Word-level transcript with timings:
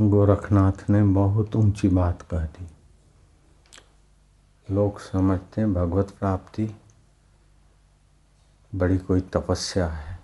गोरखनाथ 0.00 0.90
ने 0.90 1.02
बहुत 1.02 1.56
ऊँची 1.56 1.88
बात 1.88 2.22
कह 2.22 2.38
दी। 2.38 2.66
लोग 4.74 5.00
समझते 5.00 5.60
हैं 5.60 5.74
भगवत 5.74 6.10
प्राप्ति 6.10 6.76
बड़ी 8.74 8.98
कोई 8.98 9.20
तपस्या 9.20 9.86
है। 9.86 10.18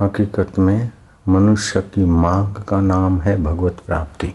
हकीकत 0.00 0.58
में 0.58 0.90
मनुष्य 1.28 1.82
की 1.82 2.04
मांग 2.04 2.54
का 2.54 2.80
नाम 2.80 3.20
है 3.20 3.42
भगवत 3.42 3.80
प्राप्ति। 3.86 4.34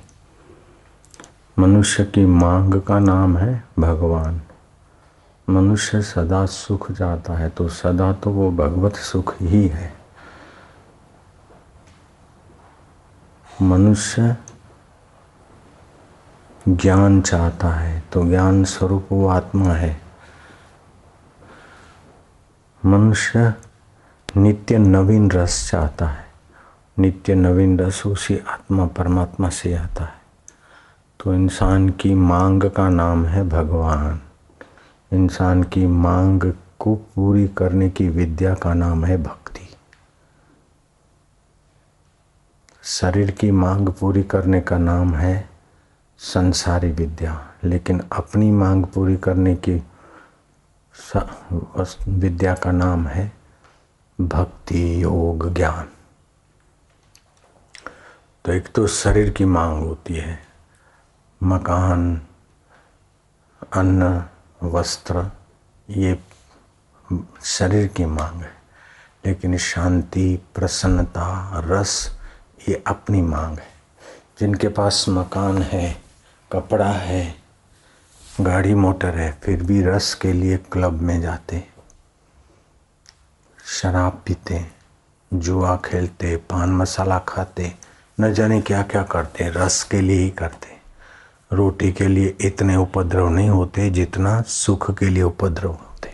मनुष्य 1.59 2.05
की 2.05 2.25
मांग 2.25 2.81
का 2.81 2.99
नाम 2.99 3.37
है 3.37 3.63
भगवान। 3.79 4.41
मनुष्य 5.49 6.01
सदा 6.01 6.45
सुख 6.45 6.91
जाता 6.91 7.33
है 7.33 7.49
तो 7.49 7.67
सदा 7.69 8.13
तो 8.13 8.31
वो 8.31 8.51
भगवत 8.51 8.95
सुख 8.95 9.35
ही 9.41 9.67
है। 9.67 9.98
मनुष्य 13.61 14.35
ज्ञान 16.67 17.21
चाहता 17.21 17.67
है 17.67 18.03
तो 18.13 18.25
ज्ञान 18.25 18.63
स्वरूप 18.63 19.07
वो 19.11 19.27
आत्मा 19.27 19.73
है। 19.73 20.01
मनुष्य 22.85 23.53
नित्य 24.37 24.77
नवीन 24.77 25.31
रस 25.31 25.69
चाहता 25.71 26.07
है। 26.07 26.25
नित्य 26.99 27.35
नवीन 27.35 27.79
रस 27.79 28.03
उसी 28.05 28.37
आत्मा, 28.37 28.85
परमात्मा 28.85 29.49
से 29.49 29.73
आता 29.73 30.03
है। 30.03 30.19
तो 31.19 31.33
इंसान 31.33 31.89
की 31.89 32.13
मांग 32.13 32.63
का 32.63 32.89
नाम 32.89 33.25
है 33.25 33.49
भगवान। 33.49 34.19
इंसान 35.13 35.63
की 35.63 35.87
मांग 35.87 36.53
को 36.79 36.95
पूरी 36.95 37.47
करने 37.47 37.89
की 37.89 38.09
विद्या 38.09 38.53
का 38.53 38.73
नाम 38.73 39.05
है 39.05 39.23
भक्ति। 39.23 39.58
शरीर 42.89 43.31
की 43.31 43.51
मांग 43.51 43.89
पूरी 43.89 44.23
करने 44.23 44.61
का 44.61 44.77
नाम 44.77 45.15
है 45.15 45.49
संसारी 46.17 46.91
विद्या। 46.91 47.53
लेकिन 47.63 47.99
अपनी 48.11 48.51
मांग 48.51 48.85
पूरी 48.85 49.17
करने 49.17 49.55
की 49.55 49.83
विद्या 52.07 52.53
का 52.53 52.71
नाम 52.71 53.07
है 53.07 53.31
भक्ति 54.21 55.03
योग 55.03 55.53
ज्ञान। 55.53 55.89
तो 58.45 58.51
एक 58.53 58.73
तो 58.73 58.87
शरीर 58.87 59.29
की 59.29 59.45
मांग 59.45 59.79
होती 59.79 60.13
है। 60.13 60.47
मकान, 61.43 62.21
अन्न, 63.73 64.23
वस्त्र, 64.63 65.31
ये 65.89 66.19
शरीर 67.43 67.87
की 67.87 68.05
मांग 68.05 68.41
है। 68.41 68.55
लेकिन 69.25 69.57
शांति, 69.57 70.39
प्रसन्नता, 70.55 71.51
रस 71.55 72.18
ये 72.69 72.83
अपनी 72.87 73.21
मांग 73.21 73.57
है। 73.57 73.67
जिनके 74.39 74.67
पास 74.67 75.05
मकान 75.09 75.61
है, 75.61 76.01
कपड़ा 76.51 76.91
है, 76.91 77.35
गाड़ी, 78.41 78.73
मोटर 78.73 79.17
है, 79.17 79.39
फिर 79.43 79.63
भी 79.63 79.81
रस 79.81 80.13
के 80.13 80.33
लिए 80.33 80.57
क्लब 80.57 81.01
में 81.01 81.21
जाते 81.21 81.63
शराब 83.65 84.21
पीते 84.25 84.65
जुआ 85.33 85.75
खेलते 85.75 86.35
पान 86.35 86.69
मसाला 86.69 87.19
खाते 87.19 87.73
न 88.19 88.33
जाने 88.33 88.61
क्या 88.61 88.81
क्या 88.83 89.03
करते 89.03 89.49
रस 89.49 89.83
के 89.83 90.01
लिए 90.01 90.19
ही 90.19 90.29
करते 90.29 90.77
रोटी 91.53 91.91
के 91.91 92.07
लिए 92.07 92.35
इतने 92.41 92.75
उपद्रव 92.75 93.29
नहीं 93.29 93.49
होते 93.49 93.89
जितना 93.89 94.41
सुख 94.41 94.97
के 94.97 95.05
लिए 95.05 95.23
उपद्रव 95.23 95.71
होते 95.71 96.13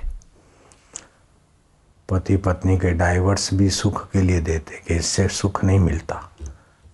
पति 2.09 2.37
पत्नी 2.37 2.77
के 2.77 2.91
डाइवर्स 2.91 3.53
भी 3.53 3.69
सुख 3.69 4.11
के 4.11 4.21
लिए 4.21 4.41
देते 4.41 4.81
कि 4.87 4.95
इससे 4.95 5.27
सुख 5.27 5.63
नहीं 5.63 5.79
मिलता। 5.79 6.34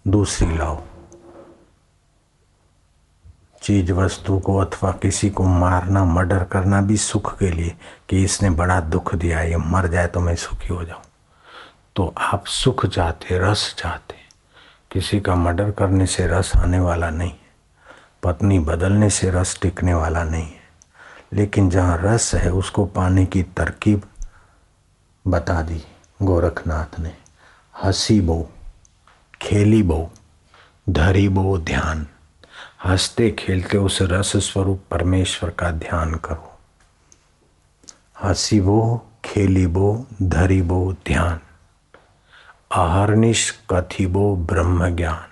दूसरी 0.06 0.58
लाओ। 0.58 0.82
चीज़ 3.64 3.92
वस्तु 3.92 4.38
को 4.40 4.58
अथवा 4.58 4.92
किसी 4.92 5.30
को 5.30 5.44
मारना, 5.44 6.04
मर्डर 6.06 6.44
करना 6.44 6.82
भी 6.82 6.98
सुख 6.98 7.38
के 7.38 7.50
लिए 7.52 7.76
कि 8.10 8.24
इसने 8.24 8.50
बड़ा 8.50 8.80
दुख 8.82 9.16
दिया, 9.16 9.42
ये 9.42 9.58
मर 9.58 9.88
जाए 9.88 10.08
तो 10.08 10.20
मैं 10.20 10.36
सुखी 10.36 10.74
हो 10.74 10.84
जाऊँ। 10.84 11.02
तो 11.96 12.14
आप 12.18 12.46
सुख 12.46 12.86
चाहते, 12.86 13.38
रस 13.40 13.76
चाहते, 13.78 14.16
किसी 14.92 15.20
का 15.20 15.36
मर्डर 15.36 15.72
करने 15.72 16.06
से 16.06 16.28
रस 16.28 16.52
आने 16.58 16.80
वाला 16.80 17.10
नहीं 17.10 17.30
है, 17.30 17.50
पत्नी 18.24 18.60
बदलने 18.60 19.10
से 19.10 19.30
रस 19.30 19.60
टिकने 19.62 19.94
वाला 19.94 20.24
नहीं 20.24 20.46
है। 20.46 20.62
लेकिन 21.34 21.70
जहाँ 21.70 21.98
रस 22.02 22.34
है, 22.36 22.52
उसको 22.52 22.86
पाने 22.86 23.26
की 23.26 23.44
तरकीब 23.44 24.02
बता 25.28 25.62
दी 25.62 25.84
गोरखनाथ 26.22 27.00
ने। 27.00 27.16
हसी 27.84 28.20
बो। 28.22 28.50
खेली 29.42 29.84
बो, 29.84 30.12
धरी 30.90 31.30
बो 31.30 31.58
ध्यान। 31.58 32.08
हँसते 32.84 33.32
खेलते 33.32 33.78
उस 33.78 34.00
रस 34.02 34.38
स्वरूप 34.38 34.84
परमेश्वर 34.92 35.50
का 35.50 35.72
ध्यान 35.72 36.14
करो। 36.14 36.60
हसी 38.24 38.62
बो, 38.62 39.06
खेली 39.26 39.68
बो, 39.68 40.06
धरी 40.22 40.62
बो 40.62 40.94
ध्यान। 40.94 41.40
अहरनिश 42.72 43.60
कथी 43.72 44.08
बो 44.08 44.36
ब्रह्म 44.36 44.96
ज्ञान। 44.96 45.26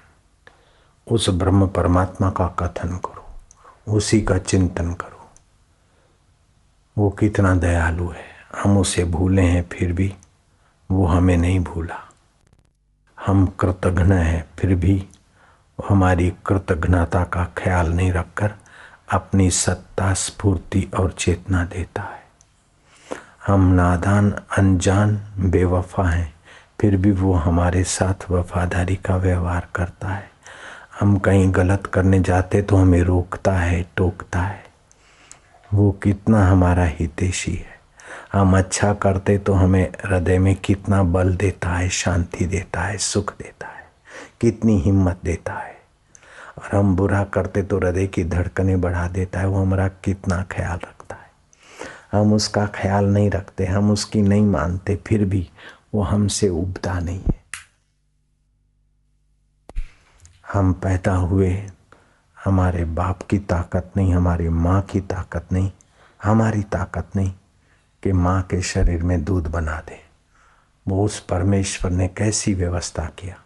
उस 1.11 1.29
ब्रह्म 1.29 1.67
परमात्मा 1.67 2.29
का 2.29 2.47
कथन 2.47 2.97
करो, 2.97 3.25
उसी 3.93 4.21
का 4.21 4.37
चिंतन 4.37 4.93
करो। 4.93 5.29
वो 6.97 7.09
कितना 7.09 7.55
दयालु 7.55 8.09
है, 8.09 8.25
हम 8.63 8.77
उसे 8.77 9.03
भूले 9.03 9.41
हैं 9.41 9.69
फिर 9.71 9.93
भी, 9.93 10.15
वो 10.91 11.05
हमें 11.05 11.37
नहीं 11.37 11.59
भूला। 11.59 12.08
हम 13.25 13.45
कृतघ्न 13.45 14.11
हैं, 14.11 14.45
फिर 14.59 14.75
भी 14.75 15.05
हमारी 15.89 16.33
कृतघ्नता 16.45 17.23
का 17.23 17.43
ख्याल 17.57 17.87
नहीं 17.93 18.11
रखकर 18.11 18.53
अपनी 19.11 19.49
सत्ता, 19.49 20.13
स्फूर्ति 20.13 20.87
और 20.99 21.11
चेतना 21.11 21.63
देता 21.63 22.01
है। 22.01 22.23
हम 23.47 23.61
नादान, 23.61 24.31
अनजान, 24.57 25.21
बेवफा 25.39 26.03
हैं, 26.09 26.33
फिर 26.81 26.97
भी 26.97 27.11
वो 27.11 27.33
हमारे 27.33 27.83
साथ 27.83 28.31
वफादारी 28.31 28.95
का 28.95 29.15
व्यवहार 29.15 29.67
करता 29.75 30.07
है। 30.07 30.29
हम 30.99 31.17
कहीं 31.17 31.55
गलत 31.55 31.87
करने 31.87 32.19
जाते 32.19 32.61
तो 32.61 32.75
हमें 32.75 33.01
रोकता 33.01 33.51
है, 33.51 33.85
टोकता 33.95 34.39
है। 34.39 34.63
वो 35.73 35.91
कितना 35.91 36.47
हमारा 36.47 36.85
हितेशी 36.85 37.53
है। 37.53 37.68
हम 38.33 38.57
अच्छा 38.57 38.93
करते 38.93 39.37
तो 39.37 39.53
हमें 39.53 39.91
हृदय 40.05 40.39
में 40.39 40.55
कितना 40.55 41.03
बल 41.03 41.35
देता 41.35 41.69
है, 41.69 41.89
शांति 41.89 42.45
देता 42.45 42.81
है, 42.81 42.97
सुख 42.97 43.37
देता 43.37 43.67
है, 43.67 43.91
कितनी 44.41 44.79
हिम्मत 44.79 45.19
देता 45.23 45.53
है। 45.53 45.77
और 46.59 46.77
हम 46.77 46.95
बुरा 46.95 47.23
करते 47.23 47.63
तो 47.63 47.77
हृदय 47.77 48.07
की 48.07 48.23
धड़कनें 48.23 48.81
बढ़ा 48.81 49.07
देता 49.07 49.39
है, 49.39 49.47
वो 49.47 49.61
हमारा 49.61 49.87
कितना 49.87 50.43
ख्याल 50.51 50.77
रखता 50.77 51.15
है। 51.15 51.31
हम 52.11 52.33
उसका 52.33 52.65
ख्याल 52.65 53.05
नहीं 53.05 53.31
रखते, 53.31 53.65
हम 53.65 53.91
उसकी 53.91 54.21
नहीं 54.21 54.45
मानते, 54.45 54.95
फिर 55.07 55.25
भी 55.25 55.49
वो 55.93 56.01
हमसे 56.01 56.49
उबता 56.49 56.99
नहीं 56.99 57.21
है। 57.27 57.39
हम 60.53 60.73
पैदा 60.73 61.15
हुए, 61.15 61.69
हमारे 62.45 62.85
बाप 62.85 63.21
की 63.21 63.39
ताकत 63.39 63.91
नहीं, 63.97 64.13
हमारी 64.13 64.49
माँ 64.49 64.81
की 64.81 65.01
ताकत 65.01 65.47
नहीं, 65.51 65.71
हमारी 66.23 66.63
ताकत 66.63 67.07
नहीं 67.15 67.33
कि 68.03 68.11
माँ 68.11 68.41
के 68.41 68.61
शरीर 68.61 69.03
में 69.03 69.23
दूध 69.23 69.47
बना 69.47 69.79
दे। 69.79 70.05
वो 70.87 71.05
उस 71.05 71.19
परमेश्वर 71.19 71.91
ने 71.91 72.07
कैसी 72.07 72.53
व्यवस्था 72.53 73.05
किया 73.05 73.43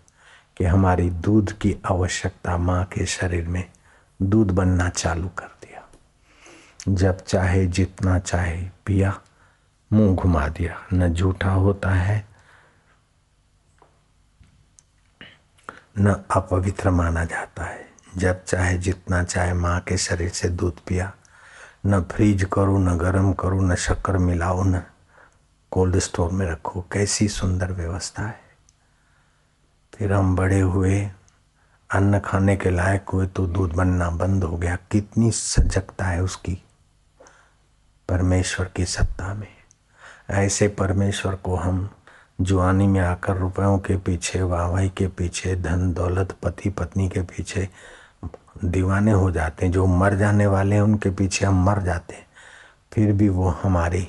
कि 0.58 0.64
हमारी 0.64 1.10
दूध 1.10 1.60
की 1.60 1.76
आवश्यकता 1.86 2.58
माँ 2.58 2.86
के 2.86 3.06
शरीर 3.06 3.48
में 3.48 3.72
दूध 4.22 4.52
बनना 4.52 4.90
चालू 4.90 5.28
कर 5.28 5.46
दिया। 5.46 5.90
जब 6.90 7.18
चाहे 7.18 7.66
जितना 7.66 8.20
चाहे 8.20 8.70
पिया, 8.86 9.22
मुँह 9.94 10.16
घुमा 10.16 10.48
दिया। 10.48 10.88
न 10.94 11.14
झूठा 11.14 11.52
होता 11.52 11.90
है, 11.90 12.28
न 16.00 16.24
अपवित्र 16.36 16.90
माना 16.90 17.26
जाता 17.26 17.64
है। 17.64 17.90
जब 18.18 18.44
चाहे 18.44 18.78
जितना 18.78 19.24
चाहे 19.24 19.54
माँ 19.54 19.80
के 19.80 19.98
शरीर 19.98 20.30
से 20.30 20.50
दूध 20.50 20.80
पिया 20.80 21.14
न 21.86 22.02
फ्रीज 22.02 22.48
करो, 22.54 22.78
न 22.78 22.98
गर्म 22.98 23.34
करो, 23.34 23.62
न 23.62 23.76
शक्कर 23.76 24.18
मिलाओ 24.18 24.64
न 24.64 24.82
कोल्ड 25.72 26.00
स्टोर 26.00 26.32
में 26.32 26.52
रखो। 26.52 26.86
कैसी 26.92 27.28
सुंदर 27.28 27.72
व्यवस्था 27.72 28.24
है। 28.24 28.40
फिर 29.94 30.14
हम 30.14 30.36
बड़े 30.36 30.60
हुए, 30.60 31.12
अन्न 31.94 32.20
खाने 32.20 32.56
के 32.56 32.70
लायक 32.70 33.10
हुए 33.10 33.28
तो 33.28 33.48
दूध 33.48 33.74
बनना 33.74 34.10
बंद 34.10 34.44
हो 34.44 34.58
गया। 34.58 34.76
कितनी 34.76 35.32
सजगता 35.32 36.06
है 36.06 36.24
उसकी 36.24 36.64
परमेश्वर 38.10 38.72
की 38.76 38.86
सत्ता 38.86 39.34
में। 39.34 39.56
ऐसे 40.30 40.68
परमेश्वर 40.68 41.36
को 41.36 41.56
हम 41.56 41.90
जुआनी 42.42 42.88
में 42.88 43.00
आकर 43.00 43.38
रुपयों 43.38 43.78
के 43.78 43.98
पीछे, 43.98 44.42
वाहवाही 44.42 44.90
के 44.90 45.08
पीछे, 45.08 45.56
धन, 45.56 45.94
दौलत, 45.94 46.32
पति, 46.44 46.70
पत्नी 46.70 47.10
के 47.10 47.22
पीछे 47.22 47.70
दीवाने 48.66 49.12
हो 49.12 49.32
जाते 49.32 49.66
हैं। 49.66 49.74
जो 49.74 49.86
मर 49.86 50.16
जाने 50.16 50.48
वाले 50.48 50.76
हैं, 50.76 50.82
उनके 50.82 51.10
पीछे 51.10 51.46
हम 51.46 51.66
मर 51.66 51.82
जाते 51.82 52.14
हैं। 52.16 52.28
फिर 52.94 53.14
भी 53.14 53.30
वो 53.30 53.50
हमारी 53.50 54.08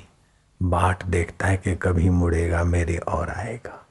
बाट 0.62 1.04
देखता 1.04 1.46
है 1.46 1.56
कि 1.56 1.76
कभी 1.76 2.10
मुड़ेगा, 2.10 2.64
मेरे 2.64 2.96
और 2.96 3.30
आएगा। 3.30 3.86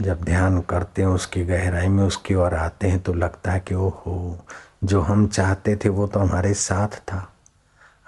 जब 0.00 0.22
ध्यान 0.22 0.60
करते 0.60 1.02
हैं, 1.02 1.08
उसकी 1.08 1.44
गहराई 1.44 1.88
में 1.88 2.04
उसकी 2.04 2.34
ओर 2.34 2.54
आते 2.54 2.88
हैं 2.88 3.00
तो 3.00 3.14
लगता 3.14 3.52
है 3.52 3.60
कि 3.60 3.74
ओहो, 3.74 4.46
जो 4.84 5.00
हम 5.00 5.28
चाहते 5.28 5.76
थे, 5.76 5.88
वो 5.88 6.06
तो 6.06 6.20
हमारे 6.20 6.54
साथ 6.54 6.88
था। 6.88 7.32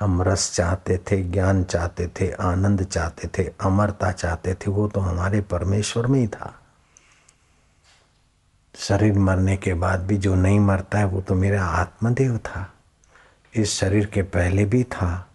हम 0.00 0.22
रस 0.22 0.54
चाहते 0.54 0.98
थे, 0.98 1.22
ज्ञान 1.22 1.64
चाहते 1.64 2.06
थे, 2.06 2.32
आनंद 2.32 2.82
चाहते 2.82 3.28
थे, 3.28 3.52
अमरता 3.60 4.12
चाहते 4.12 4.54
थे, 4.54 4.70
वो 4.70 4.88
तो 4.88 5.00
हमारे 5.00 5.40
परमेश्वर 5.40 6.06
में 6.06 6.20
ही 6.20 6.26
था। 6.26 6.59
शरीर 8.80 9.18
मरने 9.18 9.56
के 9.56 9.74
बाद 9.74 10.00
भी 10.00 10.16
जो 10.16 10.34
नहीं 10.34 10.60
मरता 10.60 10.98
है, 10.98 11.04
वो 11.04 11.20
तो 11.20 11.34
मेरा 11.34 11.64
आत्मदेव 11.64 12.38
था। 12.38 12.72
इस 13.54 13.72
शरीर 13.72 14.06
के 14.06 14.22
पहले 14.22 14.64
भी 14.64 14.84
था 14.84 15.28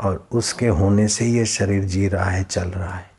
और 0.00 0.28
उसके 0.32 0.68
होने 0.68 1.08
से 1.08 1.24
ये 1.24 1.46
शरीर 1.46 1.84
जी 1.84 2.08
रहा 2.08 2.30
है, 2.30 2.44
चल 2.44 2.68
रहा 2.68 2.94
है। 2.94 3.10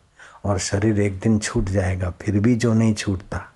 और 0.46 0.60
शरीर 0.60 1.00
एक 1.00 1.20
दिन 1.20 1.40
छूट 1.40 1.66
जाएगा, 1.66 2.14
फिर 2.22 2.40
भी 2.40 2.56
जो 2.56 2.74
नहीं 2.74 2.94
छूटता, 2.94 3.52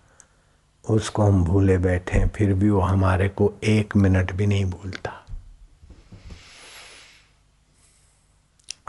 उसको 0.90 1.24
हम 1.24 1.44
भूले 1.44 1.78
बैठे 1.78 2.20
हैं। 2.20 2.28
फिर 2.28 2.54
भी 2.54 2.70
वो 2.70 2.82
हमारे 2.82 3.30
को 3.30 3.54
एक 3.64 3.96
मिनट 3.96 4.32
भी 4.32 4.48
नहीं 4.48 4.66
भूलता। 4.66 5.26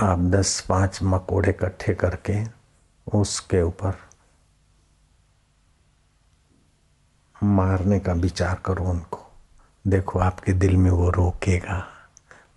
आप 0.00 0.18
दस 0.18 0.60
पाँच 0.68 0.98
मकोड़े 1.02 1.50
इकट्ठे 1.50 1.94
करके 1.94 2.44
उसके 3.18 3.62
ऊपर 3.62 4.07
मारने 7.42 8.00
का 8.00 8.12
विचार 8.12 8.60
करो 8.66 8.84
उनको। 8.84 9.32
देखो 9.86 10.18
आपके 10.18 10.52
दिल 10.52 10.76
में 10.76 10.90
वो 10.90 11.10
रोकेगा। 11.10 11.86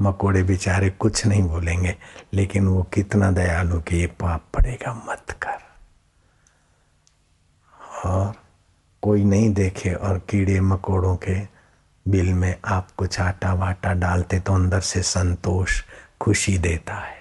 मकोड़े 0.02 0.44
बेचारे 0.44 0.90
कुछ 0.90 1.26
नहीं 1.26 1.44
बोलेंगे, 1.44 1.98
लेकिन 2.34 2.68
वो 2.68 2.84
कितना 2.84 3.32
दयालु 3.32 3.82
कि 3.82 3.96
ये 3.96 4.08
पाप 4.08 4.46
पड़ेगा 4.54 4.94
मत 4.94 5.32
कर। 5.32 5.58
और 8.06 8.34
कोई 9.02 9.24
नहीं 9.24 9.54
देखे 9.54 9.94
और 9.94 10.20
कीड़े 10.20 10.62
मकोड़ों 10.62 11.16
के 11.16 11.48
बिल 12.08 12.34
में 12.34 12.60
आप 12.66 12.92
कुछ 12.98 13.20
आटा 13.20 13.54
वाटा 13.54 13.94
डालते 13.94 14.40
तो 14.40 14.54
अंदर 14.54 14.80
से 14.80 15.02
संतोष, 15.02 15.84
खुशी 16.22 16.58
देता 16.58 16.94
है। 16.94 17.18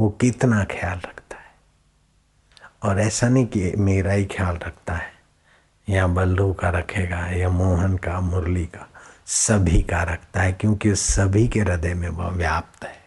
वो 0.00 0.10
कितना 0.10 0.64
ख्याल 0.64 0.98
रखता 0.98 1.36
है। 1.36 1.54
और 2.82 3.00
ऐसा 3.00 3.28
नहीं 3.28 3.46
कि 3.46 3.72
मेरा 3.78 4.12
ही 4.12 4.24
ख्याल 4.24 4.56
रखता 4.56 4.94
है। 4.94 5.19
या 5.90 6.06
बल्लू 6.06 6.52
का 6.52 6.68
रखेगा, 6.68 7.26
या 7.26 7.48
मोहन 7.48 7.96
का, 7.96 8.20
मुरली 8.20 8.66
का, 8.66 8.88
सभी 9.26 9.82
का 9.82 10.02
रखता 10.02 10.40
है, 10.40 10.52
क्योंकि 10.52 10.94
सभी 10.94 11.48
के 11.48 11.60
हृदय 11.60 11.94
में 11.94 12.08
वह 12.08 12.28
व्याप्त 12.28 12.84
है। 12.84 13.04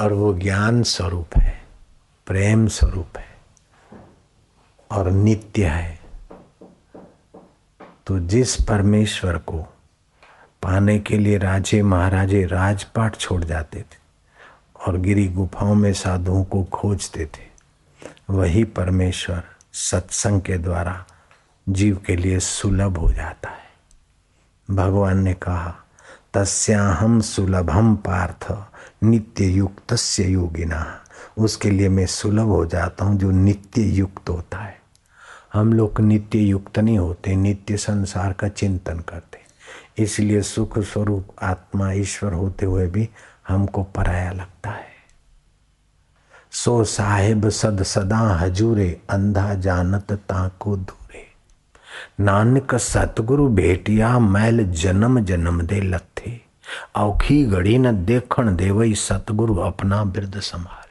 और 0.00 0.12
वो 0.12 0.34
ज्ञान 0.34 0.82
स्वरूप 0.82 1.36
है, 1.36 1.62
प्रेम 2.26 2.66
स्वरूप 2.66 3.18
है, 3.18 3.36
और 4.90 5.10
नित्य 5.10 5.66
है। 5.66 6.00
तो 8.06 8.18
जिस 8.18 8.62
परमेश्वर 8.62 9.38
को 9.38 9.66
पाने 10.62 10.98
के 10.98 11.18
लिए 11.18 11.38
राजे 11.38 11.82
महाराजे 11.82 12.46
राजपाट 12.46 13.16
छोड़ 13.16 13.44
जाते 13.44 13.80
थे, 13.80 13.98
और 14.86 14.96
गिरी 14.96 15.28
गुफाओं 15.28 15.74
में 15.74 15.92
साधुओं 15.92 16.44
को 16.44 16.64
खोजते 16.64 17.26
थे, 17.26 17.46
वही 18.30 18.64
परमेश्वर 18.64 19.42
सत्संग 19.72 20.42
के 20.42 20.58
द्वारा 20.58 21.06
जीव 21.68 21.96
के 22.06 22.16
लिए 22.16 22.38
सुलभ 22.38 22.96
हो 22.96 23.12
जाता 23.12 23.50
है। 23.50 23.66
भगवान 24.70 25.18
ने 25.18 25.34
कहा 25.34 25.74
तस्याहम 26.34 27.20
सुलभम 27.20 27.96
पार्थ 27.96 28.46
नित्य 29.02 29.44
युक्त 29.44 30.20
योगिना। 30.20 31.00
उसके 31.38 31.70
लिए 31.70 31.88
मैं 31.88 32.06
सुलभ 32.06 32.46
हो 32.46 32.66
जाता 32.66 33.04
हूँ 33.04 33.18
जो 33.18 33.30
नित्य 33.30 33.82
युक्त 33.82 34.28
होता 34.28 34.58
है। 34.58 34.80
हम 35.54 35.72
लोग 35.72 36.00
नित्य 36.00 36.38
युक्त 36.38 36.78
नहीं 36.78 36.98
होते, 36.98 37.36
नित्य 37.36 37.76
संसार 37.76 38.32
का 38.32 38.48
चिंतन 38.48 38.98
करते। 38.98 39.38
इसलिए 40.02 40.42
सुख 40.42 40.78
स्वरूप 40.78 41.28
आत्मा 41.42 41.92
ईश्वर 41.92 42.32
होते 42.32 42.66
हुए 42.66 42.86
भी 42.86 43.08
हमको 43.48 43.82
पराया 43.82 44.32
लगता 44.32 44.70
है। 44.70 44.96
सो 46.50 46.84
साहेब 46.84 47.48
सद 47.48 47.82
सदा 47.82 48.18
हजूरे, 48.18 49.00
अंधा 49.10 49.54
जानत 49.54 50.12
ताको 50.12 50.76
दूरे। 50.76 51.05
नानक 52.20 52.74
सतगुरु 52.74 53.48
भेटिया 53.48 54.18
मैल 54.18 54.64
जन्म 54.64 55.20
जन्म 55.20 55.62
दे 55.62 55.80
लथे। 55.80 56.40
औखी 56.96 57.46
घड़ी 57.46 57.78
न 57.78 58.04
देखण 58.04 58.56
देवई 58.56 58.94
सतगुरु 58.94 59.56
अपना 59.56 60.04
बिरद 60.04 60.40
संभाल। 60.40 60.86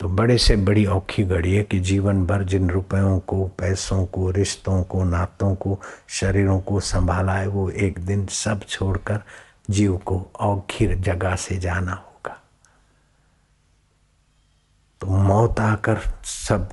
तो 0.00 0.08
बड़े 0.08 0.38
से 0.38 0.56
बड़ी 0.56 0.86
औखी 0.86 1.24
घड़ी 1.24 1.54
है 1.54 1.62
कि 1.62 1.80
जीवन 1.80 2.26
भर 2.26 2.44
जिन 2.44 2.70
रुपयों 2.70 3.18
को, 3.18 3.46
पैसों 3.46 4.06
को, 4.06 4.30
रिश्तों 4.30 4.82
को, 4.82 5.04
नातों 5.04 5.54
को, 5.54 5.80
शरीरों 6.08 6.60
को 6.60 6.80
संभाला 6.80 7.32
है, 7.32 7.46
वो 7.46 7.70
एक 7.70 7.98
दिन 7.98 8.26
सब 8.26 8.64
छोड़कर 8.64 9.20
जीव 9.70 9.96
को 9.96 10.30
औखी 10.40 10.86
जगह 10.86 11.34
से 11.34 11.56
जाना 11.56 11.92
होगा। 11.92 12.42
तो 15.00 15.06
मौत 15.06 15.60
आकर 15.60 15.98
सब 16.24 16.72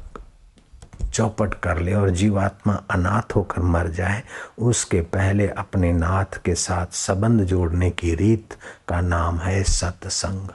चौपट 1.14 1.54
कर 1.54 1.78
ले 1.78 1.94
और 1.94 2.10
जीवात्मा 2.10 2.84
अनाथ 2.92 3.36
होकर 3.36 3.62
मर 3.62 3.88
जाए, 3.88 4.24
उसके 4.60 5.02
पहले 5.02 5.48
अपने 5.48 5.94
नाथ 5.94 6.42
के 6.46 6.56
साथ 6.56 6.88
संबंध 6.92 7.42
जोड़ने 7.42 7.90
की 7.90 8.16
रीत 8.16 8.54
का 8.88 9.02
नाम 9.02 9.38
है 9.38 9.64
सत्संग। 9.64 10.50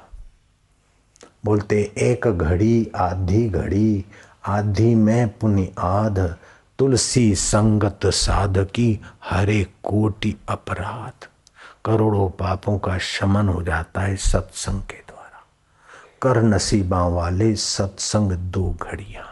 बोलते, 1.45 1.93
एक 1.99 2.27
घड़ी, 2.27 2.91
आधी 2.97 3.49
घड़ी, 3.49 4.05
आधी 4.47 4.95
में 4.95 5.39
पुनि 5.39 5.73
आध, 5.79 6.37
तुलसी 6.79 7.35
संगत 7.35 8.01
साधकी 8.07 9.01
हरे 9.31 9.65
कोटि 9.65 10.37
अपराध। 10.49 11.27
करोड़ों 11.85 12.31
पापों 12.31 12.79
का 12.79 12.99
शमन 12.99 13.49
हो 13.49 13.63
जाता 13.63 14.01
है 14.01 14.17
सत्संग 14.17 14.83
के 14.83 14.97
द्वारा। 14.97 15.45
कर 16.23 16.43
नसीबा 16.43 17.07
वाले 17.07 17.55
सत्संग 17.55 18.33
दो 18.33 18.77
घड़िया। 18.83 19.32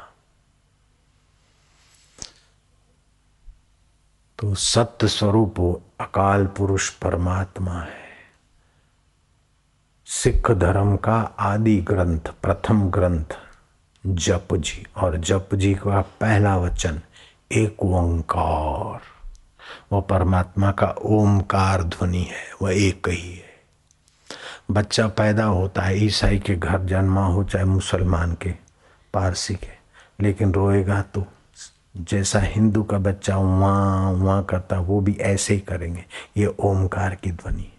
तो 4.41 4.55
सत्य 4.55 5.09
स्वरूप 5.09 5.83
अकाल 6.01 6.47
पुरुष 6.47 6.91
परमात्मा 6.91 7.73
है। 7.73 8.11
सिख 10.07 10.51
धर्म 10.51 10.97
का 10.97 11.17
आदि 11.39 11.77
ग्रंथ, 11.77 12.21
प्रथम 12.21 12.91
ग्रंथ, 12.91 13.39
जप 14.07 14.49
जी। 14.53 14.87
और 14.97 15.17
जप 15.17 15.49
जी 15.55 15.75
का 15.75 16.01
पहला 16.01 16.57
वचन, 16.57 17.01
एक 17.53 17.83
ओंकार। 17.83 19.01
वह 19.93 20.01
परमात्मा 20.01 20.73
का 20.73 20.87
ओमकार 20.87 21.83
ध्वनि 21.83 22.23
है 22.23 22.51
वह 22.63 22.73
एक 22.73 23.09
ही 23.09 23.35
है। 23.35 23.61
बच्चा 24.71 25.09
पैदा 25.09 25.45
होता 25.45 25.83
है, 25.83 26.05
ईसाई 26.05 26.39
के 26.39 26.55
घर, 26.55 26.81
जन्मा 26.85 27.27
हो 27.27 27.45
चाहे 27.45 27.65
मुसलमान 27.65 28.35
के, 28.35 28.51
पारसी 29.15 29.55
के, 29.55 29.73
लेकिन 30.21 30.53
रोएगा 30.53 31.03
तो 31.03 31.27
जैसा 31.97 32.39
हिंदू 32.39 32.83
का 32.83 32.99
बच्चा 32.99 33.37
वहाँ 33.37 34.13
वहाँ 34.13 34.45
करता, 34.45 34.79
वो 34.79 35.01
भी 35.01 35.15
ऐसे 35.15 35.55
ही 35.55 35.61
करेंगे। 35.61 36.05
ये 36.37 36.47
ओमकार 36.47 37.15
की 37.15 37.33
ध्वनि 37.33 37.73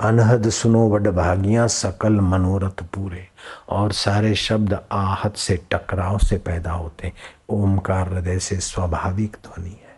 अनहद 0.00 0.48
सुनो 0.50 0.88
वड 0.88 1.06
भागियाँ, 1.08 1.68
सकल 1.68 2.20
मनोरथ 2.20 2.82
पूरे। 2.94 3.28
और 3.68 3.92
सारे 3.92 4.34
शब्द 4.34 4.74
आहत 4.92 5.36
से, 5.36 5.56
टकराव 5.72 6.18
से 6.18 6.38
पैदा 6.38 6.72
होते 6.72 7.12
ओमकार 7.50 8.12
हृदय 8.12 8.38
से 8.38 8.56
स्वाभाविक 8.56 9.36
ध्वनि 9.44 9.70
है। 9.70 9.96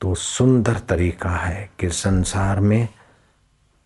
तो 0.00 0.14
सुंदर 0.14 0.78
तरीका 0.78 1.30
है 1.30 1.70
कि 1.78 1.90
संसार 1.90 2.60
में 2.60 2.88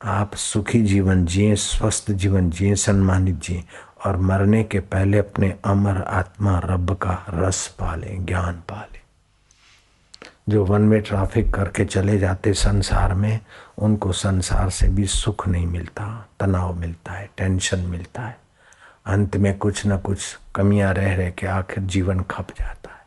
आप 0.05 0.35
सुखी 0.35 0.83
जीवन 0.83 1.27
जिए, 1.27 1.57
स्वस्थ 1.57 2.11
जीवन 2.11 2.51
जिए, 2.51 2.75
सम्मानित 2.75 3.35
जिए 3.35 3.65
और 4.07 4.17
मरने 4.17 4.65
के 4.65 4.81
पहले 4.81 5.19
अपने 5.19 5.55
अमर 5.65 6.03
आत्मा 6.03 6.59
रब 6.65 6.95
का 6.95 7.27
रस 7.31 7.67
पाले, 7.79 8.17
ज्ञान 8.17 8.55
पाले। 8.55 9.01
जो 10.49 10.65
वन 10.65 10.83
में 10.83 11.03
ट्रैफ़िक 11.03 11.55
करके 11.55 11.85
चले 11.85 12.19
जाते 12.19 12.53
संसार 12.53 13.15
में, 13.15 13.41
उनको 13.79 14.13
संसार 14.13 14.71
से 14.71 14.89
भी 14.89 15.07
सुख 15.07 15.49
नहीं 15.49 15.67
मिलता, 15.67 16.29
तनाव 16.41 16.75
मिलता 16.75 17.13
है 17.13 17.31
टेंशन 17.37 17.79
मिलता 17.79 18.23
है। 18.23 18.39
अंत 19.07 19.37
में 19.37 19.59
कुछ 19.59 19.87
ना 19.87 19.97
कुछ 19.97 20.39
कमियाँ 20.55 20.95
रह 20.95 21.17
रह 21.17 21.31
के 21.31 21.47
आखिर 21.47 21.85
जीवन 21.85 22.21
खप 22.21 22.47
जाता 22.51 22.91
है। 22.91 23.07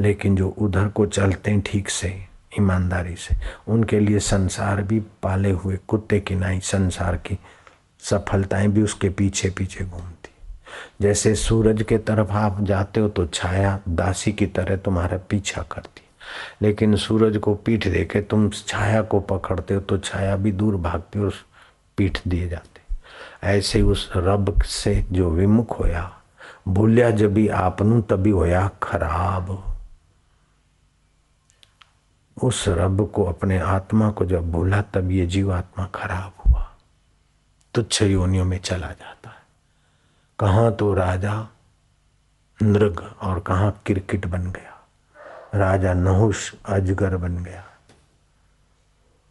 लेकिन 0.00 0.36
जो 0.36 0.48
उधर 0.48 0.88
को 0.88 1.06
चलते 1.06 1.50
हैं 1.50 1.60
ठीक 1.60 1.90
से 1.90 2.29
ईमानदारी 2.58 3.14
से। 3.14 3.34
उनके 3.68 4.00
लिए 4.00 4.18
संसार 4.18 4.82
भी 4.82 5.00
पाले 5.22 5.50
हुए 5.50 5.78
कुत्ते 5.88 6.20
की 6.20 6.34
नाई 6.34 6.60
संसार 6.60 7.16
की 7.16 7.38
सफलताएँ 8.02 8.68
भी 8.68 8.82
उसके 8.82 9.08
पीछे 9.08 9.50
पीछे 9.50 9.84
घूमती। 9.84 10.28
जैसे 11.00 11.34
सूरज 11.34 11.82
के 11.82 11.98
तरफ़ 11.98 12.30
आप 12.30 12.60
जाते 12.60 13.00
हो 13.00 13.08
तो 13.08 13.26
छाया 13.26 13.78
दासी 13.88 14.32
की 14.32 14.46
तरह 14.46 14.76
तुम्हारा 14.76 15.18
पीछा 15.30 15.62
करती। 15.62 16.02
लेकिन 16.62 16.96
सूरज 16.96 17.36
को 17.36 17.54
पीठ 17.54 17.88
देके 17.88 18.20
तुम 18.20 18.48
छाया 18.50 19.02
को 19.02 19.20
पकड़ते 19.20 19.74
हो 19.74 19.80
तो 19.80 19.98
छाया 19.98 20.36
भी 20.36 20.52
दूर 20.52 20.76
भागती 20.76 21.20
और 21.20 21.32
पीठ 21.98 22.18
दिए 22.28 22.48
जाते। 22.48 23.48
ऐसे 23.48 23.82
उस 23.82 24.10
रब 24.16 24.60
से 24.62 24.94
जो 25.12 25.30
विमुख 25.30 25.78
होया 25.80 26.10
भूलिया 26.68 27.10
जब 27.10 27.34
भी 27.34 27.48
आपनू 27.48 28.00
तभी 28.00 28.30
होया 28.30 28.70
खराब। 28.82 29.69
उस 32.42 32.64
रब 32.68 33.10
को, 33.14 33.24
अपने 33.24 33.58
आत्मा 33.58 34.10
को 34.10 34.24
जब 34.24 34.52
भूला, 34.52 34.82
तब 34.82 35.10
ये 35.10 35.26
जीवात्मा 35.26 35.86
खराब 35.86 36.32
हुआ। 36.46 36.70
तुच्छ 37.74 38.02
योनियों 38.02 38.44
में 38.44 38.58
चला 38.58 38.86
जाता 38.86 39.30
है। 39.30 39.42
कहाँ 40.38 40.72
तो 40.72 40.94
राजा 40.94 41.48
नृग 42.62 43.14
और 43.22 43.40
कहाँ 43.40 43.82
क्रिकेट 43.86 44.26
बन 44.26 44.50
गया। 44.50 44.88
राजा 45.54 45.94
नहुष 45.94 46.54
अजगर 46.66 47.16
बन 47.16 47.44
गया। 47.44 47.64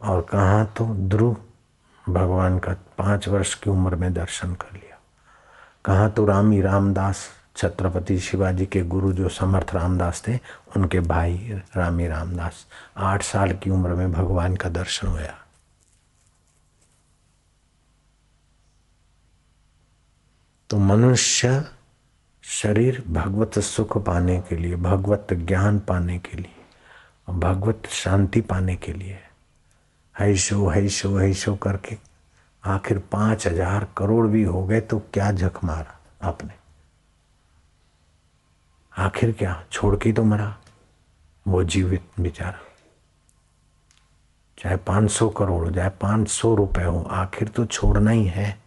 और 0.02 0.20
कहाँ 0.20 0.66
तो 0.66 0.94
ध्रुव 0.94 1.36
भगवान 2.08 2.58
का 2.58 2.72
पाँच 2.72 3.28
वर्ष 3.28 3.54
की 3.54 3.70
उम्र 3.70 3.96
में 3.96 4.14
दर्शन 4.14 4.54
कर 4.54 4.72
लिया। 4.72 4.98
कहाँ 5.84 6.10
तो 6.10 6.26
रामी 6.26 6.60
रामदास 6.60 7.28
छत्रपति 7.56 8.18
शिवाजी 8.18 8.66
के 8.66 8.82
गुरु 8.82 9.12
जो 9.12 9.28
समर्थ 9.28 9.74
रामदास 9.74 10.22
थे, 10.28 10.38
उनके 10.76 11.00
भाई 11.00 11.60
रामी 11.76 12.06
रामदास 12.08 12.66
आठ 12.96 13.22
साल 13.22 13.52
की 13.52 13.70
उम्र 13.70 13.94
में 13.94 14.12
भगवान 14.12 14.56
का 14.56 14.68
दर्शन 14.68 15.06
हुआ 15.06 15.34
तो 20.70 20.78
मनुष्य 20.78 21.64
शरीर 22.44 23.02
भगवत 23.08 23.58
सुख 23.58 23.96
पाने 24.06 24.40
के 24.40 24.56
लिए, 24.56 24.76
भगवत 24.76 25.32
ज्ञान 25.32 25.78
पाने 25.78 26.18
के 26.18 26.36
लिए 26.36 26.54
भगवत 27.30 27.86
शांति 27.92 28.40
पाने 28.40 28.76
के 28.76 28.92
लिए, 28.92 29.18
हैशो 30.16 30.68
हैशो 30.68 31.16
हैशो 31.16 31.54
करके 31.56 31.96
आखिर 32.64 32.98
पाँच 33.12 33.46
हज़ार 33.46 33.86
करोड़ 33.96 34.26
भी 34.26 34.42
हो 34.42 34.64
गए 34.66 34.80
तो 34.80 34.98
क्या 35.14 35.30
झक 35.32 35.58
मारा 35.64 35.98
आपने? 36.28 36.59
आखिर 38.98 39.32
क्या? 39.32 39.62
छोड़ 39.72 39.96
के 39.96 40.12
तो 40.12 40.24
मरा। 40.24 40.54
वो 41.46 41.62
जीवित 41.64 42.02
बेचारा। 42.20 42.58
चाहे 44.58 44.76
पाँच 44.76 45.10
सौ 45.10 45.28
करोड़ 45.28 45.64
हो 45.64 45.70
चाहे 45.70 45.90
पाँच 45.90 46.28
सौ 46.28 46.54
रुपए 46.54 46.82
हो, 46.82 47.02
आखिर 47.02 47.48
तो 47.48 47.64
छोड़ना 47.66 48.10
ही 48.10 48.26
है। 48.26 48.58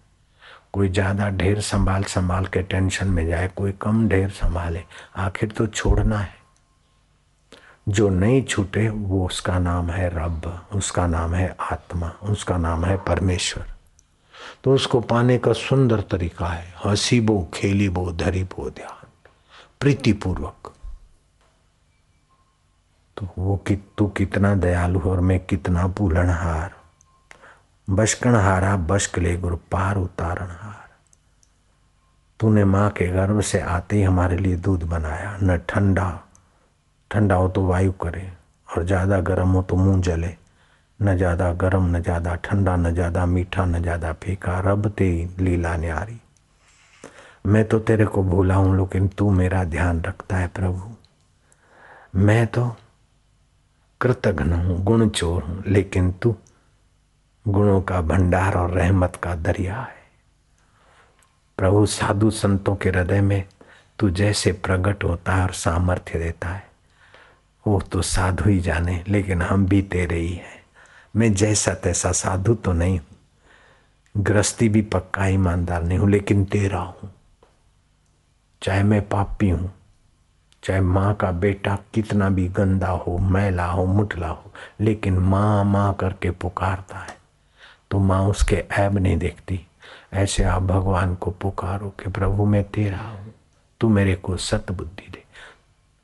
कोई 0.74 0.90
ज़्यादा 0.90 1.30
ढेर 1.30 1.60
संभाल 1.62 2.04
संभाल 2.04 2.46
के 2.46 2.62
टेंशन 2.62 3.08
में 3.08 3.26
जाए, 3.28 3.48
कोई 3.48 3.72
कम 3.72 4.08
ढेर 4.10 4.30
संभाले, 4.30 4.84
आखिर 5.16 5.52
तो 5.52 5.68
छोड़ना 5.68 6.18
है। 6.18 6.36
जो 7.90 8.10
नहीं 8.10 8.44
छूटे, 8.44 8.90
वो 8.90 9.26
उसका 9.26 9.60
नाम 9.60 9.90
है 9.90 10.10
रब, 10.10 10.68
उसका 10.74 11.08
नाम 11.08 11.34
है 11.34 11.56
आत्मा, 11.72 12.12
उसका 12.24 12.58
नाम 12.58 12.86
है 12.86 12.98
परमेश्वर। 12.98 13.66
तो 14.64 14.74
उसको 14.74 15.00
पाने 15.02 15.38
का 15.38 15.54
सुंदर 15.54 16.02
तरीका 16.02 16.48
है। 16.48 16.74
हसी 16.86 17.20
बो 17.22 17.50
खेली 17.54 17.90
बो 17.90 18.12
धरी 18.12 18.44
बो 18.44 18.70
ध्यान। 18.70 19.03
प्रीतिपूर्वक। 19.84 20.72
तो 23.18 23.28
वो 23.38 23.56
कि, 23.68 23.76
तू 23.98 24.06
कितना 24.08 24.54
दयालु 24.56 25.00
और 25.02 25.20
मैं 25.20 25.40
कितना 25.40 25.88
भूलनहार 25.88 26.72
बशकण 27.88 28.36
हारा 28.36 28.76
बशक 28.78 29.18
ले 29.20 29.36
गुरु, 29.38 29.56
पार 29.72 29.98
उतारण 29.98 30.52
हार 30.52 30.88
तूने 32.40 32.66
माँ 32.66 32.90
के 32.92 33.08
गर्भ 33.08 33.42
से 33.42 33.60
आते 33.60 33.96
ही 33.96 34.04
हमारे 34.04 34.38
लिए 34.38 34.56
दूध 34.58 34.84
बनाया, 34.90 35.38
न 35.44 35.58
ठंडा। 35.70 36.10
ठंडा 37.12 37.36
हो 37.36 37.50
तो 37.50 37.66
वायु 37.68 37.92
करे, 37.92 38.28
और 38.70 38.86
ज़्यादा 38.86 39.20
गर्म 39.22 39.50
हो 39.50 39.62
तो 39.62 39.76
मुँह 39.76 40.02
जले। 40.02 40.36
न 41.00 41.18
ज़्यादा 41.18 41.54
गर्म, 41.54 41.96
न 41.96 42.02
ज़्यादा 42.02 42.36
ठंडा, 42.36 42.76
न 42.76 42.94
ज़्यादा 42.94 43.26
मीठा, 43.26 43.66
न 43.66 43.82
ज़्यादा 43.82 44.14
फीका, 44.14 44.60
रब 44.66 44.90
ते 44.90 45.10
लीला 45.40 45.78
न्यारी। 45.78 46.20
मैं 47.46 47.64
तो 47.68 47.80
तेरे 47.80 48.06
को 48.06 48.24
भूला 48.24 48.56
हूँ, 48.56 48.78
लेकिन 48.78 49.08
तू 49.08 49.30
मेरा 49.30 49.64
ध्यान 49.64 50.02
रखता 50.02 50.38
है 50.38 50.48
प्रभु। 50.48 50.96
मैं 52.16 52.48
तो 52.48 52.76
कृतघ्न 54.02 54.54
हूँ 54.54 54.84
गुण 54.84 55.10
चोर 55.10 55.44
हूँ, 55.44 55.64
लेकिन 55.68 56.12
तू 56.12 56.36
गुणों 57.48 57.82
का 57.82 58.02
भंडार 58.02 58.54
और 58.54 58.72
रहमत 58.72 59.16
का 59.16 59.36
दरिया 59.36 59.80
है। 59.80 60.02
प्रभु, 61.58 61.86
साधु 61.86 62.30
संतों 62.32 62.76
के 62.76 62.90
हृदय 62.90 63.22
में 63.22 63.44
तू 64.00 64.10
जैसे 64.10 64.52
प्रकट 64.52 65.04
होता 65.04 65.36
है 65.36 65.44
और 65.44 65.52
सामर्थ्य 65.52 66.20
देता 66.20 66.50
है। 66.50 66.64
वो 67.68 67.82
तो 67.82 68.02
साधु 68.02 68.50
ही 68.50 68.60
जाने, 68.60 69.04
लेकिन 69.08 69.42
हम 69.42 69.66
भी 69.66 69.82
तेरे 69.82 70.20
ही 70.20 70.34
हैं। 70.34 70.62
मैं 71.16 71.34
जैसा 71.34 71.74
तैसा 71.74 72.12
साधु 72.12 72.56
तो 72.56 72.74
नहीं 72.74 73.00
हूँ। 73.00 74.24
गृहस्थी 74.24 74.70
भी 74.70 74.82
पक्का 74.82 75.28
ईमानदार 75.28 75.84
नहीं 75.84 75.98
हूँ, 75.98 76.10
लेकिन 76.10 76.46
तेरा 76.46 76.80
हूँ। 76.80 77.12
चाहे 78.64 78.84
मैं 78.84 79.10
पापी 79.10 79.50
हूँ, 79.50 79.72
चाहे 80.64 80.82
माँ 80.82 81.14
का 81.16 81.32
बेटा 81.32 81.78
कितना 81.94 82.30
भी 82.30 82.48
गंदा 82.48 82.88
हो, 82.88 83.18
मैला 83.18 83.66
हो 83.66 83.86
मुटला 83.86 84.28
हो, 84.28 84.54
लेकिन 84.82 85.18
माँ 85.20 85.64
माँ 85.64 85.94
करके 85.94 86.32
पुकारता 86.32 87.00
है। 87.00 87.18
तो 87.92 88.00
माँ 88.00 88.22
उसके 88.28 88.56
ऐब 88.56 88.98
नहीं 88.98 89.18
देखती। 89.18 89.68
ऐसे 90.14 90.44
आप 90.44 90.62
भगवान 90.62 91.16
को 91.16 91.32
पुकारो 91.32 91.90
कि 91.90 92.10
प्रभु, 92.10 92.46
मैं 92.46 92.64
तेरा 92.64 92.98
हूँ, 92.98 93.34
तू 93.80 93.90
मेरे 93.90 94.16
को 94.16 94.38
सत 94.38 94.72
बुद्धि 94.72 95.10
दे। 95.12 95.24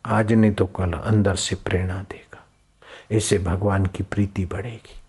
आज 0.05 0.33
नहीं 0.33 0.51
तो 0.51 0.65
कल 0.65 0.91
अंदर 0.93 1.35
से 1.35 1.55
प्रेरणा 1.55 2.01
देगा। 2.01 2.45
इससे 3.11 3.37
भगवान 3.37 3.85
की 3.85 4.03
प्रीति 4.03 4.45
बढ़ेगी। 4.45 5.01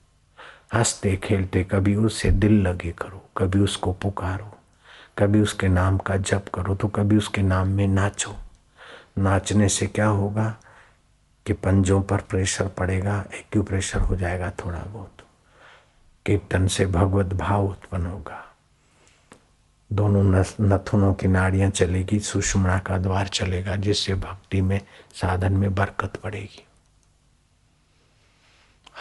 हँसते 0.75 1.17
खेलते 1.17 1.65
कभी 1.65 1.95
उससे 1.97 2.31
दिल 2.31 2.63
लगे 2.63 2.93
करो, 2.93 3.25
कभी 3.37 3.59
उसको 3.59 3.93
पुकारो। 3.93 4.60
कभी 5.19 5.41
उसके 5.41 5.69
नाम 5.69 5.99
का 5.99 6.17
जप 6.17 6.45
करो 6.55 6.75
तो 6.75 6.89
कभी 6.89 7.17
उसके 7.17 7.43
नाम 7.43 7.69
में 7.69 7.87
नाचो। 7.89 8.37
नाचने 9.19 9.69
से 9.69 9.87
क्या 9.87 10.07
होगा 10.07 10.57
कि 11.47 11.53
पंजों 11.53 12.03
पर 12.03 12.21
प्रेशर 12.21 12.69
पड़ेगा 12.69 13.25
एक्यू 13.35 13.63
प्रेशर 13.63 14.01
हो 14.01 14.17
जाएगा 14.17 14.51
थोड़ा 14.51 14.79
बहुत। 14.79 15.23
कीर्तन 16.27 16.67
से 16.67 16.87
भगवत 16.87 17.27
भाव 17.27 17.67
उत्पन्न 17.67 18.07
होगा। 18.07 18.45
दोनों 19.91 20.23
नथुनों 20.61 21.15
की 21.15 21.29
नाड़ियाँ 21.29 21.71
चलेगी 21.71 22.19
सुषमणा 22.21 22.79
का 22.79 22.99
द्वार 22.99 23.29
चलेगा, 23.29 23.77
जिससे 23.77 24.15
भक्ति 24.15 24.61
में, 24.61 24.81
साधन 25.15 25.53
में 25.53 25.75
बरकत 25.75 26.17
पड़ेगी 26.17 26.65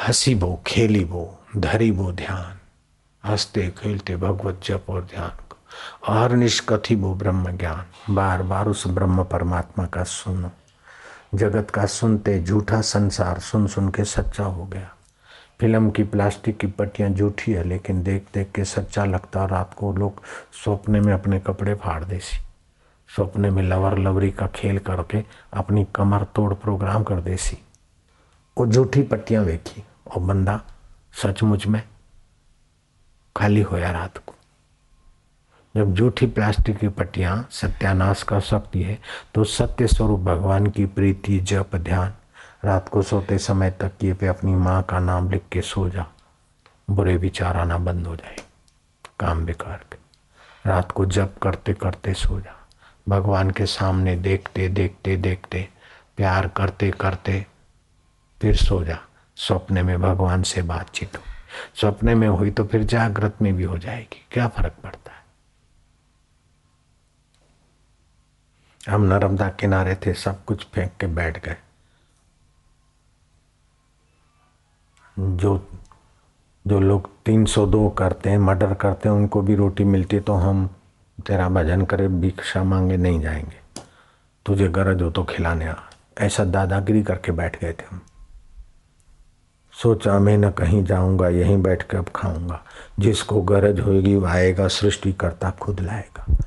हसी 0.07 0.35
बो 0.35 0.61
खेली 0.67 1.05
बो 1.05 1.39
धरी 1.57 1.91
बो 1.91 2.11
ध्यान। 2.11 2.57
हँसते, 3.23 3.69
खेलते 3.77 4.15
भगवत 4.15 4.61
जप 4.63 4.85
और 4.89 5.03
ध्यान। 5.03 5.48
और 6.07 6.35
वो 6.95 7.13
ब्रह्म 7.15 7.57
ज्ञान 7.57 8.13
बार 8.15 8.43
बार 8.43 8.67
उस 8.67 8.87
ब्रह्म 8.87 9.23
परमात्मा 9.23 9.85
का 9.85 10.03
सुनो। 10.03 10.51
जगत 11.35 11.69
का 11.69 11.85
सुनते 11.85 12.41
झूठा 12.43 12.81
संसार 12.81 13.39
सुन 13.39 13.67
सुन 13.67 13.89
के 13.89 14.03
सच्चा 14.03 14.43
हो 14.43 14.65
गया। 14.65 14.89
फ़िल्म 15.59 15.89
की 15.91 16.03
प्लास्टिक 16.03 16.57
की 16.57 16.67
पट्टियाँ 16.67 17.09
झूठी 17.09 17.51
है, 17.51 17.63
लेकिन 17.63 18.03
देख 18.03 18.27
देख 18.33 18.51
के 18.51 18.65
सच्चा 18.65 19.05
लगता 19.05 19.45
रात 19.45 19.73
को 19.73 19.91
लोग 19.93 20.21
सपने 20.65 20.99
में 20.99 21.13
अपने 21.13 21.39
कपड़े 21.39 21.75
फाड़ 21.75 22.03
देसी 22.03 22.37
सपने 23.09 23.49
में 23.49 23.63
लवर 23.63 23.97
लवरी 23.97 24.31
का 24.31 24.47
खेल 24.47 24.79
करके 24.79 25.23
अपनी 25.53 25.85
कमर 25.95 26.23
तोड़ 26.35 26.53
प्रोग्राम 26.53 27.03
कर 27.03 27.21
देसी 27.21 27.57
वो 28.57 28.67
झूठी 28.67 29.03
पट्टियाँ 29.03 29.45
देखी 29.45 29.83
और 30.07 30.21
बंदा 30.21 30.59
सचमुच 31.23 31.67
में 31.67 31.81
खाली 33.35 33.61
होया 33.61 33.91
रात 33.91 34.17
को। 34.17 34.35
जब 35.79 35.93
जूठी 35.93 36.25
प्लास्टिक 36.27 36.77
की 36.77 36.87
पट्टियाँ 36.87 37.47
सत्यानाश 37.51 38.23
कर 38.23 38.41
सकती 38.41 38.81
है 38.81 38.99
तो 39.33 39.43
सत्य 39.43 39.87
स्वरूप 39.87 40.19
भगवान 40.19 40.67
की 40.67 40.85
प्रीति, 40.85 41.39
जप, 41.39 41.75
ध्यान, 41.75 42.13
रात 42.65 42.89
को 42.89 43.01
सोते 43.01 43.37
समय 43.37 43.71
तक 43.71 43.87
तकिए 43.87 44.13
पे 44.13 44.27
अपनी 44.27 44.55
माँ 44.55 44.83
का 44.83 44.99
नाम 44.99 45.29
लिख 45.29 45.41
के 45.51 45.61
सो 45.61 45.89
जा। 45.89 46.05
बुरे 46.89 47.17
विचार 47.17 47.57
आना 47.57 47.77
बंद 47.77 48.07
हो 48.07 48.15
जाए। 48.15 48.35
काम 49.19 49.45
बेकार 49.45 49.85
के 49.91 49.97
रात 50.69 50.91
को 50.91 51.05
जप 51.05 51.35
करते 51.43 51.73
करते 51.73 52.13
सो 52.13 52.39
जा। 52.39 52.67
भगवान 53.09 53.51
के 53.51 53.65
सामने 53.65 54.15
देखते 54.15 54.67
देखते 54.67 55.17
देखते, 55.17 55.67
प्यार 56.17 56.47
करते 56.47 56.91
करते 56.91 57.45
फिर 58.41 58.55
सो 58.55 58.83
जा। 58.83 58.99
सपने 59.35 59.83
में 59.83 60.01
भगवान 60.01 60.43
से 60.43 60.61
बातचीत 60.61 61.17
हो। 61.17 61.23
सपने 61.81 62.15
में 62.15 62.27
हुई 62.27 62.51
तो 62.51 62.65
फिर 62.65 62.83
जागृत 62.83 63.35
में 63.41 63.55
भी 63.55 63.63
हो 63.63 63.77
जाएगी। 63.77 64.25
क्या 64.31 64.47
फ़र्क 64.47 64.73
पड़ता 64.83 65.11
है? 65.11 65.18
हम 68.89 69.01
नर्मदा 69.01 69.49
किनारे 69.49 69.95
थे, 69.95 70.13
सब 70.13 70.45
कुछ 70.45 70.67
फेंक 70.73 70.91
के 70.99 71.07
बैठ 71.07 71.45
गए। 71.45 71.57
जो 75.19 75.67
जो 76.67 76.79
लोग 76.79 77.09
तीन 77.25 77.45
सौ 77.45 77.65
दो 77.65 77.89
करते 77.89 78.29
हैं, 78.29 78.37
मर्डर 78.37 78.73
करते 78.73 79.09
हैं, 79.09 79.15
उनको 79.15 79.41
भी 79.41 79.55
रोटी 79.55 79.83
मिलती 79.83 80.19
तो 80.19 80.33
हम 80.33 80.69
तेरा 81.27 81.49
भजन 81.49 81.85
करे, 81.85 82.07
भिक्षा 82.07 82.63
मांगे, 82.63 82.97
नहीं 82.97 83.21
जाएँगे। 83.21 83.81
तुझे 84.45 84.67
गरज 84.67 85.01
हो 85.01 85.11
तो 85.11 85.23
खिलाने 85.23 85.67
आ। 85.67 85.73
ऐसा 86.17 86.43
दादागिरी 86.43 87.03
करके 87.03 87.31
बैठ 87.31 87.61
गए 87.61 87.73
थे 87.73 87.83
हम। 87.91 88.01
सोचा 89.73 90.19
मैं 90.19 90.37
न 90.37 90.51
कहीं 90.51 90.83
जाऊँगा, 90.83 91.27
यहीं 91.27 91.61
बैठ 91.63 91.83
के 91.83 91.97
अब 91.97 92.05
खाऊँगा। 92.15 92.65
जिसको 92.99 93.41
गरज 93.41 93.79
होगी 93.79 94.15
वो 94.15 94.27
आएगा, 94.27 94.67
सृष्टिकर्ता 94.67 95.51
खुद 95.51 95.79
लाएगा। 95.79 96.37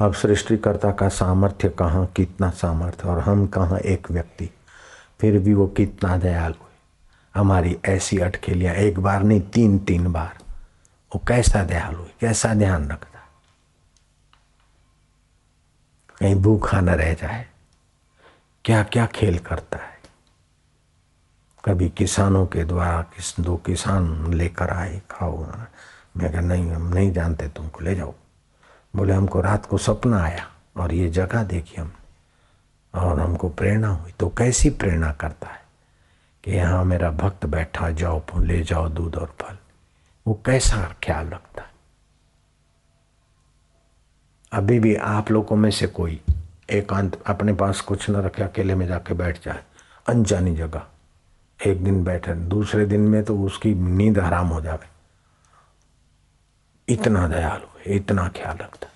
अब 0.00 0.14
सृष्टिकर्ता 0.14 0.92
का 0.92 1.08
सामर्थ्य 1.08 1.68
कहाँ, 1.68 2.06
कितना 2.06 2.50
सामर्थ्य? 2.50 3.08
और 3.08 3.18
हम 3.18 3.46
कहाँ 3.46 3.78
एक 3.78 4.10
व्यक्ति? 4.10 4.50
फिर 5.20 5.38
भी 5.38 5.54
वो 5.54 5.66
कितना 5.66 6.16
दयालु 6.16 6.64
है? 6.64 6.78
हमारी 7.34 7.78
ऐसी 7.84 8.18
अटखेलियाँ 8.18 8.74
एक 8.74 9.00
बार 9.00 9.22
नहीं 9.22 9.40
तीन 9.40 9.78
तीन 9.78 10.12
बार। 10.12 10.38
वो 11.14 11.22
कैसा 11.28 11.64
दयालु 11.64 12.02
है? 12.02 12.14
कैसा 12.20 12.54
ध्यान 12.54 12.90
रखता 12.90 13.08
कहीं 16.20 16.34
भूखा 16.34 16.80
न 16.80 16.88
रह 16.88 17.14
जाए। 17.14 17.46
क्या 18.64 18.82
क्या 18.82 19.06
खेल 19.06 19.38
करता 19.38 19.78
है? 19.78 19.98
कभी 21.64 21.88
किसानों 21.88 22.46
के 22.46 22.64
द्वारा 22.64 23.02
किस, 23.02 23.40
दो 23.40 23.56
किसान 23.56 24.34
लेकर 24.34 24.70
आए, 24.70 25.02
खाओ, 25.10 25.46
मैं 26.16 26.32
कहा, 26.32 26.40
नहीं, 26.40 26.70
हम 26.70 26.94
नहीं 26.94 27.12
जानते, 27.12 27.48
तुमको 27.48 27.80
ले 27.80 27.94
जाओ। 27.94 28.14
बोले, 28.96 29.12
हमको 29.12 29.40
रात 29.40 29.66
को 29.66 29.78
सपना 29.78 30.22
आया 30.22 30.46
और 30.76 30.94
ये 30.94 31.08
जगह 31.08 31.42
देखी 31.42 31.80
हम 31.80 31.92
और 32.94 33.20
हमको 33.20 33.48
प्रेरणा 33.48 33.88
हुई। 33.88 34.12
तो 34.12 34.28
कैसी 34.28 34.70
प्रेरणा 34.70 35.12
करता 35.12 35.48
है 35.48 35.62
कि 36.44 36.50
यहाँ 36.50 36.84
मेरा 36.84 37.10
भक्त 37.10 37.46
बैठा, 37.46 37.90
जाओ 37.90 38.22
ले 38.38 38.62
जाओ 38.62 38.88
दूध 38.88 39.16
और 39.16 39.34
फल। 39.40 39.56
वो 40.26 40.40
कैसा 40.46 40.94
ख्याल 41.02 41.26
रखता 41.26 41.62
है? 41.62 41.68
अभी 44.52 44.78
भी 44.78 44.94
आप 44.94 45.30
लोगों 45.30 45.56
में 45.56 45.70
से 45.70 45.86
कोई 45.86 46.20
एकांत 46.70 47.22
अपने 47.26 47.52
पास 47.54 47.80
कुछ 47.80 48.10
न 48.10 48.16
रखे, 48.16 48.42
अकेले 48.42 48.74
में 48.74 48.86
जाके 48.86 49.14
बैठ 49.14 49.44
जाए, 49.44 49.64
अनजानी 50.08 50.56
जगह। 50.56 50.82
एक 51.66 51.84
दिन 51.84 52.04
बैठे, 52.04 52.34
दूसरे 52.34 52.86
दिन 52.86 53.00
में 53.00 53.24
तो 53.24 53.38
उसकी 53.38 53.74
नींद 53.74 54.18
हराम 54.18 54.46
हो 54.46 54.60
जावे। 54.60 54.93
इतना 56.88 57.28
दयालु 57.28 57.78
है, 57.78 57.96
इतना 57.96 58.28
ख्याल 58.28 58.56
रखता 58.56 58.86
है। 58.86 58.92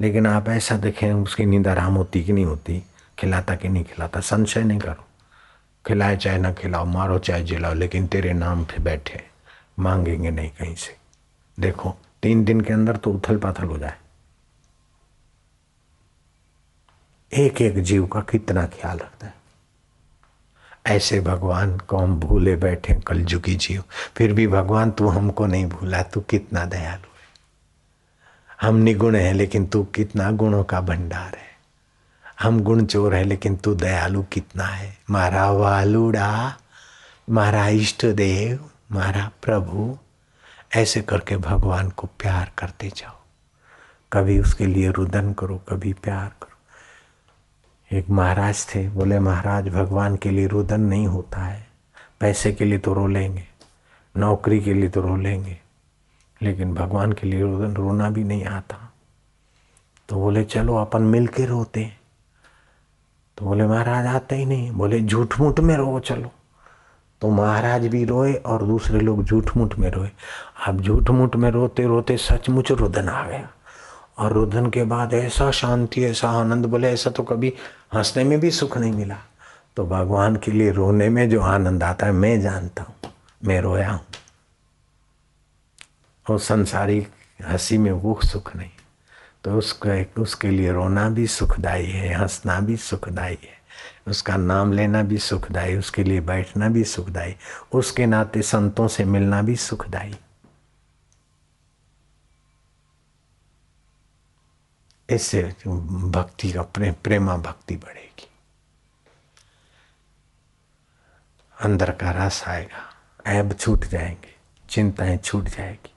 लेकिन 0.00 0.26
आप 0.26 0.48
ऐसा 0.48 0.76
देखें, 0.76 1.12
उसकी 1.12 1.44
नींद 1.44 1.68
आराम 1.68 1.94
होती 1.94 2.24
कि 2.24 2.32
नहीं 2.32 2.44
होती, 2.44 2.82
खिलाता 3.18 3.54
कि 3.54 3.68
नहीं 3.68 3.84
खिलाता, 3.84 4.20
संशय 4.20 4.62
नहीं 4.62 4.78
करो। 4.78 5.04
खिलाए 5.86 6.16
चाहे 6.16 6.38
ना 6.38 6.52
खिलाओ, 6.52 6.84
मारो 6.84 7.18
चाहे 7.18 7.44
जिलाओ, 7.44 7.74
लेकिन 7.74 8.06
तेरे 8.06 8.32
नाम 8.32 8.64
पे 8.64 8.82
बैठे, 8.82 9.26
मांगेंगे 9.78 10.30
नहीं 10.30 10.50
कहीं 10.50 10.74
से। 10.74 10.96
देखो, 11.60 11.96
तीन 12.22 12.44
दिन 12.44 12.60
के 12.60 12.72
अंदर 12.72 12.96
तो 12.96 13.12
उथल 13.12 13.36
पाथल 13.36 13.64
हो 13.64 13.78
जाए। 13.78 13.94
एक 17.34 17.62
एक 17.62 17.82
जीव 17.82 18.06
का 18.06 18.20
कितना 18.20 18.66
ख्याल 18.66 18.98
रखता 18.98 19.26
है। 19.26 19.39
ऐसे 20.86 21.20
भगवान 21.20 21.78
को 21.78 21.96
हम 21.96 22.20
भूले 22.20 22.56
बैठे 22.56 22.94
कल 22.94 23.24
झुकी 23.24 23.54
जीव। 23.54 23.84
फिर 24.16 24.32
भी 24.32 24.46
भगवान, 24.46 24.90
तू 24.90 25.08
हमको 25.08 25.46
नहीं 25.46 25.66
भूला, 25.66 26.02
तू 26.02 26.20
कितना 26.20 26.64
दयालु 26.64 26.86
है। 26.88 27.10
हम 28.60 28.74
निगुण 28.76 29.16
है, 29.16 29.32
लेकिन 29.32 29.66
तू 29.66 29.84
कितना 29.84 30.30
गुणों 30.30 30.64
का 30.64 30.80
भंडार 30.80 31.34
है। 31.34 31.50
हम 32.40 32.60
गुण 32.60 32.84
चोर 32.84 33.14
है, 33.14 33.24
लेकिन 33.24 33.56
तू 33.56 33.74
दयालु 33.74 34.22
कितना 34.22 34.64
है। 34.64 34.98
मारा 35.10 35.50
वालुड़ा, 35.50 36.56
मारा 37.30 37.68
इष्ट 37.68 38.06
देव, 38.06 38.70
मारा 38.92 39.30
प्रभु। 39.42 39.98
ऐसे 40.76 41.02
करके 41.02 41.36
भगवान 41.36 41.90
को 41.90 42.06
प्यार 42.06 42.52
करते 42.58 42.88
जाओ। 42.88 43.16
कभी 44.12 44.40
उसके 44.40 44.66
लिए 44.66 44.90
रुदन 44.90 45.32
करो, 45.32 45.56
कभी 45.56 45.92
प्यार 45.92 46.28
करो। 46.28 46.49
एक 47.90 48.10
महाराज 48.10 48.66
थे, 48.74 48.88
बोले, 48.88 49.18
महाराज, 49.18 49.68
भगवान 49.68 50.16
के 50.16 50.30
लिए 50.30 50.46
रुदन 50.46 50.80
नहीं 50.80 51.06
होता 51.06 51.40
है। 51.40 51.66
पैसे 52.20 52.52
के 52.52 52.64
लिए 52.64 52.78
तो 52.78 52.92
रो 52.94 53.06
लेंगे, 53.06 53.42
नौकरी 54.14 54.60
के 54.60 54.74
लिए 54.74 54.88
तो 54.88 55.00
रो 55.00 55.16
लेंगे, 55.16 55.56
लेकिन 56.40 56.74
भगवान 56.74 57.12
के 57.12 57.26
लिए 57.26 57.40
रुदन, 57.40 57.74
रोना 57.74 58.10
भी 58.10 58.24
नहीं 58.24 58.44
आता। 58.44 58.76
तो 60.08 60.16
बोले, 60.16 60.44
चलो, 60.44 60.76
अपन 60.76 61.02
मिल 61.02 61.26
के 61.26 61.46
रोते 61.46 61.90
तो 63.38 63.46
बोले, 63.46 63.66
महाराज, 63.66 64.06
आते 64.06 64.36
ही 64.36 64.44
नहीं। 64.44 64.70
बोले 64.70 65.00
झूठ 65.00 65.38
मूठ 65.40 65.60
में 65.60 65.76
रो 65.76 66.00
चलो। 66.00 66.30
तो 67.22 67.30
महाराज 67.30 67.86
भी 67.86 68.04
रोए 68.04 68.32
और 68.34 68.62
दूसरे 68.62 69.00
लोग 69.00 69.24
झूठ 69.24 69.56
मूठ 69.56 69.74
में 69.78 69.90
रोए। 69.90 70.10
अब 70.66 70.80
झूठ 70.80 71.10
मूठ 71.10 71.36
में 71.36 71.50
रोते 71.50 71.86
रोते 71.86 72.16
सचमुच 72.16 72.70
रुदन 72.72 73.08
आ 73.08 73.26
गया। 73.26 73.48
और 74.20 74.32
रुदन 74.32 74.66
के 74.66 74.84
बाद 74.84 75.14
ऐसा 75.14 75.50
शांति, 75.50 76.04
ऐसा 76.04 76.30
आनंद, 76.30 76.66
बोले 76.66 76.88
ऐसा 76.88 77.10
तो 77.10 77.22
कभी 77.22 77.52
हंसने 77.94 78.24
में 78.24 78.40
भी 78.40 78.50
सुख 78.50 78.78
नहीं 78.78 78.92
मिला। 78.92 79.16
तो 79.76 79.86
भगवान 79.86 80.36
के 80.36 80.52
लिए 80.52 80.70
रोने 80.70 81.08
में 81.08 81.30
जो 81.30 81.40
आनंद 81.40 81.82
आता 81.82 82.06
है, 82.06 82.12
मैं 82.12 82.40
जानता 82.40 82.82
हूँ, 82.82 82.94
मैं 83.44 83.60
रोया 83.60 83.90
हूँ। 83.90 84.00
और 86.30 86.38
संसारी 86.38 87.06
हँसी 87.48 87.78
में 87.78 87.92
वो 87.92 88.20
सुख 88.24 88.56
नहीं। 88.56 88.70
तो 89.44 89.58
उसका 89.58 90.22
उसके 90.22 90.50
लिए 90.50 90.72
रोना 90.72 91.08
भी 91.08 91.26
सुखदाई 91.26 91.86
है, 91.86 92.14
हंसना 92.14 92.60
भी 92.60 92.76
सुखदाई 92.76 93.38
है। 93.42 93.60
उसका 94.06 94.36
नाम 94.36 94.72
लेना 94.72 95.02
भी 95.02 95.18
सुखदाई 95.18 95.76
उसके 95.76 96.04
लिए 96.04 96.20
बैठना 96.20 96.68
भी 96.68 96.84
सुखदाई 96.84 97.36
उसके 97.72 98.06
नाते 98.06 98.42
संतों 98.42 98.88
से 98.88 99.04
मिलना 99.04 99.42
भी 99.42 99.56
सुखदाई 99.56 100.14
इससे 105.10 105.42
भक्ति 106.06 106.52
का 106.52 106.62
प्रेम 106.62 106.94
प्रेमा 107.04 107.36
भक्ति 107.36 107.76
बढ़ेगी। 107.76 108.28
अंदर 111.60 111.90
का 111.90 112.10
रस 112.10 112.44
आएगा, 112.48 112.94
ऐब 113.26 113.52
छूट 113.52 113.84
जाएँगे, 113.84 114.34
चिंताएँ 114.70 115.16
छूट 115.16 115.44
जाएगी। 115.44 115.94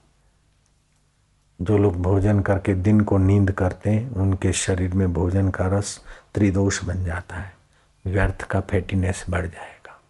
जो 1.61 1.77
लोग 1.77 2.01
भोजन 2.01 2.39
करके 2.39 2.73
दिन 2.73 3.01
को 3.01 3.17
नींद 3.17 3.51
करते 3.51 3.89
हैं, 3.89 4.11
उनके 4.11 4.53
शरीर 4.53 4.93
में 4.93 5.13
भोजन 5.13 5.49
का 5.49 5.67
रस 5.67 6.01
त्रिदोष 6.33 6.83
बन 6.83 7.05
जाता 7.05 7.35
है, 7.35 7.57
व्यर्थ 8.05 8.41
का 8.41 8.61
फैटीनेस 8.61 9.25
बढ़ 9.29 9.47
जाएगा। 9.47 10.01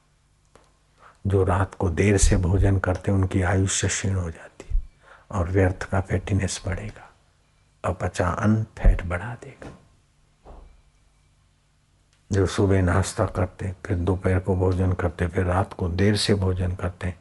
जो 1.28 1.44
रात 1.44 1.76
को 1.76 1.90
देर 1.90 2.18
से 2.18 2.38
भोजन 2.38 2.80
करते 2.80 3.12
हैं, 3.12 3.20
उनकी 3.20 3.42
आयुष्य 3.42 3.88
क्षीण 3.88 4.16
हो 4.16 4.32
जाती 4.32 4.76
है 4.76 4.84
और 5.32 5.50
व्यर्थ 5.50 5.84
का 5.84 6.02
फैटीनेस 6.02 6.62
बढ़ेगा। 6.66 7.13
अपचा 7.86 8.30
अन्न 8.30 8.64
फैट 8.64 9.06
बढ़ा 9.06 9.34
देगा। 9.34 9.70
जो 12.32 12.46
सुबह 12.46 12.82
नाश्ता 12.82 13.26
करते, 13.26 13.76
फिर 13.86 13.98
दोपहर 13.98 14.40
को 14.40 14.56
भोजन 14.56 14.94
करते, 14.94 15.28
फिर 15.28 15.46
रात 15.46 15.74
को 15.74 15.90
देर 15.90 16.16
से 16.16 16.34
भोजन 16.34 16.76
करते, 16.76 17.16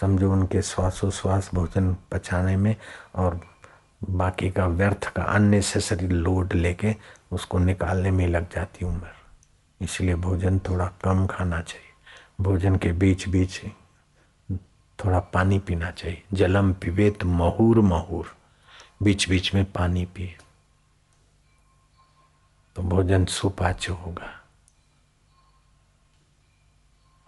समझो 0.00 0.32
उनके 0.32 0.62
श्वासोश्वास 0.62 1.50
भोजन 1.54 1.96
पचाने 2.12 2.56
में 2.56 2.76
और 3.14 3.40
बाकी 4.10 4.50
का 4.50 4.66
व्यर्थ 4.66 5.04
का 5.04 5.22
अननेसेसरी 5.22 6.08
लोड 6.08 6.52
लेके 6.52 6.96
उसको 7.32 7.58
निकालने 7.58 8.10
में 8.10 8.28
लग 8.28 8.50
जाती 8.54 8.84
उम्र। 8.84 9.08
इसलिए 9.80 10.14
भोजन 10.14 10.58
थोड़ा 10.58 10.92
कम 11.04 11.26
खाना 11.26 11.60
चाहिए। 11.60 12.44
भोजन 12.44 12.76
के 12.76 12.92
बीच 12.92 13.28
बीच 13.28 13.60
थोड़ा 14.98 15.18
पानी 15.20 15.58
पीना 15.58 15.90
चाहिए। 15.90 16.22
जलम 16.32 16.72
पिबेत 16.72 17.24
महूर 17.24 17.80
महूर। 17.80 18.36
बीच 19.00 19.28
बीच 19.28 19.52
में 19.54 19.64
पानी 19.72 20.04
पिए 20.06 20.36
तो 22.76 22.82
भोजन 22.82 23.24
सुपाच्य 23.26 23.92
होगा। 23.92 24.30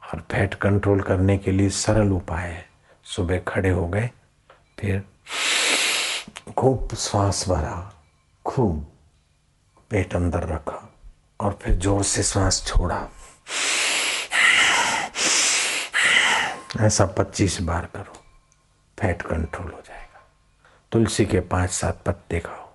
और 0.02 0.20
फैट 0.32 0.54
कंट्रोल 0.62 1.00
करने 1.02 1.36
के 1.38 1.50
लिए 1.50 1.70
सरल 1.70 2.12
उपाय 2.12 2.46
है। 2.46 2.66
सुबह 3.06 3.38
खड़े 3.48 3.70
हो 3.70 3.86
गए, 3.88 4.10
फिर 4.78 5.02
खूब 6.58 6.94
श्वास 6.96 7.44
भरा, 7.48 7.92
खूब 8.44 8.86
पेट 9.90 10.14
अंदर 10.14 10.46
रखा 10.48 10.88
और 11.40 11.58
फिर 11.62 11.78
ज़ोर 11.78 12.02
से 12.04 12.22
श्वास 12.22 12.64
छोड़ा। 12.66 13.08
ऐसा 16.80 17.06
पच्चीस 17.18 17.60
बार 17.62 17.86
करो, 17.96 18.22
फैट 18.98 19.22
कंट्रोल 19.22 19.70
हो 19.72 19.80
जाएगा 19.80 20.01
तुलसी 20.92 21.26
के 21.26 21.40
पाँच 21.40 21.70
सात 21.70 22.02
पत्ते 22.06 22.40
खाओ। 22.40 22.72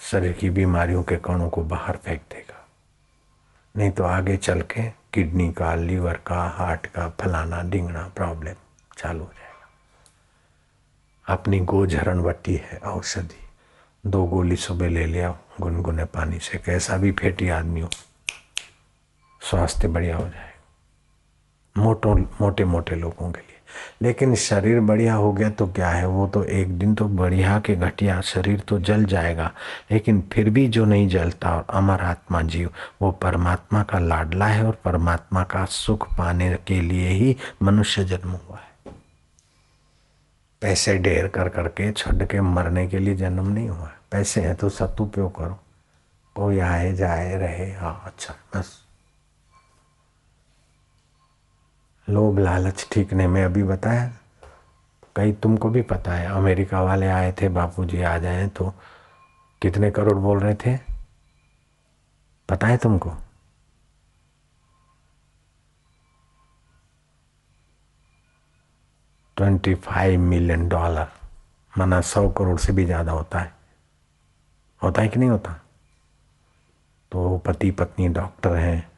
शरीर 0.00 0.32
की 0.32 0.50
बीमारियों 0.50 1.02
के 1.02 1.16
कणों 1.16 1.50
को 1.50 1.62
बाहर 1.62 1.96
फेंक 1.96 2.20
देगा। 2.20 2.68
नहीं 3.76 3.90
तो 3.90 4.04
आगे 4.04 4.36
चल 4.36 4.62
के 4.62 4.90
किडनी 4.90 5.52
का, 5.52 5.74
लीवर 5.74 6.20
का, 6.26 6.44
हार्ट 6.48 6.86
का, 6.86 7.08
फलाना, 7.08 7.62
डिंगना 7.62 8.12
प्रॉब्लम 8.16 8.54
चालू 8.98 9.24
हो 9.24 9.30
जाएगा। 9.38 9.68
अपनी 11.34 11.60
गोझरण 11.60 12.18
वट्टी 12.18 12.54
है 12.54 12.78
औषधि। 12.78 13.48
दो 14.06 14.24
गोली 14.24 14.56
सुबह 14.56 14.88
ले 14.88 15.06
लिया, 15.06 15.38
गुनगुने 15.60 16.04
पानी 16.04 16.38
से, 16.38 16.58
कैसा 16.58 16.96
भी 16.96 17.12
फेटी 17.12 17.48
आदमी 17.48 17.80
हो 17.80 17.90
स्वास्थ्य 19.40 19.88
बढ़िया 19.88 20.16
हो 20.16 20.28
जाएगा। 20.28 21.82
मोटो 21.82 22.14
मोटे 22.14 22.64
मोटे 22.64 22.94
लोगों 22.94 23.32
के 23.32 23.40
लिए। 23.40 23.59
लेकिन 24.02 24.34
शरीर 24.34 24.80
बढ़िया 24.80 25.14
हो 25.14 25.32
गया 25.32 25.50
तो 25.50 25.66
क्या 25.66 25.88
है? 25.88 26.06
वो 26.06 26.26
तो 26.26 26.44
एक 26.44 26.78
दिन 26.78 26.94
तो 26.94 27.04
बढ़िया 27.04 27.58
के 27.60 27.76
घटिया 27.76 28.20
शरीर 28.20 28.60
तो 28.60 28.78
जल 28.78 29.04
जाएगा। 29.04 29.50
लेकिन 29.92 30.22
फिर 30.32 30.50
भी 30.50 30.66
जो 30.68 30.84
नहीं 30.84 31.08
जलता 31.08 31.56
और 31.56 31.64
अमर 31.70 32.00
आत्मा 32.00 32.42
जीव, 32.42 32.70
वो 33.02 33.10
परमात्मा 33.12 33.82
का 33.82 33.98
लाडला 33.98 34.46
है 34.46 34.64
और 34.64 34.78
परमात्मा 34.84 35.42
का 35.44 35.64
सुख 35.64 36.06
पाने 36.18 36.54
के 36.66 36.80
लिए 36.80 37.08
ही 37.08 37.36
मनुष्य 37.62 38.04
जन्म 38.04 38.30
हुआ 38.30 38.56
है। 38.56 38.68
पैसे 40.62 40.98
ढेर 40.98 41.26
कर 41.28 41.48
करके 41.48 41.90
छड़ 41.92 42.24
के 42.24 42.40
मरने 42.40 42.86
के 42.86 42.98
लिए 42.98 43.14
जन्म 43.14 43.48
नहीं 43.48 43.68
हुआ 43.68 43.90
पैसे 44.10 44.40
हैं 44.40 44.54
तो 44.54 44.68
सदुपयोग 44.68 45.36
करो। 45.36 45.58
कोई 46.36 46.58
आए 46.58 46.92
जाए 46.92 47.34
रहे 47.36 47.72
हाँ 47.72 48.02
अच्छा 48.06 48.34
बस। 48.56 48.70
लोभ 52.08 52.38
लालच 52.38 52.86
ठीक 52.92 53.12
नहीं 53.12 53.26
मैं 53.28 53.44
अभी 53.44 53.62
बताया। 53.62 54.10
कई 55.16 55.32
तुमको 55.32 55.68
भी 55.70 55.82
पता 55.82 56.12
है, 56.12 56.26
अमेरिका 56.26 56.82
वाले 56.82 57.06
आए 57.06 57.32
थे, 57.32 57.48
बापूजी 57.48 58.02
आ 58.02 58.16
जाए 58.18 58.46
तो 58.48 58.72
कितने 59.62 59.90
करोड़ 59.90 60.16
बोल 60.18 60.40
रहे 60.40 60.54
थे? 60.54 60.76
पता 62.48 62.66
है 62.66 62.76
तुमको? 62.76 63.10
ट्वेंटी 69.36 69.74
फाइव 69.74 70.20
मिलियन 70.20 70.68
डॉलर, 70.68 71.08
माना 71.78 72.00
सौ 72.00 72.28
करोड़ 72.28 72.58
से 72.58 72.72
भी 72.72 72.84
ज़्यादा 72.84 73.12
होता 73.12 73.38
है। 73.38 73.52
होता 74.82 75.02
है 75.02 75.08
कि 75.08 75.18
नहीं 75.18 75.30
होता? 75.30 75.52
तो 77.12 77.38
पति 77.38 77.70
पत्नी 77.70 78.08
डॉक्टर 78.08 78.56
हैं 78.56 78.89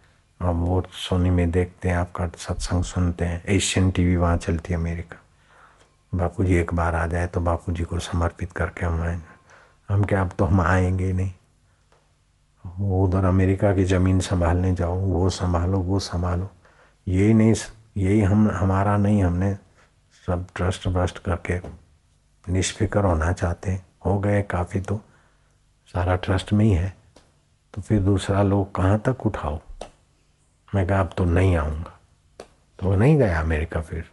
अब 0.45 0.57
वो 0.57 0.83
सोनी 0.93 1.31
में 1.31 1.51
देखते 1.51 1.89
हैं, 1.89 1.97
आपका 1.97 2.29
सत्संग 2.29 2.85
सुनते 2.85 3.25
हैं। 3.25 3.45
एशियन 3.45 3.91
टीवी 3.91 4.17
वहाँ 4.17 4.37
चलती 4.37 4.75
है 4.75 4.81
अमेरिका। 4.81 5.19
बापू 6.15 6.45
जी 6.45 6.55
एक 6.55 6.75
बार 6.75 6.95
आ 6.95 7.07
जाए 7.07 7.27
तो 7.27 7.41
बापू 7.41 7.73
जी 7.73 7.85
को 7.85 7.99
समर्पित 7.99 8.53
करके 8.53 8.87
हम 8.87 9.03
आएँगे। 9.03 9.33
हम 9.95 10.05
क्या, 10.05 10.21
अब 10.21 10.31
तो 10.39 10.45
हम 10.45 10.61
आएँगे 10.61 11.13
नहीं। 11.13 11.33
वो 12.79 13.07
उधर 13.07 13.25
अमेरिका 13.25 13.75
की 13.75 13.85
ज़मीन 13.85 14.21
संभालने 14.21 14.75
जाओ, 14.75 14.95
वो 14.95 15.31
संभालो 15.31 15.79
वो 15.79 15.99
संभालो। 15.99 16.51
यही 17.09 17.35
नहीं, 17.35 17.55
यही 17.97 18.21
हम, 18.21 18.51
हमारा 18.51 18.97
नहीं, 18.97 19.25
हमने 19.25 19.55
सब 20.27 20.47
ट्रस्ट 20.55 20.87
व्रस्ट 20.87 21.19
करके 21.19 21.61
निष्फिक्र 22.53 23.05
होना 23.05 23.33
चाहते 23.33 23.71
हैं। 23.71 23.87
हो 24.07 24.19
गए 24.19 24.43
काफ़ी 24.43 24.81
तो 24.81 25.01
सारा 25.87 26.17
ट्रस्ट 26.17 26.53
में 26.53 26.65
ही 26.65 26.73
है। 26.73 26.97
तो 27.75 27.83
फिर 27.83 28.01
दूसरा 28.01 28.43
लोग 28.43 28.75
कहाँ 28.75 28.99
तक 28.99 29.27
उठाओ? 29.27 29.61
मैं 30.75 30.87
कहा, 30.87 31.01
अब 31.01 31.15
तो 31.17 31.25
नहीं 31.25 31.57
आऊँगा। 31.57 32.01
तो 32.79 32.87
वो 32.87 32.97
नहीं 32.97 33.17
गया 33.17 33.41
अमेरिका 33.41 33.81
फिर। 33.81 34.11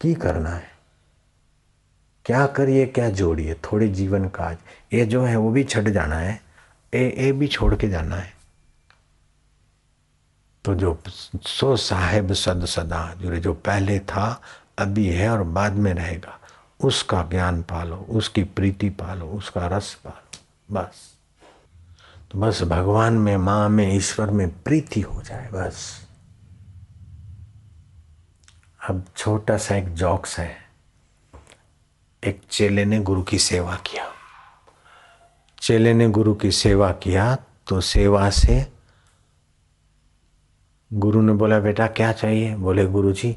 की 0.00 0.14
करना 0.14 0.50
है? 0.50 0.70
क्या 2.24 2.46
करिए, 2.46 2.86
क्या 2.86 3.10
जोड़िए? 3.10 3.54
थोड़े 3.54 3.88
जीवन 3.88 4.28
काज। 4.28 4.58
ये 4.92 5.06
जो 5.06 5.24
है, 5.24 5.36
वो 5.36 5.50
भी 5.50 5.64
छट 5.64 5.82
जाना 5.82 6.16
है। 6.16 6.42
ए 6.94 7.14
ए 7.18 7.32
भी 7.32 7.48
छोड़ 7.48 7.76
के 7.76 7.88
जाना 7.88 8.16
है। 8.16 8.36
तो 10.64 10.74
जो 10.74 11.02
सो 11.42 11.76
साहेब 11.76 12.32
सद 12.32 12.64
सदा, 12.64 13.14
जो 13.14 13.36
जो 13.36 13.54
पहले 13.54 13.98
था, 13.98 14.42
अभी 14.78 15.08
है 15.08 15.30
और 15.30 15.42
बाद 15.42 15.72
में 15.72 15.94
रहेगा। 15.94 16.40
उसका 16.84 17.22
ज्ञान 17.22 17.62
पालो, 17.62 17.96
उसकी 17.96 18.44
प्रीति 18.44 18.90
पालो, 18.90 19.26
उसका 19.26 19.66
रस 19.66 19.94
पालो। 19.94 20.38
बस। 20.74 21.19
तो 22.30 22.38
बस 22.38 22.62
भगवान 22.62 23.12
में, 23.12 23.36
माँ 23.36 23.68
में, 23.68 23.96
ईश्वर 23.96 24.30
में 24.30 24.62
प्रीति 24.62 25.00
हो 25.00 25.22
जाए 25.22 25.50
बस। 25.50 26.06
अब 28.88 29.04
छोटा 29.16 29.56
सा 29.56 29.76
एक 29.76 29.94
जॉक्स 29.94 30.38
है। 30.38 30.56
एक 32.24 32.42
चेले 32.50 32.84
ने 32.84 33.00
गुरु 33.00 33.22
की 33.22 33.38
सेवा 33.38 33.76
किया। 33.76 34.04
चेले 35.60 35.94
ने 35.94 36.08
गुरु 36.08 36.34
की 36.34 36.50
सेवा 36.50 36.92
किया 36.92 37.36
तो 37.68 37.80
सेवा 37.80 38.30
से 38.30 38.72
गुरु 40.92 41.22
ने 41.22 41.32
बोला, 41.32 41.58
बेटा, 41.58 41.86
क्या 41.86 42.12
चाहिए? 42.12 42.56
बोले 42.56 42.86
गुरु 42.86 43.12
जी 43.12 43.36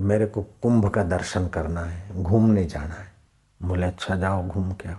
मेरे 0.00 0.26
को 0.26 0.42
कुंभ 0.42 0.88
का 0.88 1.02
दर्शन 1.02 1.48
करना 1.48 1.80
है, 1.80 2.22
घूमने 2.22 2.64
जाना 2.64 2.94
है। 2.94 3.12
बोले 3.62 3.86
अच्छा 3.86 4.16
जाओ, 4.16 4.42
घूम 4.42 4.72
के 4.72 4.88
आओ। 4.88 4.98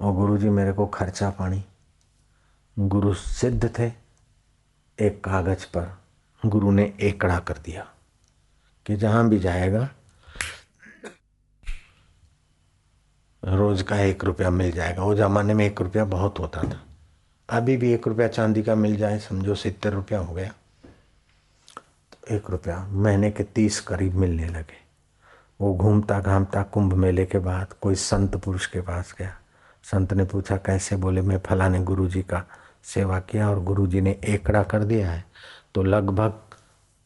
और 0.00 0.12
गुरु 0.12 0.38
जी 0.38 0.48
मेरे 0.48 0.72
को 0.72 0.86
खर्चा 0.86 1.30
पानी 1.30 1.64
गुरु 2.76 3.12
सिद्ध 3.14 3.68
थे, 3.78 3.86
एक 4.98 5.20
कागज़ 5.24 5.64
पर 5.66 5.86
गुरु 6.42 6.70
ने 6.70 6.82
एकड़ा 7.00 7.38
कर 7.38 7.58
दिया 7.64 7.86
कि 8.86 8.96
जहाँ 8.96 9.28
भी 9.28 9.38
जाएगा, 9.38 9.88
रोज 13.42 13.82
का 13.82 14.00
एक 14.00 14.24
रुपया 14.24 14.50
मिल 14.50 14.70
जाएगा। 14.72 15.02
वो 15.02 15.14
जमाने 15.14 15.54
में 15.54 15.64
एक 15.66 15.80
रुपया 15.80 16.04
बहुत 16.04 16.38
होता 16.38 16.62
था। 16.62 16.80
अभी 17.48 17.76
भी 17.76 17.92
एक 17.92 18.08
रुपया 18.08 18.28
चांदी 18.28 18.62
का 18.62 18.74
मिल 18.74 18.96
जाए, 18.96 19.18
समझो 19.18 19.54
सितर 19.54 19.92
रुपया 19.92 20.18
हो 20.18 20.34
गया 20.34 20.52
तो 22.12 22.34
एक 22.36 22.50
रुपया 22.50 22.78
महीने 22.86 23.30
के 23.30 23.44
तीस 23.44 23.80
करीब 23.80 24.14
मिलने 24.14 24.48
लगे। 24.48 24.78
वो 25.60 25.74
घूमता 25.74 26.20
घामता 26.20 26.62
कुंभ 26.62 26.94
मेले 26.94 27.26
के 27.26 27.38
बाद 27.38 27.72
कोई 27.72 27.94
संत 27.94 28.36
पुरुष 28.36 28.66
के 28.66 28.80
पास 28.80 29.14
गया। 29.18 29.36
संत 29.84 30.12
ने 30.12 30.24
पूछा, 30.24 30.56
कैसे 30.56 30.96
बोले, 30.96 31.20
मैं 31.22 31.38
फलाने 31.38 31.82
गुरु 31.82 32.08
जी 32.08 32.22
का 32.22 32.44
सेवा 32.86 33.18
किया 33.20 33.48
और 33.50 33.62
गुरु 33.64 33.86
जी 33.86 34.00
ने 34.00 34.18
एकड़ा 34.24 34.62
कर 34.62 34.84
दिया 34.84 35.10
है 35.10 35.24
तो 35.74 35.82
लगभग 35.82 36.40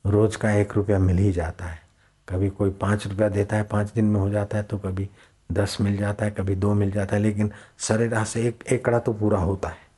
रोज 0.04 0.36
का 0.36 0.50
एक 0.50 0.72
रुपया 0.72 0.98
मिल 0.98 1.18
ही 1.18 1.32
जाता 1.32 1.64
है। 1.64 1.80
कभी 2.28 2.48
कोई 2.50 2.70
पाँच 2.70 3.06
रुपया 3.06 3.28
देता 3.28 3.56
है, 3.56 3.62
पाँच 3.62 3.92
दिन 3.92 4.04
में 4.04 4.20
हो 4.20 4.28
जाता 4.30 4.56
है 4.58 4.62
तो 4.62 4.78
कभी 4.78 5.08
दस 5.52 5.76
मिल 5.80 5.96
जाता 5.96 6.24
है, 6.24 6.30
कभी 6.30 6.54
दो 6.54 6.72
मिल 6.74 6.90
जाता 6.90 7.16
है, 7.16 7.22
लेकिन 7.22 7.50
शरीर 7.78 8.24
से 8.24 8.46
एक 8.48 8.64
एकड़ा 8.68 8.98
तो 8.98 9.12
पूरा 9.12 9.38
होता 9.38 9.68
है। 9.68 9.88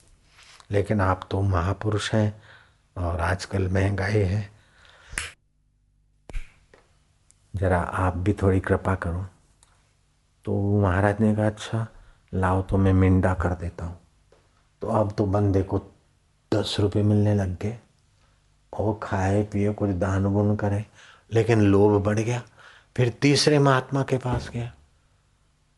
लेकिन 0.70 1.00
आप 1.00 1.28
तो 1.30 1.40
महापुरुष 1.42 2.12
हैं 2.14 2.42
और 2.96 3.20
आजकल 3.20 3.68
महँगाई 3.68 4.18
है। 4.18 4.50
जरा 7.54 7.78
आप 7.78 8.16
भी 8.16 8.32
थोड़ी 8.32 8.60
कृपा 8.60 8.94
करो। 8.94 9.24
तो 10.44 10.80
महाराज 10.82 11.20
ने 11.20 11.34
कहा 11.34 11.46
अच्छा 11.46 11.86
लाओ 12.34 12.62
तो 12.62 12.78
मैं 12.78 12.92
मिंडा 12.92 13.34
कर 13.34 13.54
देता 13.54 13.84
हूँ। 13.84 13.98
तो 14.82 14.88
अब 14.88 15.14
तो 15.18 15.26
बंदे 15.26 15.62
को 15.62 15.82
दस 16.54 16.76
रुपये 16.80 17.02
मिलने 17.02 17.34
लग 17.34 17.58
गए। 17.58 17.78
और 18.78 19.00
खाए, 19.02 19.42
पिए, 19.42 19.72
कुछ 19.72 19.90
दान 19.90 20.34
गुन 20.34 20.56
करे। 20.56 20.86
लेकिन 21.32 21.60
लोभ 21.60 22.04
बढ़ 22.04 22.18
गया। 22.18 22.42
फिर 22.96 23.08
तीसरे 23.08 23.58
महात्मा 23.58 24.02
के 24.02 24.18
पास 24.18 24.50
गया। 24.52 24.72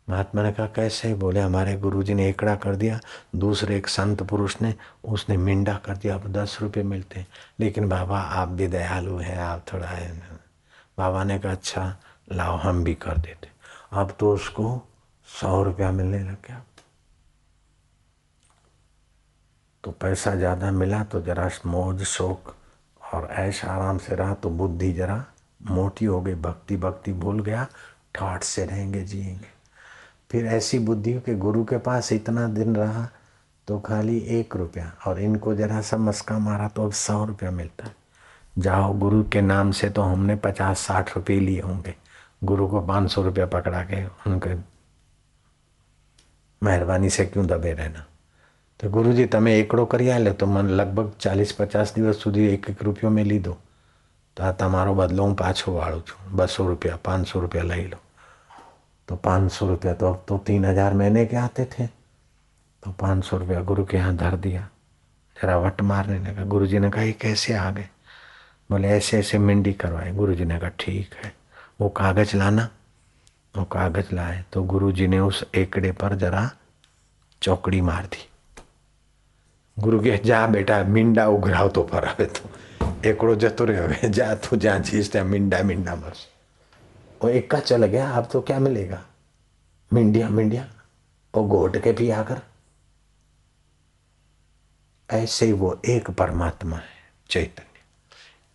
महात्मा 0.09 0.43
ने 0.43 0.53
कहा, 0.53 0.67
कैसे? 0.67 1.15
बोले, 1.15 1.41
हमारे 1.41 1.77
गुरुजी 1.77 2.15
ने 2.15 2.29
एकड़ा 2.29 2.57
कर 2.57 2.77
दिया, 2.77 3.01
दूसरे 3.37 3.77
एक 3.77 3.87
संत 3.87 4.23
पुरुष 4.23 4.57
ने, 4.63 4.75
उसने 5.05 5.37
मिंडा 5.37 5.75
कर 5.75 5.97
दिया, 5.97 6.15
अब 6.15 6.33
दस 6.33 6.59
रुपये 6.61 6.83
मिलते 6.83 7.21
हैं। 7.21 7.27
लेकिन 7.61 7.89
बाबा, 7.89 8.21
आप 8.21 8.49
भी 8.49 8.67
दयालु 8.67 9.17
हैं, 9.17 9.39
आप 9.39 9.65
थोड़ा 9.73 9.87
है 9.87 10.23
बाबा 10.99 11.25
ने 11.25 11.39
कहा 11.39 11.53
अच्छा 11.53 11.97
लाओ, 12.33 12.57
हम 12.57 12.85
भी 12.85 12.95
कर 12.95 13.19
देते 13.19 13.49
अब 13.93 14.17
तो 14.21 14.35
उसको 14.35 14.83
सौ 15.41 15.63
रुपया 15.63 15.91
मिलने 15.91 16.19
लग 16.19 16.35
गया। 16.35 16.63
तो 19.85 19.91
पैसा 19.93 20.35
ज़्यादा 20.35 20.71
मिला 20.71 21.03
तो 21.05 21.21
जरा 21.21 21.49
मौज, 21.67 22.03
शोक 22.03 22.55
और 23.01 23.29
ऐश 23.31 23.65
आराम 23.65 23.99
से 23.99 24.15
रहा 24.17 24.35
तो 24.35 24.51
बुद्धि 24.51 24.93
जरा 24.93 25.25
मोटी 25.61 26.05
हो 26.05 26.21
गई, 26.21 26.35
भक्ति 26.35 26.77
भक्ति 26.77 27.13
भूल 27.13 27.41
गया, 27.41 27.67
ठाठ 28.15 28.45
से 28.45 28.65
रहेंगे, 28.65 29.03
जिएँगे। 29.03 29.53
फिर 30.31 30.47
ऐसी 30.47 30.79
बुद्धि 30.79 31.13
के 31.21 31.35
गुरु 31.35 31.65
के 31.65 31.79
पास 31.79 32.13
इतना 32.13 32.47
दिन 32.49 32.77
रहा 32.77 33.09
तो 33.69 33.79
खाली 33.81 34.19
एक 34.31 34.57
रुपया 34.57 34.91
और 35.07 35.21
इनको 35.21 35.55
जरा 35.55 35.81
सा 35.81 35.97
मस्का 35.97 36.39
मारा 36.39 36.69
तो 36.69 36.85
अब 36.85 36.93
सौ 36.93 37.25
रुपया 37.25 37.51
मिलता। 37.51 37.87
है 37.87 37.95
जाओ, 38.59 38.93
गुरु 38.95 39.23
के 39.25 39.41
नाम 39.41 39.71
से 39.71 39.91
तो 39.91 40.03
हमने 40.03 40.37
पचास, 40.37 40.79
साठ 40.79 41.17
रुपये 41.17 41.39
लिए 41.41 41.61
होंगे। 41.61 41.95
गुरु 42.45 42.67
को 42.69 42.81
पाँच 42.81 43.11
सौ 43.13 43.23
रुपया 43.23 43.47
पकड़ा 43.47 43.83
के 43.85 44.05
उनके 44.27 44.55
मेहरबानी 46.63 47.11
से 47.11 47.25
क्यों 47.27 47.47
दबे 47.47 47.73
रहना? 47.73 48.05
તો 48.84 48.90
ગુરુજી 48.90 49.28
તમે 49.28 49.52
એકડો 49.60 49.86
કરી 49.86 50.12
આલે 50.12 50.34
તો 50.34 50.46
મને 50.48 50.72
લગભગ 50.74 51.10
ચાલીસ 51.20 51.52
પચાસ 51.54 51.90
દિવસ 51.96 52.18
સુધી 52.18 52.52
એક 52.54 52.70
એક 52.70 52.84
રૂપિયો 52.84 53.12
મેં 53.12 53.28
લીધો 53.28 53.56
તો 54.38 54.44
આ 54.44 54.54
તમારો 54.54 54.94
બદલો 54.96 55.24
હું 55.24 55.36
પાછો 55.36 55.72
વાળું 55.72 56.04
છું 56.04 56.20
બસો 56.32 56.66
रुपया 56.66 56.96
पाँच 57.04 57.28
सौ 57.28 57.40
रुपया 57.40 57.64
लई 57.64 57.86
लो 57.86 58.00
तो 59.08 59.16
पाँच 59.18 59.52
सौ 59.52 59.68
रुपया 59.68 59.94
तो 59.94 60.14
अब 60.14 60.24
तो 60.28 60.38
तीन 60.48 60.66
हजार 60.66 60.94
महीने 60.94 61.26
के 61.26 61.36
आते 61.38 61.66
थे 61.74 61.88
तो 62.84 62.92
पाँच 63.00 63.24
सौ 63.26 63.38
रुपया 63.38 63.62
गुरु 63.62 63.86
के 63.86 63.98
यहाँ 63.98 64.16
धर 64.16 64.36
दिया 64.38 64.68
जरा 65.38 65.58
वट 65.58 65.82
मारने 65.84 66.20
लगा 66.20 66.44
गुरु 66.46 66.68
जी 66.68 66.80
ने 66.80 66.90
कहा 66.90 67.04
ये 67.04 67.14
कैसे 67.22 67.54
आ 67.56 67.70
गए 67.72 67.90
बोले 68.70 68.88
ऐसे 68.90 69.20
ऐसे 69.20 69.38
मिंडी 69.40 69.74
करवाए 69.74 70.12
गुरु 70.14 70.34
जी 70.36 70.46
ने 70.46 70.60
कहा 70.60 70.70
ठीक 70.80 71.16
है 71.24 71.34
वो 71.82 71.90
कागज 71.96 72.36
लाना 72.36 72.70
वो 73.56 73.64
कागज 73.68 74.14
लाए 74.14 74.44
तो 74.54 74.64
गुरु 74.64 74.92
जी 74.92 75.08
ने 75.08 75.20
उस 75.22 75.44
एकड़े 75.56 75.92
पर 75.92 76.16
जरा 76.16 76.50
चौकड़ी 77.42 77.82
मार 77.82 78.06
दी 78.06 78.28
ગુરુ 79.78 80.02
કે 80.02 80.18
જા 80.24 80.48
બેટા 80.48 80.84
મીંડા 80.88 81.28
ઉઘરાવતો 81.30 81.84
ફરાવે 81.86 82.26
તો 82.30 82.42
એકડો 83.04 83.36
જતો 83.38 83.66
રહ્યો 83.66 83.88
હવે 83.88 84.10
જા 84.12 84.34
તું 84.38 84.62
જ્યાં 84.62 84.84
જઈશ 84.84 85.10
ત્યાં 85.10 85.32
મીંડા 85.32 85.64
મીંડા 85.64 85.96
બસ 85.98 86.28
वो 87.22 87.30
एक 87.30 87.48
का 87.48 87.60
चल 87.62 87.86
गया 87.88 88.04
अब 88.12 88.28
तो 88.28 88.42
क्या 88.42 88.60
मिलेगा 88.60 89.00
मिंडिया 89.92 90.30
मिंडिया 90.32 90.62
वो 91.34 91.42
घोट 91.50 91.78
के 91.84 91.92
भी 91.94 92.10
आकर 92.12 92.40
ऐसे 95.10 95.46
ही 95.46 95.52
वो 95.56 95.72
एक 95.88 96.12
परमात्मा 96.14 96.78
है 96.78 96.96
चैतन्य 97.30 97.78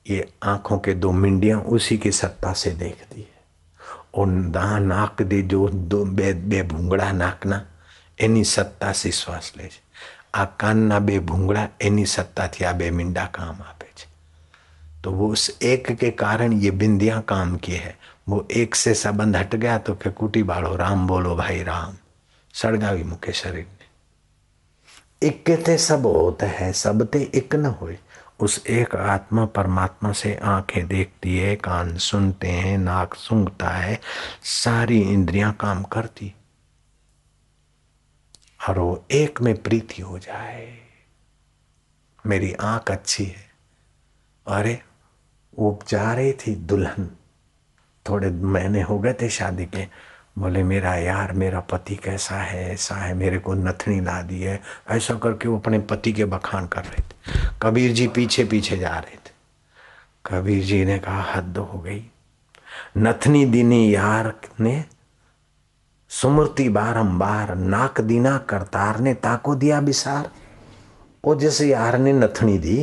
ये 0.06 0.26
आंखों 0.44 0.78
के 0.78 0.94
दो 0.96 1.12
मिंडियां 1.18 1.60
उसी 1.72 1.98
की 1.98 2.12
सत्ता 2.14 2.52
से 2.54 2.70
देखती 2.76 3.20
है 3.20 3.42
और 4.14 4.32
दा 4.50 4.66
नाक 4.80 5.22
दे 5.24 5.42
जो 5.48 5.68
दो 5.68 6.04
बे 6.16 6.32
बे 6.46 6.62
भूंगड़ा 6.64 7.12
नाकना 7.14 7.60
એની 8.18 8.44
સત્તાથી 8.46 9.10
શ્વાસ 9.12 9.46
લે 9.56 9.68
છે 9.68 9.80
આ 10.34 10.44
કાનના 10.56 11.00
બે 11.00 11.20
ભૂંગળા 11.22 11.68
એની 11.80 12.04
સત્તાથી 12.08 12.64
આ 12.64 12.72
બે 12.74 12.90
મીંડા 12.90 13.28
કામ 13.32 13.62
આપે 13.62 13.88
છે 13.96 14.12
तो 15.02 15.10
वो 15.12 15.26
उस 15.28 15.50
एक 15.62 15.90
के 15.92 16.10
कारण 16.12 16.52
ये 16.60 16.70
बिंदियां 16.72 17.20
काम 17.22 17.56
की 17.56 17.72
है 17.74 17.94
वो 18.28 18.46
एक 18.52 18.74
से 18.74 18.94
संबंध 18.96 19.36
हट 19.36 19.54
गया 19.56 19.76
तो 19.78 19.94
फिर 19.94 20.12
कुटी 20.12 20.42
बाड़ो 20.42 20.74
राम 20.76 21.06
बोलो 21.06 21.34
भाई 21.36 21.62
राम 21.62 21.96
सड़गावी 22.54 23.02
मुखे 23.04 23.32
शरीर 23.34 23.66
ने 23.66 25.28
एक 25.28 25.50
ते 25.66 25.76
सब 25.80 26.06
होता 26.06 26.46
है 26.50 26.72
सब 26.74 27.04
ते 27.06 27.22
एक 27.34 27.54
न 27.56 27.74
होए 27.80 27.98
उस 28.40 28.58
एक 28.70 28.94
आत्मा 28.96 29.44
परमात्मा 29.56 30.12
से 30.12 30.34
आंखें 30.44 30.86
देखती 30.88 31.36
है 31.36 31.54
कान 31.58 31.96
सुनते 32.06 32.48
हैं 32.48 32.76
नाक 32.78 33.14
सूंघता 33.16 33.68
है 33.68 33.98
सारी 34.54 35.00
इंद्रियां 35.02 35.52
काम 35.60 35.82
करती 35.92 36.32
और 38.67 38.79
वो 38.79 39.05
एक 39.11 39.41
में 39.41 39.63
प्रीति 39.63 40.01
हो 40.01 40.19
जाए। 40.19 40.77
मेरी 42.25 42.53
आँख 42.53 42.91
अच्छी 42.91 43.25
है। 43.25 43.49
अरे, 44.47 44.81
वो 45.59 45.79
जा 45.87 46.13
रही 46.13 46.33
थी 46.33 46.55
दुल्हन। 46.55 47.11
थोड़े 48.09 48.29
महीने 48.29 48.81
हो 48.81 48.99
गए 48.99 49.13
थे 49.13 49.29
शादी 49.29 49.65
के। 49.65 49.87
बोले, 50.39 50.63
मेरा 50.63 50.95
यार, 50.95 51.31
मेरा 51.31 51.59
पति 51.59 51.95
कैसा 51.95 52.35
है? 52.35 52.73
ऐसा 52.73 52.95
है, 52.95 53.13
मेरे 53.13 53.39
को 53.39 53.53
नथनी 53.53 54.01
ला 54.01 54.21
दी 54.21 54.41
है। 54.41 54.61
ऐसा 54.89 55.13
करके 55.13 55.47
वो 55.47 55.59
अपने 55.59 55.79
पति 55.79 56.13
के 56.13 56.25
बखान 56.25 56.67
कर 56.67 56.83
रहे 56.83 57.01
थे। 57.01 57.49
कबीर 57.61 57.93
जी 57.93 58.07
पीछे 58.07 58.45
पीछे 58.45 58.77
जा 58.77 58.99
रहे 58.99 59.15
थे। 59.15 59.31
कबीर 60.25 60.63
जी 60.63 60.85
ने 60.85 60.99
कहा, 60.99 61.21
हद 61.21 61.57
हो 61.57 61.79
गई। 61.79 62.11
नथनी 62.97 63.45
दीनी 63.45 63.95
यार 63.95 64.33
ने 64.59 64.85
सुमृति 66.10 66.68
बारंबार 66.68 67.54
नाक 67.56 68.00
दीना 68.00 68.36
करतार 68.48 68.98
ने 69.00 69.14
ताको 69.24 69.54
दिया 69.54 69.80
बिसार 69.80 70.30
वो 71.24 71.34
जिस 71.34 71.60
यार 71.62 71.98
ने 71.98 72.12
नथनी 72.12 72.58
दी 72.58 72.76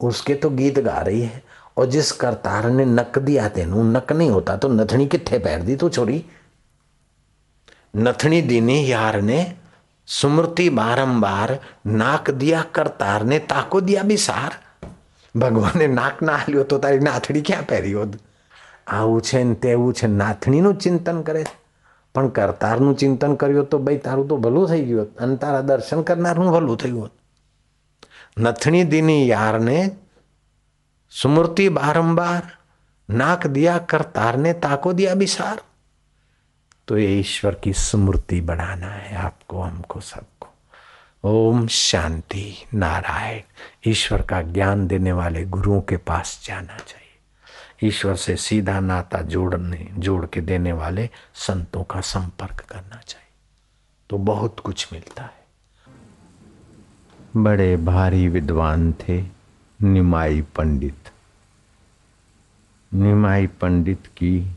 उसके 0.00 0.34
तो 0.34 0.50
गीत 0.52 0.78
गा 0.78 0.98
रही 1.00 1.20
है 1.22 1.42
और 1.76 1.86
जिस 1.86 2.12
करतार 2.14 2.68
ने 2.70 2.84
नक 2.84 3.18
दिया 3.18 3.48
तेनू 3.48 3.82
नक 3.82 4.12
नहीं 4.12 4.30
होता 4.30 4.56
तो 4.56 4.68
नथनी 4.70 5.06
किथे 5.06 5.38
पैर 5.38 5.62
दी 5.62 5.76
तू 5.76 5.88
छोरी 5.88 6.24
नथनी 7.96 8.42
दीनी 8.42 8.78
यार 8.92 9.20
ने 9.22 9.40
सुमृति 10.08 10.68
बारंबार 10.70 11.58
नाक 11.86 12.30
दिया 12.32 12.62
करतार 12.74 13.22
ने 13.24 13.38
ताको 13.46 13.80
दिया 13.80 14.02
बिसार 14.04 14.58
ભગવાને 15.34 15.86
નાક 15.90 16.22
ના 16.22 16.36
હાલ્યો 16.36 16.64
તો 16.64 16.78
તારી 16.78 17.00
નાથડી 17.00 17.42
ક્યાં 17.42 17.68
પહેરી 17.70 17.94
હોત 17.94 18.12
આવું 18.90 19.22
છે 19.22 19.40
ને 19.44 19.54
તેવું 19.56 19.92
છે 19.92 20.06
નાથણીનું 20.12 20.76
ચિંતન 20.76 21.18
કરે 21.22 21.42
પણ 22.14 22.30
કરતારનું 22.30 22.96
ચિંતન 22.96 23.36
કર્યું 23.36 23.68
તો 23.68 23.78
ભાઈ 23.80 24.00
તારું 24.00 24.26
તો 24.28 24.36
ભલું 24.38 24.66
થઈ 24.68 24.82
ગયું 24.84 25.00
હોત 25.00 25.22
અને 25.22 25.36
તારા 25.36 25.68
દર્શન 25.68 26.02
કરનારનું 26.02 26.50
ભલું 26.50 26.82
થયું 26.82 27.00
હોત 27.02 27.14
નથણી 28.38 28.84
દીની 28.86 29.22
યારને 29.26 29.78
सुमृति 31.12 31.68
बारंबार 31.68 32.50
नाक 33.08 33.46
दिया 33.48 33.76
कर 33.90 34.02
तारने 34.14 34.52
ताको 34.54 34.92
दिया 34.92 35.14
बिसार 35.14 35.60
तो 36.88 36.98
ये 36.98 37.06
ईश्वर 37.20 37.54
की 37.54 37.72
स्मृति 37.74 38.40
बढ़ाना 38.40 38.86
है 38.86 39.16
आपको 39.16 39.60
हमको 39.60 40.00
सबको 40.02 40.48
ओम 41.24 41.66
शांति 41.68 42.46
नारायण 42.74 43.90
ईश्वर 43.90 44.22
का 44.22 44.40
ज्ञान 44.42 44.86
देने 44.86 45.12
वाले 45.12 45.44
गुरुओं 45.46 45.80
के 45.82 45.96
पास 46.04 46.40
जाना 46.46 46.76
चाहिए 46.78 47.09
ईश्वर 47.83 48.15
से 48.15 48.35
सीधा 48.35 48.79
नाता 48.79 49.21
जोड़ने, 49.21 49.87
जोड़ 49.93 50.25
के 50.25 50.41
देने 50.41 50.73
वाले 50.73 51.09
संतों 51.33 51.83
का 51.83 52.01
संपर्क 52.01 52.59
करना 52.59 52.97
चाहिए। 52.97 53.27
तो 54.09 54.17
बहुत 54.17 54.59
कुछ 54.59 54.93
मिलता 54.93 55.23
है। 55.23 55.41
बड़े 57.37 57.77
भारी 57.77 58.27
विद्वान 58.27 58.93
थे 58.93 59.25
निमाई 59.81 60.41
पंडित। 60.41 61.09
निमाई 62.93 63.47
पंडित 63.47 64.07
की 64.07 64.51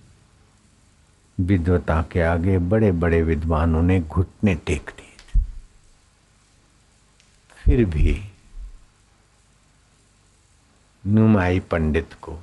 विद्वता 1.40 2.04
के 2.12 2.20
आगे 2.20 2.58
बड़े 2.58 2.92
बड़े 2.92 3.22
विद्वानों 3.22 3.82
ने 3.82 4.00
घुटने 4.00 4.54
टेक 4.54 4.90
दिए 4.96 5.42
फिर 7.56 7.84
भी 7.84 8.28
नुमाई 11.06 11.60
पंडित 11.60 12.14
को 12.22 12.38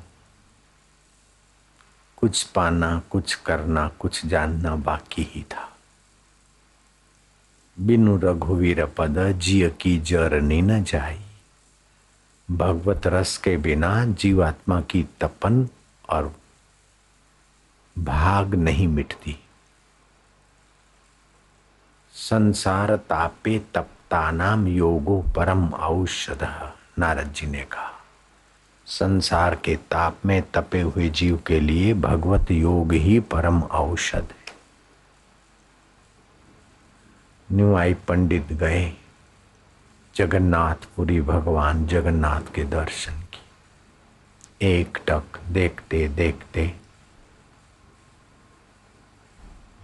कुछ 2.22 2.44
पाना, 2.44 3.02
कुछ 3.10 3.36
करना, 3.36 3.88
कुछ 3.88 4.26
जानना 4.26 4.76
बाकी 4.76 5.24
ही 5.24 5.44
था। 5.44 5.78
बिनु 7.80 8.18
रघुवीर 8.18 8.86
पद, 8.86 9.32
जिय 9.38 9.70
की 9.70 9.98
जरनी 9.98 10.62
न 10.62 10.84
जाई। 10.84 11.22
भगवत 12.52 13.08
रस 13.08 13.38
के 13.38 13.58
बिना 13.58 14.06
जीवात्मा 14.06 14.82
की 14.82 15.04
तपन 15.04 15.70
और 16.10 16.36
भाग 18.00 18.56
नहीं 18.56 18.88
मिटती। 18.88 19.44
संसार 22.14 22.96
तापे 22.96 23.62
तपता 23.76 24.32
नाम 24.32 24.68
योगो 24.68 25.26
परम 25.36 25.74
औषध, 25.74 26.72
नारद 27.00 27.34
जी 27.34 27.48
ने 27.48 27.62
कहा। 27.62 27.91
संसार 28.92 29.56
के 29.56 29.76
ताप 29.92 30.26
में 30.26 30.42
तपे 30.52 30.82
हुए 30.82 31.10
जीव 31.10 31.38
के 31.48 31.60
लिए 31.60 31.94
भगवत 31.94 32.52
योग 32.52 32.94
ही 32.94 33.20
परम 33.20 33.62
औषध 33.64 34.34
है। 34.40 34.56
न्यूआई 37.50 37.94
पंडित 38.08 38.52
गए, 38.54 38.92
जगन्नाथपुरी 40.16 41.22
भगवान 41.22 41.86
जगन्नाथ 41.88 42.54
के 42.56 42.64
दर्शन 42.64 43.22
की 43.34 44.68
एक 44.68 44.98
टक 45.08 45.40
देखते 45.50 46.08
देखते 46.10 46.74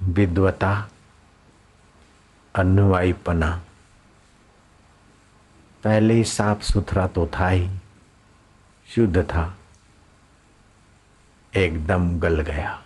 विद्वता, 0.04 0.88
अनुवाईपना, 2.56 3.52
पहले 5.84 6.14
ही 6.14 6.24
साफ़ 6.24 6.62
सुथरा 6.64 7.08
तो 7.08 7.28
था 7.34 7.50
ही। 7.50 7.70
शुद्ध 8.96 9.24
था, 9.24 9.58
एकदम 11.54 12.20
गल 12.20 12.42
गया। 12.42 12.84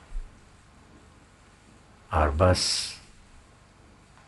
और 2.13 2.29
बस 2.31 2.63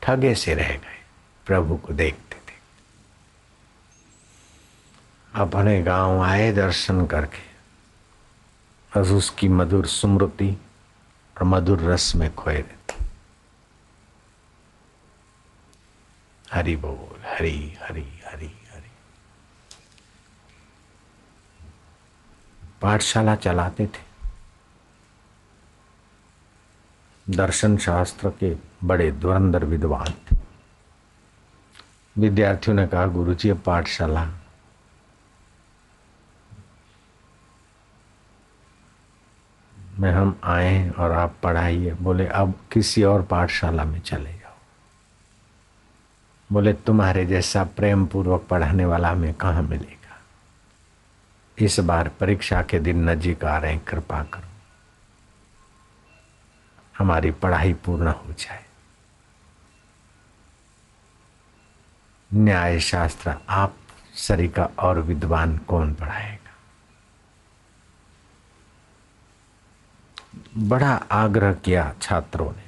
ठगे 0.01 0.36
से 0.36 0.53
रह 0.53 0.69
गए, 0.69 1.01
प्रभु 1.45 1.77
को 1.77 1.93
देखते 1.93 2.23
देखते 2.23 2.53
अपने 5.33 5.81
गाँव 5.83 6.21
आए 6.21 6.51
दर्शन 6.51 7.05
करके, 7.05 7.51
बस 8.91 9.09
उसकी 9.09 9.47
मधुर 9.47 9.86
स्मृति 9.88 10.51
और 11.36 11.43
मधुर 11.43 11.81
रस 11.81 12.15
में 12.15 12.33
खोए 12.36 12.55
रहते। 12.55 13.05
हरि 16.51 16.75
बोल, 16.75 17.21
हरी 17.25 17.77
हरी, 17.81 18.07
हरि 18.25 18.51
हरि 18.73 18.91
पाठशाला 22.84 23.36
चलाते 23.36 23.88
थे। 23.88 24.13
दर्शन 27.30 27.78
शास्त्र 27.78 28.30
के 28.30 28.58
बड़े 28.84 29.12
धुरंधर 29.12 29.65
विद्वान 29.65 30.12
थे। 30.12 30.36
विद्यार्थियों 32.17 32.76
ने 32.76 32.88
कहा 32.88 33.06
गुरु 33.08 33.34
जी 33.34 33.54
पाठशाला 33.54 34.26
में 40.00 40.12
हम 40.12 40.39
आए 40.43 40.89
और 40.89 41.12
आप 41.12 41.36
पढ़ाइए। 41.43 41.93
बोले, 41.93 42.28
अब 42.28 42.54
किसी 42.72 43.04
और 43.04 43.22
पाठशाला 43.22 43.84
में 43.84 44.00
चले 44.00 44.34
जाओ। 44.34 44.58
बोले, 46.52 46.74
तुम्हारे 46.74 47.26
जैसा 47.26 47.63
प्रेम 47.63 48.06
पूर्वक 48.06 48.48
पढ़ाने 48.50 48.86
वाला 48.86 49.10
हमें 49.10 49.34
कहाँ 49.34 49.63
मिलेगा? 49.63 50.03
इस 51.58 51.80
बार 51.80 52.10
परीक्षा 52.10 52.62
के 52.62 52.80
दिन 52.80 53.10
नजीक 53.10 53.46
आ 53.46 53.58
रहे 53.58 53.74
हैं 53.74 53.86
कृपा 53.86 54.24
करो। 54.24 54.48
हमारी 56.98 57.32
पढ़ाई 57.32 57.74
पूर्ण 57.74 58.08
हो 58.08 58.34
जाए। 58.34 58.66
न्याय 62.34 62.80
शास्त्र 62.80 63.36
आप 63.50 63.76
सरिका 64.16 64.70
और 64.80 65.00
विद्वान 65.00 65.58
कौन 65.58 65.94
पढ़ाएगा? 65.94 66.54
बड़ा 70.58 70.94
आग्रह 71.12 71.54
किया 71.54 71.94
छात्रों 72.02 72.52
ने। 72.52 72.63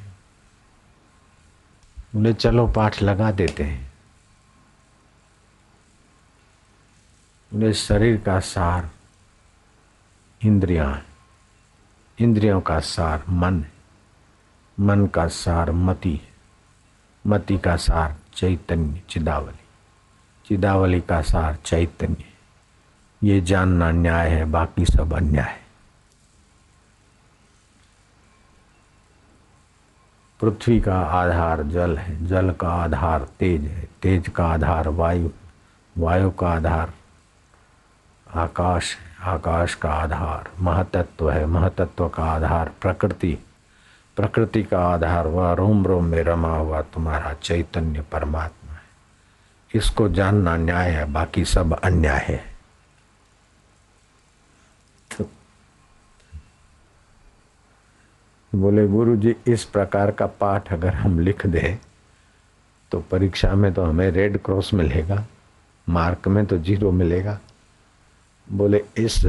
बोले 2.15 2.33
चलो 2.33 2.67
पाठ 2.67 3.01
लगा 3.01 3.31
देते 3.31 3.63
हैं। 3.63 3.84
बोले 7.55 7.73
शरीर 7.73 8.21
का 8.21 8.39
सार, 8.39 8.89
इंद्रियाँ 10.43 11.05
इंद्रियों 12.19 12.61
का 12.61 12.79
सार 12.79 13.23
मन 13.29 13.65
मन 14.79 15.07
का 15.07 15.27
सार 15.27 15.71
मति 15.71 16.21
मति 17.27 17.57
का 17.57 17.75
सार 17.75 18.15
चैतन्य, 18.35 19.01
चिदावली। 19.09 19.65
चिदावली 20.45 21.01
का 21.01 21.21
सार 21.21 21.55
चैतन्य 21.55 22.25
ये 23.23 23.41
जानना 23.41 23.91
न्याय 23.91 24.29
है, 24.29 24.45
बाकी 24.45 24.85
सब 24.85 25.13
अन्याय 25.13 25.45
है। 25.45 25.65
पृथ्वी 30.41 30.81
का 30.81 30.99
आधार 30.99 31.63
जल 31.63 31.97
है। 31.97 32.25
जल 32.25 32.51
का 32.51 32.69
आधार 32.69 33.23
तेज 33.39 33.65
है। 33.65 33.87
तेज 34.01 34.29
का 34.29 34.47
आधार 34.47 34.87
वायु 34.87 35.29
वायु 35.97 36.31
का 36.31 36.49
आधार 36.49 36.93
आकाश 38.35 38.95
है 38.95 39.13
आकाश 39.25 39.73
का 39.75 39.89
आधार, 39.91 40.49
महतत्व 40.61 41.29
है, 41.31 41.45
महतत्व 41.45 42.07
का 42.09 42.23
आधार, 42.25 42.71
प्रकृति। 42.81 43.37
प्रकृति 44.17 44.63
का 44.63 44.79
आधार 44.87 45.27
वह 45.27 45.51
रोम 45.53 45.85
रोम 45.85 46.05
में 46.05 46.21
रमा 46.23 46.55
हुआ 46.57 46.81
तुम्हारा 46.83 47.33
चैतन्य 47.33 48.01
परमात्मा 48.11 48.73
है। 48.73 48.81
इसको 49.73 50.07
जानना 50.09 50.55
न्याय 50.57 50.89
है, 50.91 51.05
बाकी 51.13 51.45
सब 51.45 51.73
अन्याय 51.75 52.25
है। 52.27 52.43
तो 55.11 55.29
बोले 58.53 58.87
गुरु 58.87 59.15
जी 59.15 59.35
इस 59.47 59.63
प्रकार 59.65 60.11
का 60.11 60.25
पाठ 60.39 60.71
अगर 60.73 60.93
हम 60.93 61.19
लिख 61.19 61.45
दें 61.47 61.77
तो 62.91 62.99
परीक्षा 63.11 63.53
में 63.55 63.73
तो 63.73 63.83
हमें 63.83 64.09
रेड 64.11 64.37
क्रॉस 64.37 64.73
मिलेगा 64.73 65.25
मार्क 65.87 66.27
में 66.27 66.45
तो 66.45 66.57
ज़ीरो 66.59 66.91
मिलेगा। 66.91 67.39
बोले, 68.47 68.83
इस 68.97 69.25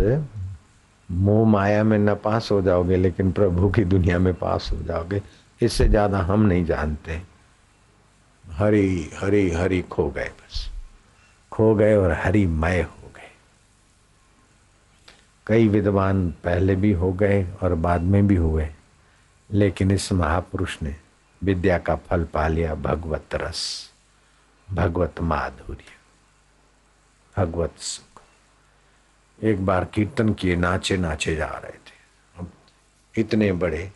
मोह 1.09 1.47
माया 1.49 1.83
में 1.85 1.99
न 1.99 2.15
पास 2.15 2.51
हो 2.53 2.61
जाओगे, 2.63 2.97
लेकिन 2.97 3.33
प्रभु 3.33 3.69
की 3.71 3.85
दुनिया 3.85 4.19
में 4.19 4.33
पास 4.35 4.71
हो 4.73 4.83
जाओगे। 4.83 5.23
इससे 5.61 5.89
ज़्यादा 5.89 6.19
हम 6.19 6.43
नहीं 6.43 6.65
जानते। 6.65 7.21
हरी 8.45 9.11
हरी 9.19 9.51
हरी 9.51 9.81
खो 9.83 10.09
गए 10.11 10.29
बस। 10.29 10.69
खो 11.53 11.75
गए 11.75 11.97
और 11.97 12.13
हरी 12.13 12.47
मय 12.47 12.81
हो 12.83 13.11
गए। 13.17 13.31
कई 15.47 15.69
विद्वान 15.69 16.29
पहले 16.45 16.77
भी 16.77 16.93
हो 16.93 17.13
गए 17.13 17.47
और 17.63 17.75
बाद 17.75 18.03
में 18.03 18.27
भी 18.27 18.37
हुए, 18.37 18.69
लेकिन 19.51 19.91
इस 19.91 20.13
महापुरुष 20.13 20.77
ने 20.83 20.95
विद्या 21.43 21.79
का 21.79 21.95
फल 21.97 22.25
पा 22.25 22.47
लिया, 22.49 22.75
भगवत 22.75 23.35
रस, 23.35 23.91
भगवत 24.69 25.21
माधुर्य, 25.21 25.95
भगवत 27.35 27.71
एक 29.43 29.67
बार 29.67 29.85
कीर्तन 29.85 30.33
किए 30.33 30.57
नाचे 30.57 30.97
नाचे 30.97 31.37
जा 31.37 31.47
रहे 31.47 31.73
थे। 31.73 32.47
इतने 33.21 33.53
बड़े 33.53 33.93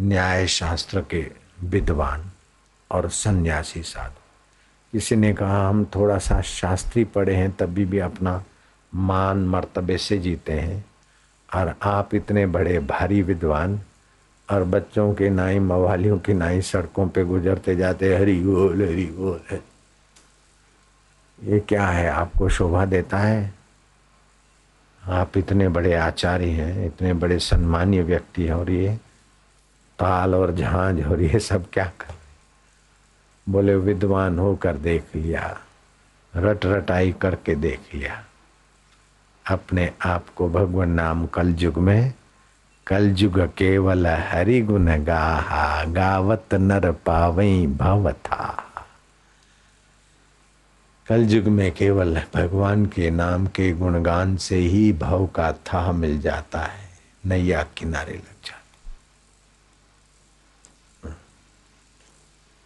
न्याय 0.00 0.46
शास्त्र 0.46 1.00
के 1.10 1.30
विद्वान 1.62 2.24
और 2.90 3.10
सन्यासी 3.10 3.82
साधु। 3.82 4.20
किसी 4.92 5.16
ने 5.16 5.34
कहा, 5.34 5.68
हम 5.68 5.84
थोड़ा 5.84 6.18
सा 6.18 6.40
शास्त्री 6.40 7.04
पढ़े 7.04 7.34
हैं, 7.34 7.56
तभी 7.56 7.84
भी 7.84 7.98
अपना 7.98 8.44
मान 8.94 9.46
मर्तबे 9.46 9.98
से 9.98 10.18
जीते 10.18 10.52
हैं। 10.52 10.84
और 11.54 11.74
आप 11.82 12.14
इतने 12.14 12.46
बड़े 12.46 12.78
भारी 12.78 13.22
विद्वान 13.22 13.80
और 14.50 14.64
बच्चों 14.64 15.14
के 15.14 15.30
नाई, 15.30 15.58
मवालियों 15.58 16.18
की 16.18 16.34
नाई 16.34 16.62
सड़कों 16.62 17.08
पे 17.08 17.24
गुजरते 17.24 17.76
जाते 17.76 18.16
हरी 18.16 18.40
बोल 18.40 18.82
हरी 18.82 19.06
बोल। 19.06 19.58
ये 21.42 21.60
क्या 21.60 21.86
है? 21.86 22.10
आपको 22.10 22.48
शोभा 22.48 22.84
देता 22.84 23.18
है? 23.18 23.59
आप 25.02 25.36
इतने 25.36 25.68
बड़े 25.68 25.94
आचार्य 25.94 26.46
हैं, 26.46 26.86
इतने 26.86 27.12
बड़े 27.12 27.38
सम्मान्य 27.38 28.02
व्यक्ति 28.02 28.44
हैं, 28.44 28.54
और 28.54 28.70
ये 28.70 28.98
ताल 29.98 30.34
और 30.34 30.54
झांझ, 30.54 31.06
और 31.06 31.22
ये 31.22 31.38
सब 31.40 31.64
क्या 31.72 31.84
कर 31.84 32.14
बोले, 33.48 33.76
विद्वान 33.76 34.38
होकर 34.38 34.76
देख 34.76 35.16
लिया 35.16 35.58
रट 36.36 36.66
रटाई 36.66 37.12
करके 37.12 37.54
देख 37.54 37.94
लिया। 37.94 38.22
अपने 39.46 39.92
आप 40.04 40.26
को 40.36 40.48
भगवान 40.48 40.90
नाम 40.90 41.26
कल 41.26 41.54
युग 41.58 41.78
में, 41.78 42.12
कलयुग 42.86 43.38
केवल 43.54 44.06
हरि 44.06 44.60
गुण 44.60 44.86
गाहा, 45.04 45.84
गावत 45.84 46.54
नर 46.54 46.90
पावई 46.92 47.66
भव 47.66 48.10
था 51.10 51.16
कलयुग 51.16 51.44
में 51.44 51.72
केवल 51.72 52.22
भगवान 52.34 52.86
के 52.86 53.10
नाम 53.10 53.46
के 53.46 53.72
गुणगान 53.72 54.36
से 54.36 54.56
ही 54.56 54.92
भव 54.92 55.26
का 55.26 55.52
था 55.52 55.92
मिल 55.92 56.20
जाता 56.20 56.60
है, 56.60 56.88
नैया 57.26 57.62
किनारे 57.62 58.12
लग 58.12 58.46
जाता 58.46 58.60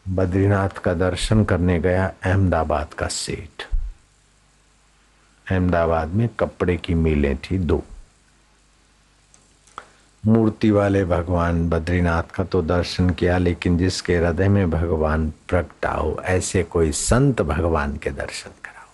बद्रीनाथ 0.08 0.68
का 0.68 0.94
दर्शन 0.94 1.44
करने 1.44 1.80
गया 1.80 2.12
अहमदाबाद 2.24 2.94
का 2.94 3.06
सेठ। 3.06 3.62
अहमदाबाद 5.50 6.08
में 6.08 6.28
कपड़े 6.28 6.76
की 6.76 6.94
मिलें 6.94 7.36
थी 7.36 7.58
दो। 7.58 7.84
मूर्ति 10.26 10.70
वाले 10.70 11.04
भगवान 11.04 11.68
बद्रीनाथ 11.68 12.30
का 12.34 12.44
तो 12.44 12.62
दर्शन 12.62 13.10
किया, 13.10 13.38
लेकिन 13.38 13.76
जिसके 13.78 14.16
हृदय 14.16 14.48
में 14.48 14.70
भगवान 14.70 15.28
प्रगटा 15.48 15.90
हो 15.90 16.22
ऐसे 16.24 16.62
कोई 16.62 16.92
संत 16.92 17.42
भगवान 17.42 17.96
के 17.96 18.10
दर्शन 18.10 18.50
कराओ। 18.64 18.88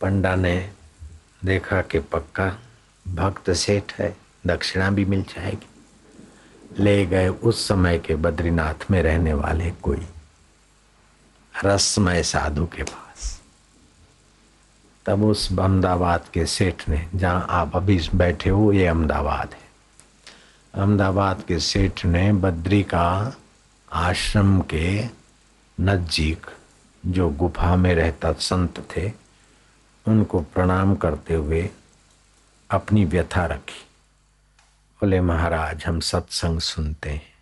पंडा 0.00 0.34
ने 0.34 0.70
देखा 1.44 1.80
कि 1.82 1.98
पक्का 1.98 2.52
भक्त 3.06 3.50
सेठ 3.50 3.92
है, 3.92 4.16
दक्षिणा 4.46 4.90
भी 4.90 5.04
मिल 5.04 5.22
जाएगी। 5.22 5.66
ले 6.78 7.06
गए 7.06 7.28
उस 7.28 7.66
समय 7.68 7.98
के 7.98 8.14
बद्रीनाथ 8.14 8.90
में 8.90 9.02
रहने 9.02 9.34
वाले 9.34 9.70
कोई 9.82 10.06
रसमय 11.64 12.22
साधु 12.22 12.66
के 12.66 12.82
पास। 12.82 13.05
तब 15.06 15.24
उस 15.24 15.58
अहमदाबाद 15.58 16.24
के 16.34 16.46
सेठ 16.46 16.88
ने, 16.88 17.08
जहाँ 17.14 17.46
आप 17.50 17.76
अभी 17.76 18.08
बैठे 18.14 18.50
हो, 18.50 18.72
ये 18.72 18.86
अहमदाबाद 18.86 19.54
है। 19.54 19.66
अहमदाबाद 20.74 21.42
के 21.48 21.58
सेठ 21.58 22.04
ने 22.04 22.32
बद्री 22.32 22.82
का 22.82 23.36
आश्रम 23.92 24.60
के 24.60 25.04
नज़दीक 25.80 26.46
जो 27.06 27.30
गुफा 27.30 27.76
में 27.76 27.94
रहता 27.94 28.32
संत 28.32 28.88
थे, 28.96 29.12
उनको 30.08 30.40
प्रणाम 30.40 30.94
करते 30.94 31.34
हुए 31.34 31.70
अपनी 32.70 33.04
व्यथा 33.04 33.46
रखी। 33.46 33.86
बोले, 35.00 35.20
महाराज, 35.20 35.84
हम 35.84 36.00
सत्संग 36.00 36.60
सुनते 36.60 37.10
हैं। 37.10 37.34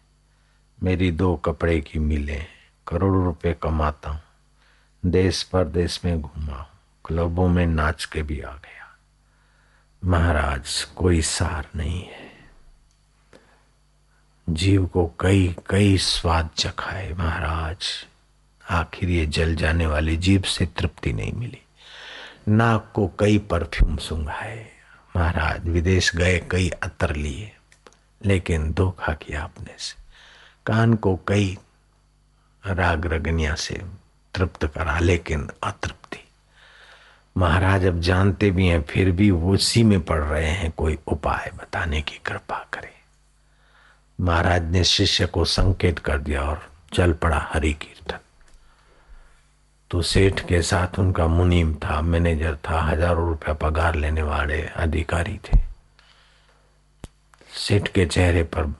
मेरी 0.83 1.11
दो 1.11 1.37
कपड़े 1.37 1.81
की 1.81 1.98
मिले, 1.98 2.42
करोड़ों 2.87 3.24
रुपए 3.24 3.57
कमाता 3.62 4.11
हूँ। 4.11 4.20
देश 5.07 5.42
परदेश 5.42 6.00
में 6.05 6.20
घूमा 6.22 6.57
हूँ। 6.57 6.66
क्लबों 7.05 7.49
में 7.49 7.67
नाच 7.67 8.05
के 8.05 8.23
भी 8.23 8.40
आ 8.40 8.53
गया। 8.53 8.99
महाराज, 10.05 10.85
कोई 10.85 11.23
सार 11.23 11.69
नहीं 11.77 12.05
है। 12.05 12.33
जीव 14.49 14.87
को 14.87 15.14
कई 15.21 15.57
कई 15.71 15.99
स्वाद 15.99 16.51
चखाए 16.57 17.12
महाराज। 17.12 18.07
आखिर 18.71 19.11
ये 19.11 19.27
जल 19.27 19.55
जाने 19.55 19.87
वाली 19.87 20.17
जीव 20.17 20.43
से 20.43 20.67
तृप्ति 20.67 21.12
नहीं 21.12 21.33
मिली। 21.33 21.62
नाक 22.49 22.93
को 22.95 23.09
कई 23.21 23.38
परफ्यूम 23.38 23.97
सुंघाए। 23.97 24.73
महाराज, 25.17 25.69
विदेश 25.69 26.17
गए, 26.17 26.38
कई 26.51 26.69
अतर 26.69 27.17
लिए। 27.17 27.57
लेकिन 28.25 28.73
धोखा 28.73 29.12
किया 29.12 29.45
अपने 29.45 29.75
से। 29.79 30.03
कान 30.67 30.95
को 30.95 31.17
कई 31.29 31.59
राग 32.67 33.07
रगनिया 33.07 33.55
से 33.55 33.83
तृप्त 34.35 34.67
करा, 34.67 34.98
लेकिन 34.98 35.50
अतृप्ति। 35.63 36.23
महाराज 37.37 37.85
अब 37.87 38.00
जानते 38.00 38.50
भी 38.50 38.66
हैं, 38.66 38.82
फिर 38.82 39.10
भी 39.10 39.30
उसी 39.30 39.82
में 39.82 40.00
पड़ 40.00 40.20
रहे 40.20 40.48
हैं। 40.48 40.70
कोई 40.76 40.98
उपाय 41.06 41.50
बताने 41.54 42.02
की 42.02 42.18
कृपा 42.26 42.58
करे। 42.72 42.92
महाराज 44.18 44.70
ने 44.72 44.85
शिष्य 44.85 45.26
को 45.26 45.44
संकेत 45.44 45.98
कर 45.98 46.18
दिया 46.18 46.42
और 46.42 46.62
चल 46.92 47.12
पड़ा 47.12 47.38
हरि 47.52 47.72
कीर्तन 47.72 48.18
तो 49.90 50.02
सेठ 50.02 50.40
के 50.40 50.60
साथ 50.62 50.98
उनका 50.98 51.26
मुनीम 51.26 51.74
था, 51.74 52.00
मैनेजर 52.02 52.56
था, 52.68 52.80
हज़ारों 52.82 53.26
रुपया 53.28 53.54
पगार 53.54 53.94
लेने 53.94 54.22
वाले 54.22 54.60
अधिकारी 54.62 55.38
थे। 55.44 55.58
सेठ 57.56 57.88
के 57.88 58.06
चेहरे 58.06 58.42
पर 58.44 58.72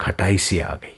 खटाई 0.00 0.38
सी 0.38 0.58
आ 0.60 0.74
गई 0.74 0.96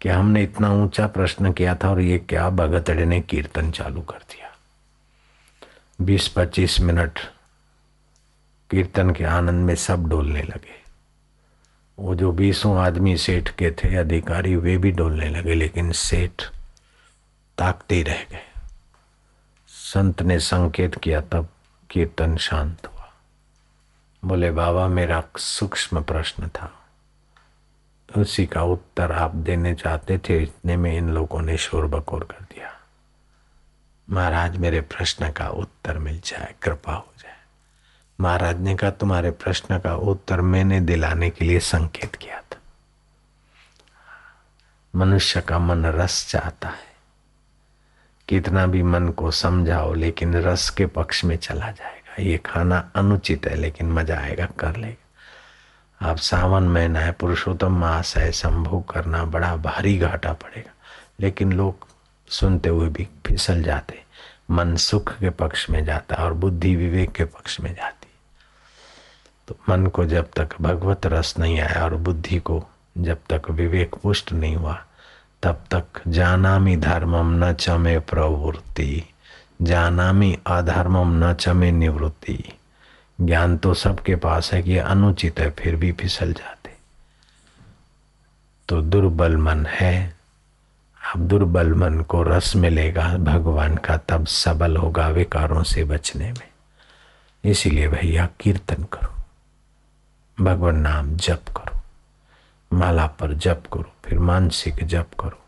कि 0.00 0.08
हमने 0.08 0.42
इतना 0.42 0.72
ऊँचा 0.74 1.06
प्रश्न 1.08 1.52
किया 1.52 1.74
था 1.74 1.90
और 1.90 2.00
ये 2.00 2.18
क्या 2.20 2.48
भगतड़े 2.52 3.04
ने 3.04 3.20
कीर्तन 3.22 3.70
चालू 3.70 4.00
कर 4.02 4.18
दिया। 4.30 4.45
बीस 6.00 6.28
पच्चीस 6.28 6.80
मिनट 6.80 7.18
कीर्तन 8.70 9.10
के 9.10 9.24
आनंद 9.24 9.66
में 9.66 9.74
सब 9.74 10.06
डोलने 10.06 10.42
लगे। 10.42 10.82
वो 11.98 12.14
जो 12.14 12.32
बीसों 12.32 12.78
आदमी 12.78 13.16
सेठ 13.16 13.50
के 13.50 13.70
थे, 13.70 13.96
अधिकारी, 13.96 14.56
वे 14.56 14.78
भी 14.78 14.90
डोलने 14.90 15.28
लगे, 15.28 15.54
लेकिन 15.54 15.92
सेठ 15.92 16.42
ताकते 17.58 18.02
रह 18.02 18.22
गए। 18.30 18.44
संत 19.68 20.22
ने 20.22 20.38
संकेत 20.38 20.94
किया, 20.94 21.20
तब 21.20 21.48
कीर्तन 21.90 22.36
शांत 22.36 22.86
हुआ। 22.86 23.12
बोले, 24.24 24.50
बाबा, 24.50 24.88
मेरा 24.88 25.22
सूक्ष्म 25.38 26.02
प्रश्न 26.02 26.48
था। 26.48 26.86
उसी 28.16 28.46
का 28.46 28.62
उत्तर 28.62 29.12
आप 29.12 29.34
देने 29.34 29.74
चाहते 29.74 30.18
थे, 30.18 30.42
इतने 30.42 30.76
में 30.76 30.98
इन 30.98 31.08
लोगों 31.08 31.42
ने 31.42 31.56
शोर 31.56 31.86
बकोर 31.86 32.24
कर 32.24 32.45
महाराज, 34.10 34.56
मेरे 34.56 34.80
प्रश्न 34.80 35.30
का 35.30 35.48
उत्तर 35.48 35.98
मिल 35.98 36.20
जाए, 36.24 36.54
कृपा 36.62 36.92
हो 36.92 37.12
जाए। 37.18 37.36
महाराज 38.20 38.60
ने 38.60 38.76
कहा, 38.76 38.90
तुम्हारे 38.90 39.30
प्रश्न 39.30 39.78
का 39.78 39.94
उत्तर 39.94 40.40
मैंने 40.40 40.80
दिलाने 40.80 41.30
के 41.30 41.44
लिए 41.44 41.60
संकेत 41.60 42.14
किया 42.14 42.40
था। 42.40 42.58
मनुष्य 44.94 45.40
का 45.40 45.58
मन 45.58 45.86
रस 45.86 46.28
चाहता 46.30 46.68
है। 46.68 46.96
कितना 48.28 48.66
भी 48.66 48.82
मन 48.82 49.08
को 49.08 49.30
समझाओ, 49.30 49.94
लेकिन 49.94 50.34
रस 50.34 50.70
के 50.70 50.86
पक्ष 50.86 51.24
में 51.24 51.36
चला 51.36 51.70
जाएगा। 51.70 52.22
ये 52.22 52.38
खाना 52.38 52.90
अनुचित 52.94 53.46
है, 53.46 53.54
लेकिन 53.54 53.92
मज़ा 53.92 54.18
आएगा, 54.18 54.46
कर 54.46 54.76
लेगा। 54.76 55.02
आप 56.10 56.16
सावन 56.16 56.62
महीना 56.62 57.00
है, 57.00 57.12
पुरुषोत्तम 57.12 57.72
मास 57.72 58.16
है 58.16 58.32
संभोग 58.32 58.92
करना 58.92 59.24
बड़ा 59.24 59.56
भारी 59.56 59.98
घाटा 59.98 60.32
पड़ेगा। 60.32 60.72
लेकिन 61.20 61.52
लोग 61.52 61.88
सुनते 62.28 62.68
हुए 62.68 62.88
भी 62.88 63.08
फिसल 63.26 63.62
जाते। 63.62 64.02
मन 64.50 64.76
सुख 64.76 65.18
के 65.18 65.30
पक्ष 65.30 65.70
में 65.70 65.84
जाता 65.84 66.16
और 66.16 66.34
बुद्धि 66.34 66.76
विवेक 66.76 67.12
के 67.12 67.24
पक्ष 67.24 67.60
में 67.60 67.74
जाती। 67.74 68.06
तो 69.48 69.56
मन 69.68 69.86
को 69.86 70.04
जब 70.04 70.30
तक 70.36 70.48
भगवत 70.60 71.06
रस 71.06 71.38
नहीं 71.38 71.60
आया 71.60 71.84
और 71.84 71.94
बुद्धि 71.94 72.38
को 72.38 72.66
जब 72.98 73.18
तक 73.32 73.50
विवेक 73.50 73.94
पुष्ट 73.94 74.32
नहीं 74.32 74.56
हुआ, 74.56 74.84
तब 75.42 75.64
तक 75.74 75.84
जानामी 76.08 76.76
धर्मम 76.76 77.44
न 77.44 77.52
चमे 77.52 77.98
प्रवृत्ति। 77.98 79.04
जानामी 79.62 80.38
अधर्मम 80.46 81.24
न 81.24 81.34
चमे 81.34 81.70
निवृत्ति। 81.70 82.52
ज्ञान 83.20 83.58
तो 83.58 83.74
सबके 83.74 84.16
पास 84.16 84.52
है 84.52 84.62
कि 84.62 84.78
अनुचित 84.78 85.40
है, 85.40 85.50
फिर 85.50 85.76
भी 85.76 85.92
फिसल 85.92 86.32
जाते। 86.32 86.70
तो 88.68 88.82
दुर्बल 88.82 89.36
मन 89.36 89.66
है 89.66 90.15
दुर्बल 91.16 91.74
मन 91.74 92.00
को 92.00 92.22
रस 92.22 92.56
मिलेगा 92.56 93.16
भगवान 93.18 93.76
का, 93.76 93.96
तब 93.96 94.26
सबल 94.26 94.76
होगा 94.76 95.08
विकारों 95.08 95.62
से 95.62 95.84
बचने 95.84 96.32
में। 96.32 96.48
इसीलिए 97.44 97.88
भैया, 97.88 98.28
कीर्तन 98.40 98.82
करो। 98.82 100.44
भगवान 100.44 100.76
नाम 100.76 101.16
जप 101.16 101.42
करो। 101.56 101.80
माला 102.72 103.06
पर 103.06 103.34
जप 103.34 103.62
करो, 103.72 103.92
फिर 104.04 104.18
मानसिक 104.18 104.84
जप 104.84 105.06
करो। 105.20 105.38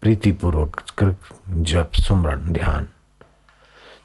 प्रीतिपूर्वक 0.00 0.82
जप, 1.48 1.92
सुमरण, 1.92 2.40
ध्यान। 2.40 2.88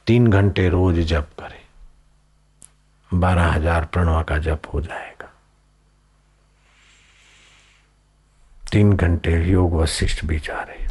तीन 0.08 0.28
घंटे 0.28 0.70
रोज 0.70 1.00
जप 1.00 1.28
करें। 1.40 1.60
बारह 3.14 3.46
हज़ार 3.46 3.86
प्रणवा 3.86 4.24
का 4.24 4.38
जप 4.38 4.62
हो 4.74 4.82
जाएगा 4.82 5.11
तीन 8.72 8.94
घंटे 8.94 9.44
योग 9.46 9.74
वशिष्ठ 9.74 10.26
भी 10.26 10.40
जा 10.40 10.62
रहे 10.62 10.88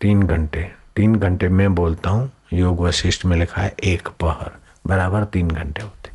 तीन 0.00 0.22
घंटे 0.22 0.72
तीन 0.96 1.16
घंटे 1.16 1.48
मैं 1.48 1.74
बोलता 1.74 2.10
हूँ, 2.10 2.30
योग 2.52 2.80
वशिष्ठ 2.80 3.24
में 3.24 3.36
लिखा 3.36 3.62
है, 3.62 3.74
एक 3.84 4.08
पहर, 4.08 4.52
बराबर 4.86 5.24
तीन 5.24 5.50
घंटे 5.50 5.82
होते। 5.82 6.10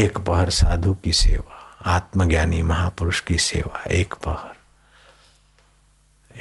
एक 0.00 0.18
पहर 0.18 0.50
साधु 0.50 0.94
की 0.94 1.12
सेवा, 1.12 1.80
आत्मज्ञानी 1.86 2.62
महापुरुष 2.62 3.20
की 3.20 3.38
सेवा, 3.38 3.82
एक 3.82 4.14
पहर। 4.14 4.56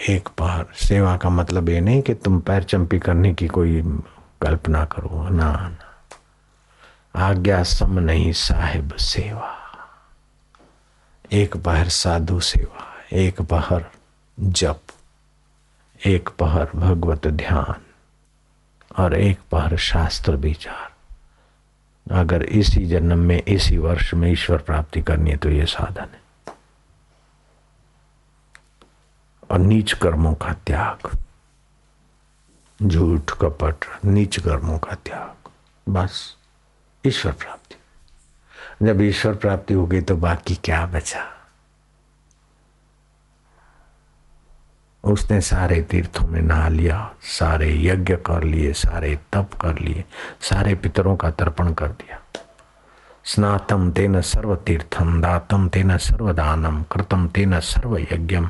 एक 0.10 0.30
पहर, 0.38 0.66
सेवा 0.76 1.18
का 1.18 1.30
मतलब 1.30 1.70
ये 1.70 1.82
नहीं 1.82 2.02
कि 2.02 2.14
तुम 2.14 2.40
पैर 2.40 2.64
चंपी 2.64 3.00
करने 3.00 3.34
की 3.34 3.48
कोई 3.48 3.82
कल्पना 4.42 4.86
करो, 4.86 5.30
ना 5.30 5.52
ना। 5.52 5.78
आज्ञा 7.16 7.64
सम 7.64 8.00
नहीं 8.00 8.32
साहिब 8.32 8.94
सेवा। 8.94 9.56
एक 11.32 11.58
पहर 11.58 11.90
साधु 11.90 12.40
सेवा 12.40 12.91
एक 13.14 13.42
पहर 13.42 13.86
जप, 14.40 14.82
एक 16.06 16.30
पहर 16.30 16.70
भगवत 16.76 17.28
ध्यान, 17.28 17.82
और 19.04 19.14
एक 19.14 19.40
पहर 19.52 19.78
शास्त्र 19.78 20.36
विचार। 20.36 20.92
अगर 22.12 22.44
इसी 22.44 22.86
जन्म 22.86 23.18
में, 23.18 23.44
इसी 23.44 23.78
वर्ष 23.78 24.14
में 24.14 24.32
ईश्वर 24.32 24.58
प्राप्ति 24.58 25.02
करनी 25.02 25.32
है 25.32 25.38
तो 25.38 25.50
ये 25.50 25.66
साधन 25.66 26.02
है। 26.02 26.22
और 29.52 29.60
नीच 29.60 29.94
कर्मों 29.94 30.34
का 30.34 30.54
त्याग, 30.54 31.18
झूठ, 32.84 33.32
कपट, 33.32 34.06
नीच 34.06 34.40
कर्मों 34.40 34.80
का 34.80 34.96
त्याग, 34.96 35.50
बस 35.90 36.38
ईश्वर 37.08 37.32
प्राप्ति। 37.32 37.76
जब 38.86 39.02
ईश्वर 39.02 39.36
प्राप्ति 39.36 39.74
होगी 39.74 40.02
तो 40.02 40.16
बाकी 40.16 40.56
क्या 40.56 40.86
बचा? 40.86 41.41
उसने 45.04 45.40
सारे 45.42 45.82
तीर्थों 45.82 46.28
में 46.28 46.42
नहा 46.42 46.68
लिया, 46.68 47.14
सारे 47.22 47.70
यज्ञ 47.84 48.16
कर 48.16 48.44
लिए, 48.44 48.74
सारे 48.74 49.16
तप 49.34 49.54
कर 49.62 49.80
लिए, 49.80 50.04
सारे 50.42 50.76
पितरों 50.76 51.16
का 51.16 51.32
तर्पण 51.32 51.74
कर 51.74 51.88
दिया। 51.88 52.20
स्नातम 53.26 53.92
तेन 53.92 54.20
सर्व 54.22 54.56
तीर्थम 54.56 55.22
दातम 55.22 55.68
तेन 55.70 55.98
सर्वदानम, 55.98 56.82
कृतम 56.84 57.28
तेन 57.28 57.60
सर्व 57.60 57.98
यज्ञम 57.98 58.50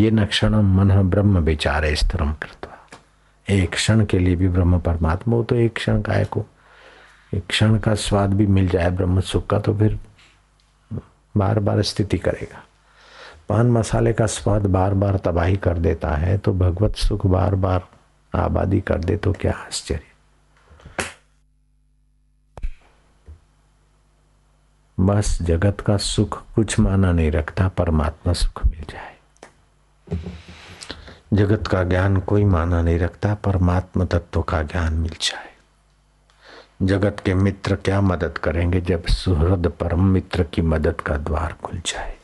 ये 0.00 0.10
न 0.10 0.26
क्षण 0.26 0.54
मन 0.54 1.02
ब्रह्म 1.10 1.38
विचारे 1.38 1.94
स्तरम 1.96 2.32
कृतवा। 2.32 2.76
एक 3.48 3.70
क्षण 3.70 4.04
के 4.04 4.18
लिए 4.18 4.36
भी 4.36 4.48
ब्रह्म 4.48 4.78
परमात्मा 4.80 5.36
हो 5.36 5.42
तो 5.44 5.54
एक 5.54 5.74
क्षण 5.74 6.00
काय 6.02 6.24
को। 6.24 6.44
एक 7.34 7.46
क्षण 7.46 7.78
का 7.78 7.94
स्वाद 7.94 8.34
भी 8.34 8.46
मिल 8.46 8.68
जाए 8.68 8.90
ब्रह्म 8.90 9.20
सुख 9.20 9.46
का 9.46 9.58
तो 9.58 9.74
फिर 9.74 9.98
बार 11.36 11.58
बार 11.58 11.82
स्थिति 11.82 12.18
करेगा। 12.18 12.62
पान 13.48 13.70
मसाले 13.70 14.12
का 14.12 14.26
स्वाद 14.26 14.66
बार 14.66 14.94
बार 14.94 15.16
तबाही 15.16 15.56
कर 15.56 15.78
देता 15.78 16.10
है 16.10 16.38
तो 16.38 16.52
भगवत 16.52 16.96
सुख 16.96 17.26
बार 17.26 17.54
बार 17.54 17.86
आबादी 18.34 18.80
कर 18.80 18.98
दे 18.98 19.16
तो 19.16 19.32
क्या 19.32 19.52
आश्चर्य। 19.52 20.00
बस 25.00 25.38
जगत 25.42 25.80
का 25.80 25.96
सुख 25.96 26.42
कुछ 26.54 26.78
माना 26.80 27.12
नहीं 27.12 27.30
रखता, 27.30 27.68
परमात्मा 27.68 28.32
सुख 28.32 28.66
मिल 28.66 28.84
जाए। 28.90 29.14
जगत 31.32 31.66
का 31.66 31.82
ज्ञान 31.84 32.16
कोई 32.16 32.44
माना 32.44 32.82
नहीं 32.82 32.98
रखता, 32.98 33.34
परमात्मा 33.34 34.04
तत्व 34.04 34.42
का 34.42 34.62
ज्ञान 34.62 34.94
मिल 34.94 35.16
जाए। 35.20 35.50
जगत 36.82 37.22
के 37.24 37.34
मित्र 37.34 37.76
क्या 37.76 38.00
मदद 38.00 38.38
करेंगे, 38.38 38.80
जब 38.80 39.06
सुहृद 39.06 39.66
परम 39.68 40.04
मित्र 40.04 40.42
की 40.44 40.62
मदद 40.62 41.00
का 41.00 41.16
द्वार 41.16 41.52
खुल 41.52 41.80
जाए। 41.86 42.15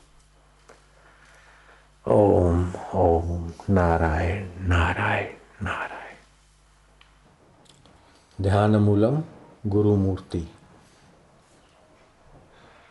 ओम 2.09 2.73
ओम, 2.95 3.53
नारायण 3.71 4.69
नारायण 4.69 5.35
नारायण। 5.65 6.17
ध्यान 8.43 8.77
मूलम 8.77 9.23
गुरु 9.67 9.97
मूर्ति 9.97 10.49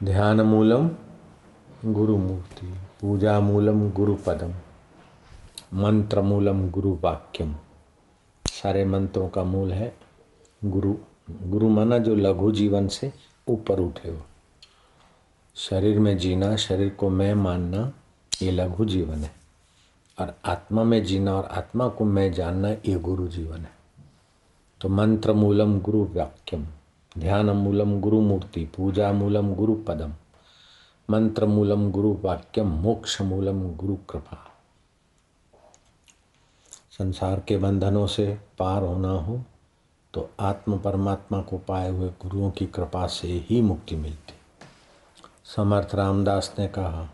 ध्यान 0.03 0.41
मूलम 0.41 0.89
गुरु 1.85 2.17
मूर्ति 2.17 2.67
पूजा 3.01 3.39
मूलम 3.39 3.91
गुरु 3.91 4.15
पदम 4.15 4.53
मंत्र 5.73 6.21
मूलम 6.21 6.69
गुरु 6.69 6.97
वाक्यम 7.01 7.55
सारे 8.45 8.85
मंत्रों 8.85 9.29
का 9.29 9.43
मूल 9.43 9.73
है, 9.73 9.97
गुरु 10.65 10.95
गुरु 11.31 11.69
माना 11.69 11.97
जो 11.97 12.15
लघु 12.15 12.51
जीवन 12.51 12.87
से 12.87 13.13
ऊपर 13.47 13.79
उठे 13.79 14.09
हो। 14.09 14.21
शरीर 15.55 15.99
में 15.99 16.17
जीना, 16.17 16.55
शरीर 16.55 16.89
को 16.89 17.09
मैं 17.09 17.33
मानना 17.33 17.91
ये 18.41 18.51
लघु 18.51 18.85
जीवन 18.85 19.17
है। 19.17 19.31
और 20.17 20.33
आत्मा 20.45 20.83
में 20.83 21.03
जीना 21.03 21.35
और 21.35 21.45
आत्मा 21.45 21.87
को 21.87 22.05
मैं 22.05 22.31
जानना 22.33 22.69
ये 22.69 22.95
गुरु 22.95 23.27
जीवन 23.27 23.59
है। 23.59 23.71
तो 24.81 24.89
मंत्र 24.89 25.33
मूलम 25.33 25.79
गुरु 25.79 26.03
वाक्यम, 26.05 26.65
ध्यान 27.17 27.49
मूलम 27.49 27.99
गुरु 28.01 28.21
मूर्ति, 28.21 28.65
पूजा 28.65 29.11
मूलम 29.11 29.53
गुरु 29.55 29.75
पदम, 29.87 30.13
मंत्र 31.09 31.45
मूलम 31.45 31.89
गुरु 31.91 32.17
वाक्यम, 32.23 32.67
मोक्ष 32.67 33.21
मूलम 33.21 33.61
गुरु 33.75 33.95
कृपा। 34.09 34.37
संसार 36.91 37.39
के 37.39 37.57
बंधनों 37.57 38.07
से 38.07 38.37
पार 38.59 38.83
होना 38.83 39.11
हो 39.11 39.41
तो 40.13 40.29
आत्म 40.39 40.77
परमात्मा 40.77 41.41
को 41.41 41.57
पाए 41.57 41.89
हुए 41.89 42.09
गुरुओं 42.09 42.51
की 42.51 42.65
कृपा 42.65 43.05
से 43.07 43.27
ही 43.49 43.61
मुक्ति 43.61 43.95
मिलती। 43.95 44.33
समर्थ 45.55 45.95
रामदास 45.95 46.53
ने 46.59 46.67
कहा 46.67 47.09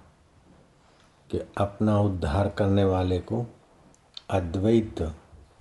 कि 1.30 1.39
अपना 1.57 1.99
उद्धार 1.99 2.49
करने 2.49 2.84
वाले 2.84 3.19
को 3.19 3.45
अद्वैत 4.30 5.01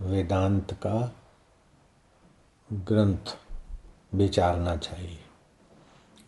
वेदांत 0.00 0.72
का 0.72 1.14
ग्रंथ 2.72 3.38
विचारना 4.14 4.76
चाहिए। 4.76 5.18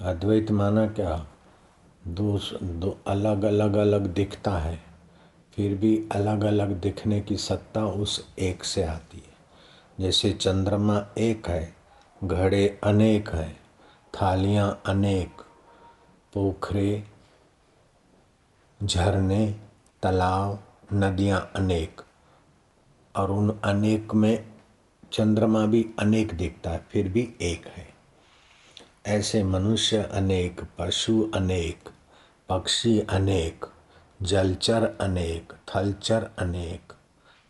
अद्वैत 0.01 0.51
माना 0.51 0.87
क्या? 0.87 1.27
दो 2.09 2.41
दो 2.63 2.99
अलग 3.07 3.45
अलग 3.45 3.75
अलग 3.75 4.07
दिखता 4.07 4.59
है, 4.59 4.81
फिर 5.53 5.75
भी 5.75 6.09
अलग 6.13 6.45
अलग 6.45 6.81
दिखने 6.81 7.21
की 7.21 7.37
सत्ता 7.37 7.87
उस 7.87 8.35
एक 8.39 8.65
से 8.65 8.83
आती 8.83 9.19
है। 9.19 9.39
जैसे 10.01 10.33
चंद्रमा 10.33 11.07
एक 11.19 11.49
है, 11.49 11.77
घड़े 12.25 12.81
अनेक 12.85 13.31
हैं, 13.31 13.61
थालियाँ 14.15 14.83
अनेक, 14.87 15.43
पोखरे 16.35 17.05
झरने, 18.83 19.61
तालाब, 20.03 20.65
नदियाँ 20.93 21.53
अनेक। 21.57 22.01
और 23.17 23.31
उन 23.31 23.61
अनेक 23.65 24.15
में 24.15 24.53
चंद्रमा 25.13 25.67
भी 25.67 25.91
अनेक 25.99 26.35
दिखता 26.35 26.71
है, 26.71 26.87
फिर 26.91 27.09
भी 27.09 27.35
एक 27.41 27.67
है। 27.67 27.89
ऐसे 29.07 29.45
मनुष्य 29.45 30.03
अनेक, 30.03 30.61
पशु 30.79 31.31
अनेक, 31.35 31.89
पक्षी 32.49 33.01
अनेक, 33.01 33.67
जलचर 34.23 34.99
अनेक, 35.01 35.53
थलचर 35.53 36.31
अनेक, 36.39 36.93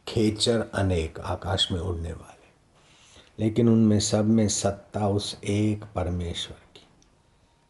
खेचर 0.08 0.70
अनेक 0.74 1.20
आकाश 1.20 1.72
में 1.72 1.80
उड़ने 1.80 2.12
वाले। 2.12 2.38
लेकिन 3.44 3.68
उनमें 3.68 4.00
सब 4.00 4.24
में 4.24 4.48
सत्ता 4.48 5.08
उस 5.08 5.38
एक 5.44 5.84
परमेश्वर 5.94 6.56
की, 6.74 6.86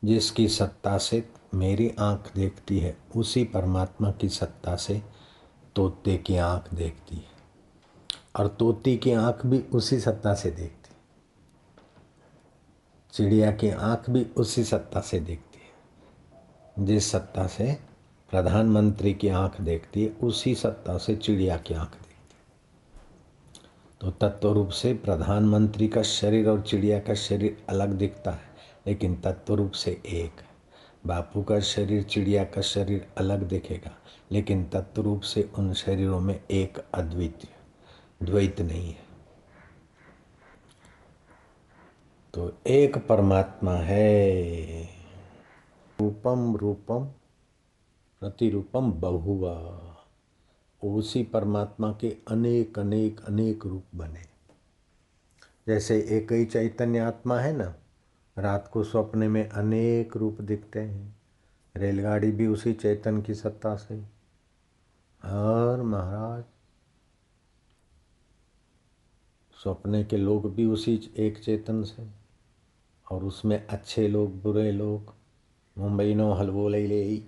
जिसकी 0.05 0.49
सत्ता 0.49 0.99
से 0.99 1.38
मेरी 1.55 1.95
आँख 1.99 2.35
देखती 2.35 2.79
है, 2.79 2.97
उसी 3.17 3.45
परमात्मा 3.45 4.13
की 4.13 4.29
सत्ता 4.29 4.77
से 4.77 5.03
तोते 5.77 6.17
की 6.17 6.37
आँख 6.37 6.75
देखती 6.75 7.17
है। 7.17 7.39
और 8.37 8.49
तोती 8.49 8.97
की 8.97 9.13
आँख 9.13 9.47
भी 9.47 9.59
उसी 9.59 10.01
सत्ता 10.01 10.35
से 10.35 10.51
देखती 10.51 10.91
है। 10.91 10.97
चिड़िया 13.13 13.53
की 13.53 13.71
आँख 13.71 14.11
भी 14.11 14.25
उसी 14.25 14.65
सत्ता 14.65 15.01
से 15.01 15.21
देखती 15.21 15.59
है। 15.59 15.69
जिस 16.87 17.11
सत्ता 17.11 17.47
से 17.47 17.79
प्रधानमंत्री 18.31 19.15
की 19.15 19.29
आँख 19.29 19.61
देखती 19.61 20.03
है, 20.03 20.11
उसी 20.11 20.55
सत्ता 20.55 20.99
से 20.99 21.17
चिड़िया 21.17 21.57
की 21.57 21.75
आँख 21.75 21.91
देखती 21.91 22.05
है। 22.05 22.09
तो 24.01 24.11
तत्व 24.11 24.53
रूप 24.53 24.69
से 24.69 24.95
प्रधानमंत्री 24.95 25.89
का 25.89 26.03
शरीर 26.03 26.49
और 26.49 26.63
चिड़िया 26.63 26.99
का 26.99 27.15
शरीर 27.15 27.65
अलग 27.69 27.89
दिखता 27.89 28.31
है, 28.31 28.49
लेकिन 28.87 29.15
तत्व 29.15 29.55
रूप 29.55 29.73
से 29.73 30.03
एक। 30.07 30.41
है 30.41 30.48
बापू 31.07 31.43
का 31.43 31.61
शरीर 31.61 32.03
चिड़िया 32.03 32.45
का 32.45 32.61
शरीर 32.61 33.09
अलग 33.19 33.43
दिखेगा, 33.43 33.99
लेकिन 34.33 34.65
तत्व 34.65 35.03
रूप 35.03 35.21
से 35.21 35.51
उन 35.59 35.73
शरीरों 35.73 36.21
में 36.21 36.41
एक 36.51 36.79
अद्वितीय, 36.95 37.55
द्वैत 38.27 38.61
नहीं 38.61 38.89
है। 38.89 39.09
तो 42.35 42.53
एक 42.67 43.07
परमात्मा 43.07 43.75
है। 43.75 44.83
रूपम 46.01 46.57
रूपम, 46.57 47.05
प्रतिरूपम 48.21 48.93
बहुवा। 48.93 49.85
उसी 50.85 51.23
परमात्मा 51.23 51.99
के 52.01 52.17
अनेक 52.29 52.79
अनेक 52.79 53.21
अनेक 53.21 53.67
रूप 53.67 53.85
बने। 53.95 54.23
जैसे 55.69 55.99
एक 55.99 56.33
ही 56.33 56.45
चैतन्य 56.45 56.99
आत्मा 56.99 57.39
है 57.39 57.53
ना 57.57 57.75
रात 58.39 58.71
को 58.73 58.85
सपने 58.85 59.29
में 59.29 59.49
अनेक 59.49 60.17
रूप 60.17 60.41
दिखते 60.41 60.81
हैं। 60.81 61.17
रेलगाड़ी 61.77 62.31
भी 62.31 62.47
उसी 62.47 62.73
चेतन 62.73 63.23
की 63.23 63.35
सत्ता 63.35 63.77
से। 63.77 64.03
और 65.25 65.83
महाराज। 65.83 66.45
सपने 69.65 70.05
के 70.05 70.17
लोग 70.17 70.55
भी 70.55 70.65
उसी 70.65 71.11
एक 71.17 71.39
चेतन 71.39 71.83
से। 71.83 72.07
और 73.11 73.25
उसमें 73.25 73.67
अच्छे 73.67 74.09
लोग, 74.09 74.43
बुरे 74.43 74.73
लोग। 74.73 75.15
मुंबई 75.79 76.15
नो 76.15 76.33
हलवो 76.33 76.69
ले 76.69 76.87
ले। 76.87 77.23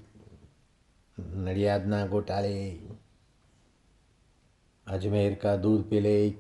नड़ियाद 1.20 1.86
ना 1.86 2.06
घोटाले। 2.06 2.70
अजमेर 4.86 5.34
का 5.34 5.56
दूध 5.56 5.90
पी 5.90 6.00
ले। 6.00 6.34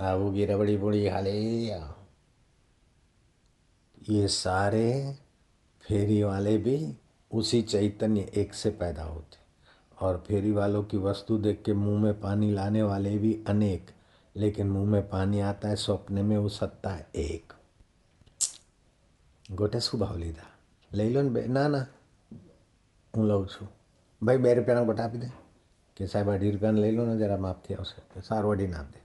आबूगी 0.00 0.44
रबड़ी 0.44 0.76
बुड़ी 0.76 1.06
हाले 1.06 1.40
ये 1.40 1.97
सारे 4.31 4.89
फेरी 5.83 6.21
वाले 6.23 6.57
भी 6.57 6.77
उसी 7.31 7.61
चैतन्य 7.63 8.29
एक 8.35 8.53
से 8.53 8.69
पैदा 8.79 9.03
होते 9.03 9.41
और 9.97 10.23
फेरी 10.27 10.51
वालों 10.51 10.83
की 10.83 10.97
वस्तु 10.99 11.37
देख 11.37 11.61
के 11.65 11.73
मुंह 11.73 12.01
में 12.01 12.19
पानी 12.19 12.51
लाने 12.51 12.83
वाले 12.83 13.17
भी 13.17 13.33
अनेक 13.47 13.91
लेकिन 14.35 14.67
मुंह 14.67 14.89
में 14.89 15.09
पानी 15.09 15.39
आता 15.41 15.67
है 15.67 15.75
स्वप्न 15.77 16.25
में 16.25 16.37
वो 16.37 16.49
सत्ता 16.51 16.89
है 16.89 17.07
एक 17.15 17.53
गोटे 19.53 19.79
શું 19.79 19.99
ભાવ 19.99 20.17
લીધા 20.17 20.45
લઈ 20.91 21.13
લો 21.13 21.21
ને 21.23 21.29
બે 21.29 21.41
ના 21.47 21.63
ના 21.67 21.79
હું 23.13 23.23
લઉં 23.23 23.47
છું 23.47 23.67
ભાઈ 24.21 24.37
બે 24.37 24.53
રૂપિયાનો 24.53 24.85
ગોટા 24.85 25.03
આપી 25.03 25.19
દે 25.19 25.29
કે 25.97 26.07
સાહેબ 26.07 26.29
અઢી 26.29 26.51
રૂપિયાનો 26.51 26.81
લઈ 26.81 26.95
લો 26.97 27.05
ને 27.05 27.15
જરા 27.17 27.37
માપથી 27.37 27.75
આવશે 27.75 28.21
સારું 28.21 28.53
અઢીને 28.53 28.77
આપ 28.77 28.89
દે 28.93 28.99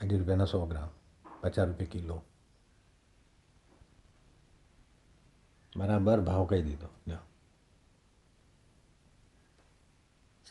અઢી 0.00 0.18
રૂપિયાના 0.18 0.46
સો 0.46 0.66
ગ્રામ 0.66 0.90
પચાસ 1.40 1.66
રૂપિયા 1.66 1.92
કિલો 1.92 2.18
બરાબર 5.72 6.20
ભાવ 6.22 6.46
કહી 6.46 6.62
દીધો 6.62 6.88
જો 7.06 7.18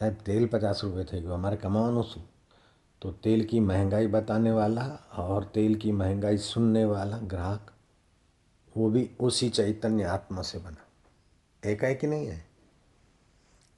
સાહેબ 0.02 0.22
तेल 0.24 0.48
पचास 0.48 0.84
रुपये 0.84 1.04
થઈ 1.06 1.22
ગયું 1.22 1.34
અમારે 1.34 1.58
કમાવાનું 1.58 2.04
શું 2.04 2.28
तो 3.02 3.12
तेल 3.12 3.44
की 3.46 3.60
महंगाई 3.62 4.08
बताने 4.08 4.52
वाला 4.52 4.82
और 5.18 5.44
तेल 5.54 5.76
की 5.76 5.92
महंगाई 5.94 6.38
सुनने 6.38 6.84
वाला 6.86 7.18
ग्राहक 7.18 7.72
वो 8.76 8.90
भी 8.90 9.10
उसी 9.20 9.50
चैतन्य 9.50 10.04
आत्मा 10.08 10.42
से 10.42 10.60
बना 10.60 11.70
एक 11.70 11.84
है 11.84 11.94
कि 11.96 12.08
नहीं 12.08 12.28
है 12.28 12.45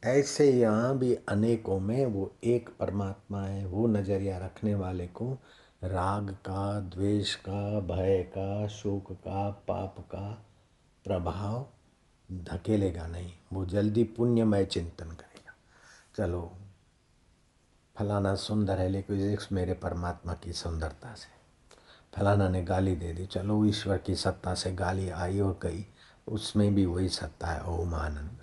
ऐसे 0.04 0.52
यहाँ 0.52 0.98
भी 0.98 1.14
अनेकों 1.14 1.80
में 1.80 2.06
वो 2.06 2.32
एक 2.44 2.70
परमात्मा 2.80 3.42
है, 3.42 3.66
वो 3.66 3.86
नज़रिया 3.86 4.38
रखने 4.38 4.74
वाले 4.74 5.06
को 5.06 5.38
राग 5.84 6.30
का, 6.30 6.80
द्वेष 6.80 7.34
का, 7.34 7.80
भय 7.80 8.22
का, 8.22 8.66
शोक 8.66 9.12
का, 9.12 9.50
पाप 9.50 9.96
का 9.98 10.46
प्रभाव 11.04 11.66
धकेलेगा 12.32 13.06
नहीं। 13.06 13.32
वो 13.52 13.66
जल्दी 13.66 14.04
पुण्यमय 14.04 14.64
चिंतन 14.64 15.06
करेगा। 15.06 15.54
चलो, 16.16 16.52
फलाना 17.98 18.34
सुंदर 18.34 18.78
है, 18.78 18.88
लेकिन 18.88 19.32
इस 19.32 19.52
मेरे 19.52 19.72
परमात्मा 19.72 20.34
की 20.34 20.52
सुंदरता 20.52 21.14
से। 21.14 21.38
फलाना 22.16 22.48
ने 22.48 22.62
गाली 22.62 22.96
दे 22.96 23.12
दी। 23.12 23.26
चलो, 23.26 23.64
ईश्वर 23.64 23.98
की 23.98 24.14
सत्ता 24.14 24.54
से 24.54 24.72
गाली 24.72 25.08
आई 25.08 25.40
और 25.40 25.58
कही। 25.62 25.86
उसमें 26.28 26.74
भी 26.74 26.86
वही 26.86 27.08
सत्ता 27.08 27.46
है, 27.46 27.64
ओम 27.64 27.94
आनंद। 27.94 28.37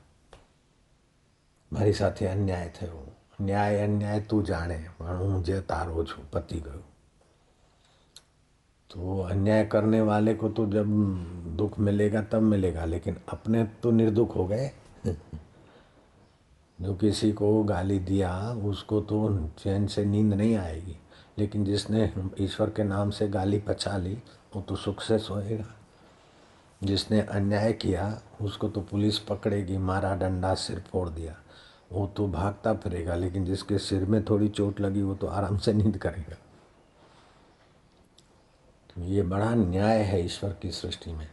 મારી 1.72 1.92
સાથે 1.94 2.28
अन्याय 2.28 2.68
થયો 2.76 3.02
ન્યાય 3.42 3.82
અન્યાય 3.82 4.22
તું 4.26 4.46
જાણે 4.46 4.78
પણ 4.94 5.20
હું 5.24 5.42
જે 5.44 5.60
તારો 5.68 6.04
છું 6.04 6.24
પતી 6.32 6.60
ગયો 6.60 6.82
तो 8.90 9.18
अन्याय 9.22 9.64
करने 9.66 10.00
वाले 10.02 10.32
को 10.34 10.48
तो 10.50 10.64
जब 10.68 10.86
दुख 11.56 11.78
मिलेगा 11.80 12.22
तब 12.22 12.42
मिलेगा 12.44 12.84
लेकिन 12.86 13.16
अपने 13.28 13.62
तो 13.82 13.90
निर्दुख 13.92 14.34
हो 14.36 14.46
गए 14.46 14.70
जो 16.78 16.94
किसी 16.96 17.30
को 17.32 17.62
गाली 17.64 17.98
दिया 18.00 18.30
उसको 18.64 19.00
तो 19.02 19.18
चैन 19.58 19.86
से 19.86 20.04
नींद 20.06 20.34
नहीं 20.34 20.56
आएगी 20.58 20.96
लेकिन 21.38 21.64
जिसने 21.64 22.10
ईश्वर 22.40 22.70
के 22.70 22.84
नाम 22.84 23.10
से 23.10 23.28
गाली 23.28 23.58
पचा 23.68 23.96
ली 23.98 24.16
वो 24.54 24.62
तो 24.62 24.76
सुख 24.78 25.02
से 25.02 25.18
सोएगा 25.20 25.74
जिसने 26.80 27.20
अन्याय 27.30 27.72
किया 27.76 28.06
उसको 28.42 28.68
तो 28.68 28.80
पुलिस 28.90 29.18
पकड़ेगी 29.24 29.76
मारा 29.84 30.14
डंडा 30.16 30.54
सिर 30.56 30.82
फोड़ 30.82 31.08
दिया 31.10 31.36
वो 31.95 32.07
तो 32.07 32.27
भागता 32.27 32.73
फिरेगा, 32.73 33.15
लेकिन 33.15 33.45
जिसके 33.45 33.77
सिर 33.77 34.05
में 34.05 34.25
थोड़ी 34.25 34.49
चोट 34.49 34.79
लगी, 34.79 35.01
वो 35.01 35.15
तो 35.15 35.27
आराम 35.27 35.57
से 35.57 35.73
नींद 35.73 35.97
करेगा। 35.97 36.35
तो 38.89 39.01
ये 39.01 39.21
बड़ा 39.21 39.53
न्याय 39.55 39.99
है 39.99 40.25
ईश्वर 40.25 40.53
की 40.53 40.71
सृष्टि 40.71 41.11
में। 41.11 41.27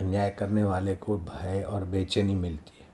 अन्याय 0.00 0.30
करने 0.30 0.64
वाले 0.64 0.96
को 0.96 1.18
भय 1.18 1.62
और 1.62 1.84
बेचैनी 1.84 2.34
मिलती 2.34 2.78
है। 2.80 2.88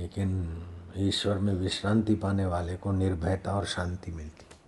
लेकिन 0.00 0.62
ईश्वर 0.96 1.38
में 1.38 1.54
विश्रांति 1.54 2.14
पाने 2.14 2.46
वाले 2.46 2.76
को 2.76 2.92
निर्भयता 2.92 3.56
और 3.56 3.64
शांति 3.64 4.12
मिलती 4.12 4.46
है। 4.52 4.58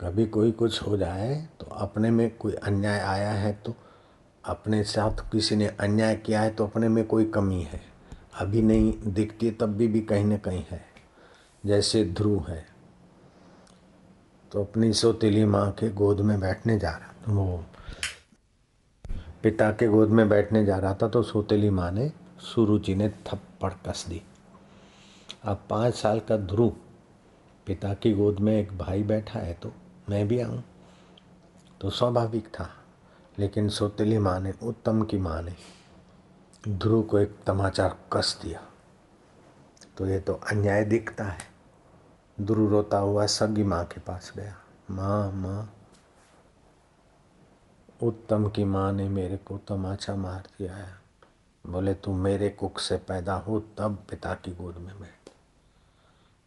कभी 0.00 0.26
कोई 0.26 0.52
कुछ 0.52 0.82
हो 0.82 0.96
जाए 0.96 1.48
तो 1.60 1.66
अपने 1.66 2.10
में 2.10 2.36
कोई 2.36 2.52
अन्याय 2.52 3.00
आया 3.00 3.32
है 3.32 3.52
तो 3.52 3.74
अपने 4.48 4.82
साथ 4.84 5.30
किसी 5.32 5.56
ने 5.56 5.66
अन्याय 5.66 6.16
किया 6.16 6.40
है 6.40 6.50
तो 6.50 6.66
अपने 6.66 6.88
में 6.88 7.04
कोई 7.06 7.24
कमी 7.24 7.62
है। 7.62 7.80
अभी 8.40 8.62
नहीं 8.62 8.92
दिखती 9.06 9.50
तब 9.50 9.68
भी, 9.68 9.88
भी 9.88 10.00
कहीं 10.00 10.24
ना 10.24 10.36
कहीं 10.36 10.64
है। 10.70 10.84
जैसे 11.66 12.04
ध्रुव 12.04 12.46
है। 12.48 12.66
तो 14.52 14.64
अपनी 14.64 14.92
सोतीली 14.92 15.44
माँ 15.44 15.70
के 15.70 15.88
गोद 15.90 16.20
में 16.20 16.38
बैठने 16.40 16.78
जा 16.78 16.90
रहा 16.90 17.12
था। 17.18 17.32
वो 17.32 17.64
पिता 19.42 19.70
के 19.70 19.86
गोद 19.88 20.08
में 20.08 20.28
बैठने 20.28 20.64
जा 20.64 20.76
रहा 20.78 20.94
था 20.94 21.08
तो 21.08 21.22
सोतेली 21.22 21.70
माँ 21.70 21.90
ने 21.92 22.10
सुरुचि 22.40 22.94
ने 22.94 23.08
थप्पड़ 23.08 23.72
कस 23.86 24.06
दी। 24.08 24.22
अब 25.44 25.64
पाँच 25.70 25.94
साल 25.94 26.20
का 26.20 26.36
ध्रुव 26.36 26.72
पिता 27.66 27.94
की 27.94 28.12
गोद 28.12 28.40
में 28.40 28.52
एक 28.60 28.76
भाई 28.78 29.02
बैठा 29.02 29.40
है 29.40 29.52
तो 29.54 29.72
मैं 30.08 30.26
भी 30.28 30.40
आऊँ। 30.40 30.62
तो 31.80 31.90
स्वाभाविक 31.90 32.46
था। 32.48 32.70
लेकिन 33.38 33.68
सोतेली 33.68 34.18
माँ 34.18 34.40
ने, 34.40 34.52
उत्तम 34.62 35.02
की 35.02 35.18
माँ 35.18 35.42
ने 35.42 35.54
ध्रुव 36.68 37.02
को 37.02 37.18
एक 37.18 37.36
तमाचा 37.46 37.88
कस 37.88 38.38
दिया। 38.42 38.60
तो 39.96 40.06
ये 40.06 40.20
तो 40.20 40.34
अन्याय 40.34 40.84
दिखता 40.84 41.24
है। 41.24 41.38
ध्रुव 42.40 42.70
रोता 42.70 42.98
हुआ 42.98 43.26
सगी 43.26 43.62
माँ 43.62 43.84
के 43.84 44.00
पास 44.00 44.32
गया। 44.36 44.56
माँ 44.90 45.32
माँ, 45.32 45.74
उत्तम 48.02 48.48
की 48.48 48.64
माँ 48.64 48.92
ने 48.92 49.08
मेरे 49.08 49.36
को 49.36 49.58
तमाचा 49.58 50.16
मार 50.16 50.40
दिया 50.40 50.74
है। 50.74 50.98
बोले, 51.66 51.94
तू 51.94 52.12
मेरे 52.12 52.48
कुक 52.50 52.78
से 52.78 52.96
पैदा 52.96 53.34
हो, 53.34 53.60
तब 53.60 54.04
पिता 54.10 54.34
की 54.34 54.52
गोद 54.52 54.76
में 54.76 55.00
बैठ 55.00 55.10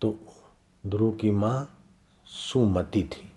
तो 0.02 0.20
ध्रुव 0.88 1.12
की 1.12 1.32
माँ 1.32 1.78
सुमति 2.26 3.04
थी। 3.04 3.32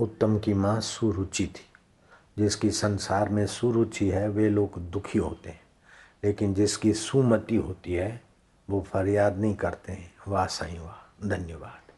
उत्तम 0.00 0.38
की 0.38 0.54
माँ 0.54 0.80
सुरुचि 0.80 1.46
थी। 1.46 1.67
जिसकी 2.38 2.70
संसार 2.70 3.28
में 3.28 3.46
सुरुचि 3.46 4.10
है, 4.10 4.28
वे 4.28 4.48
लोग 4.48 4.90
दुखी 4.90 5.18
होते 5.18 5.50
हैं। 5.50 5.60
लेकिन 6.24 6.54
जिसकी 6.54 6.94
सुमति 6.94 7.56
होती 7.56 7.94
है, 7.94 8.22
वो 8.70 8.82
फरियाद 8.82 9.38
नहीं 9.38 9.54
करते 9.54 9.92
हैं। 9.92 10.14
वाह 10.28 10.46
साई 10.46 10.78
वाह, 10.78 11.28
धन्यवाद। 11.28 11.92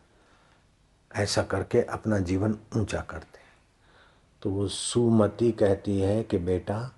ऐसा 1.17 1.43
करके 1.43 1.83
अपना 1.83 2.19
जीवन 2.19 2.59
ऊँचा 2.77 3.01
करते 3.01 3.39
हैं। 3.39 3.51
तो 4.43 4.51
वो 4.51 4.69
सुमति 4.69 5.53
कहती 5.53 6.01
है 6.01 6.23
कि 6.23 6.39
बेटा, 6.39 6.95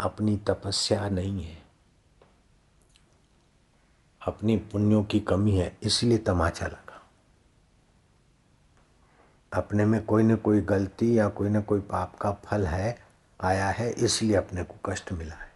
अपनी 0.00 0.36
तपस्या 0.36 1.08
नहीं 1.08 1.44
है। 1.44 1.62
अपनी 4.26 4.56
पुण्यों 4.56 5.04
की 5.04 5.20
कमी 5.20 5.56
है, 5.56 5.78
इसलिए 5.82 6.18
तमाचा 6.18 6.66
लगा। 6.66 6.89
अपने 9.52 9.84
में 9.84 10.04
कोई 10.04 10.22
न 10.22 10.36
कोई 10.36 10.60
गलती 10.60 11.18
या 11.18 11.28
कोई 11.28 11.48
न 11.48 11.62
कोई 11.62 11.80
पाप 11.80 12.16
का 12.16 12.32
फल 12.32 12.66
है, 12.66 13.02
आया 13.40 13.68
है, 13.68 13.90
इसलिए 13.90 14.36
अपने 14.36 14.64
को 14.64 14.74
कष्ट 14.86 15.12
मिला 15.12 15.34
है। 15.34 15.52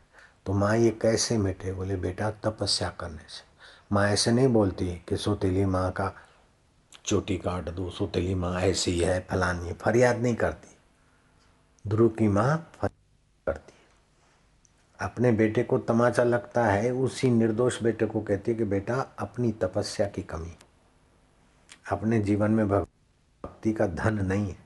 तो 0.46 0.52
माँ 0.52 0.76
ये 0.76 0.90
कैसे 0.90 1.38
मिटे? 1.38 1.72
बोले, 1.72 1.96
बेटा, 1.96 2.30
तपस्या 2.30 2.90
करने 2.90 3.18
से। 3.18 3.44
माँ 3.92 4.08
ऐसे 4.08 4.32
नहीं 4.32 4.48
बोलती 4.48 5.04
कि, 5.08 5.16
सोतीली 5.16 5.64
माँ 5.64 5.92
का 5.92 6.12
चोटी 7.04 7.38
काट 7.38 7.68
दो, 7.68 7.90
सोतीली 7.90 8.34
माँ 8.34 8.60
ऐसी 8.60 9.00
है, 9.00 9.26
फलानी 9.30 9.68
है। 9.68 9.74
फरियाद 9.74 10.16
नहीं 10.16 10.34
करती। 10.34 10.76
ध्रुव 11.90 12.08
की 12.08 12.28
माँ 12.28 12.70
करती 12.84 13.74
अपने 15.00 15.32
बेटे 15.32 15.62
को 15.62 15.78
तमाचा 15.78 16.24
लगता 16.24 16.66
है, 16.66 16.90
उसी 16.90 17.30
निर्दोष 17.30 17.82
बेटे 17.82 18.06
को 18.06 18.20
कहती 18.20 18.50
है 18.50 18.58
कि, 18.58 18.64
बेटा, 18.64 19.14
अपनी 19.18 19.52
तपस्या 19.52 20.06
की 20.06 20.22
कमी। 20.22 20.56
अपने 21.92 22.18
जीवन 22.18 22.50
में 22.50 22.68
भक्ति 23.44 23.72
का 23.72 23.86
धन 23.86 24.14
नहीं 24.26 24.46
है, 24.48 24.56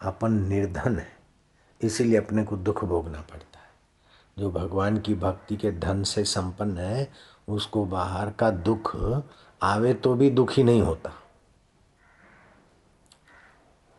अपन 0.00 0.32
निर्धन 0.48 0.96
है, 0.98 1.06
इसीलिए 1.80 2.16
अपने 2.16 2.44
को 2.44 2.56
दुख 2.56 2.84
भोगना 2.84 3.20
पड़ता 3.20 3.58
है। 3.58 3.70
जो 4.38 4.50
भगवान 4.50 4.98
की 4.98 5.14
भक्ति 5.14 5.56
के 5.56 5.70
धन 5.72 6.02
से 6.02 6.24
संपन्न 6.24 6.78
है, 6.78 7.10
उसको 7.48 7.84
बाहर 7.84 8.30
का 8.30 8.50
दुख 8.50 8.96
आवे 9.62 9.94
तो 9.94 10.14
भी 10.14 10.30
दुखी 10.30 10.62
नहीं 10.62 10.82
होता। 10.82 11.12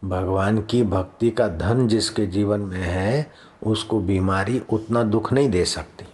भगवान 0.04 0.62
की 0.62 0.84
भक्ति 0.84 1.32
का 1.32 1.48
धन 1.48 1.88
जिसके 1.88 2.26
जीवन 2.28 2.60
में 2.60 2.80
है, 2.80 3.32
उसको 3.66 4.00
बीमारी 4.00 4.60
उतना 4.60 5.04
दुख 5.04 5.34
नहीं 5.34 5.50
दे 5.50 5.66
सकती। 5.66 6.06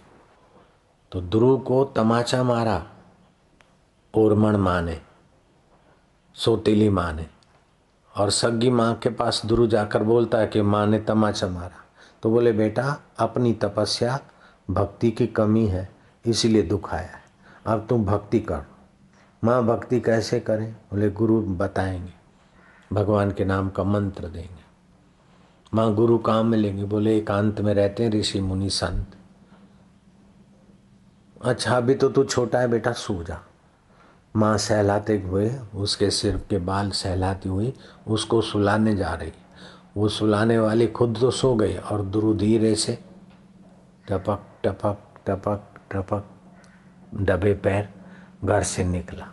तो 1.12 1.20
ध्रुव 1.20 1.58
को 1.58 1.84
तमाचा 1.84 2.42
मारा, 2.42 2.86
ओरमण 4.14 4.56
माँ 4.56 4.80
ने 4.82 5.00
सोतीली 6.36 6.88
माँ 6.88 7.12
ने 7.12 7.26
और 8.16 8.30
सग्गी 8.30 8.70
माँ 8.70 8.94
के 8.94 9.08
पास 9.08 9.42
ध्रुव 9.46 9.66
जाकर 9.66 10.02
बोलता 10.02 10.38
है 10.38 10.46
कि 10.46 10.62
माँ 10.62 10.86
ने 10.86 10.98
तमाचा 10.98 11.48
मारा। 11.48 11.84
तो 12.22 12.30
बोले, 12.30 12.52
बेटा, 12.52 13.00
अपनी 13.18 13.52
तपस्या 13.52 14.20
भक्ति 14.70 15.10
की 15.10 15.26
कमी 15.26 15.66
है, 15.66 15.88
इसीलिए 16.26 16.62
दुख 16.62 16.94
आया 16.94 17.08
है। 17.08 17.22
अब 17.66 17.86
तुम 17.88 18.04
भक्ति 18.04 18.40
कर। 18.40 18.60
माँ, 19.44 19.62
भक्ति 19.62 20.00
कैसे 20.00 20.40
करें? 20.40 20.72
बोले, 20.72 21.10
गुरु 21.10 21.40
बताएँगे, 21.40 22.12
भगवान 22.92 23.30
के 23.30 23.44
नाम 23.44 23.70
का 23.70 23.84
मंत्र 23.84 24.28
देंगे। 24.28 24.64
माँ, 25.74 25.94
गुरु 25.94 26.18
काम 26.18 26.46
में 26.46 26.58
लेंगे। 26.58 26.84
बोले, 26.84 27.18
एकांत 27.18 27.60
में 27.60 27.74
रहते 27.74 28.04
हैं 28.04 28.10
ऋषि 28.10 28.40
मुनि 28.40 28.70
संत। 28.70 29.06
अच्छा 31.44 31.76
अभी 31.76 31.94
तो 31.94 32.08
तू 32.08 32.24
छोटा 32.24 32.58
है, 32.58 32.68
बेटा, 32.68 32.92
सो 32.92 33.22
जा। 33.24 33.40
माँ 34.36 34.58
सहलाते 34.58 35.18
हुए, 35.18 35.52
उसके 35.74 36.10
सिर 36.10 36.36
के 36.50 36.58
बाल 36.58 36.90
सहलाती 36.90 37.48
हुई, 37.48 37.72
उसको 38.06 38.40
सुलाने 38.40 38.96
जा 38.96 39.14
रही। 39.14 39.32
वो 39.96 40.08
सुलाने 40.08 40.58
वाली 40.58 40.86
खुद 40.86 41.18
तो 41.20 41.30
सो 41.30 41.54
गई 41.54 41.76
और 41.76 42.02
दुरु 42.02 42.34
धीरे 42.34 42.74
से 42.74 42.98
टपक 44.08 44.42
टपक 44.64 44.98
टपक 45.26 45.64
टपक 45.92 46.24
दबे 47.14 47.54
पैर 47.54 47.88
घर 48.44 48.62
से 48.62 48.84
निकला। 48.84 49.26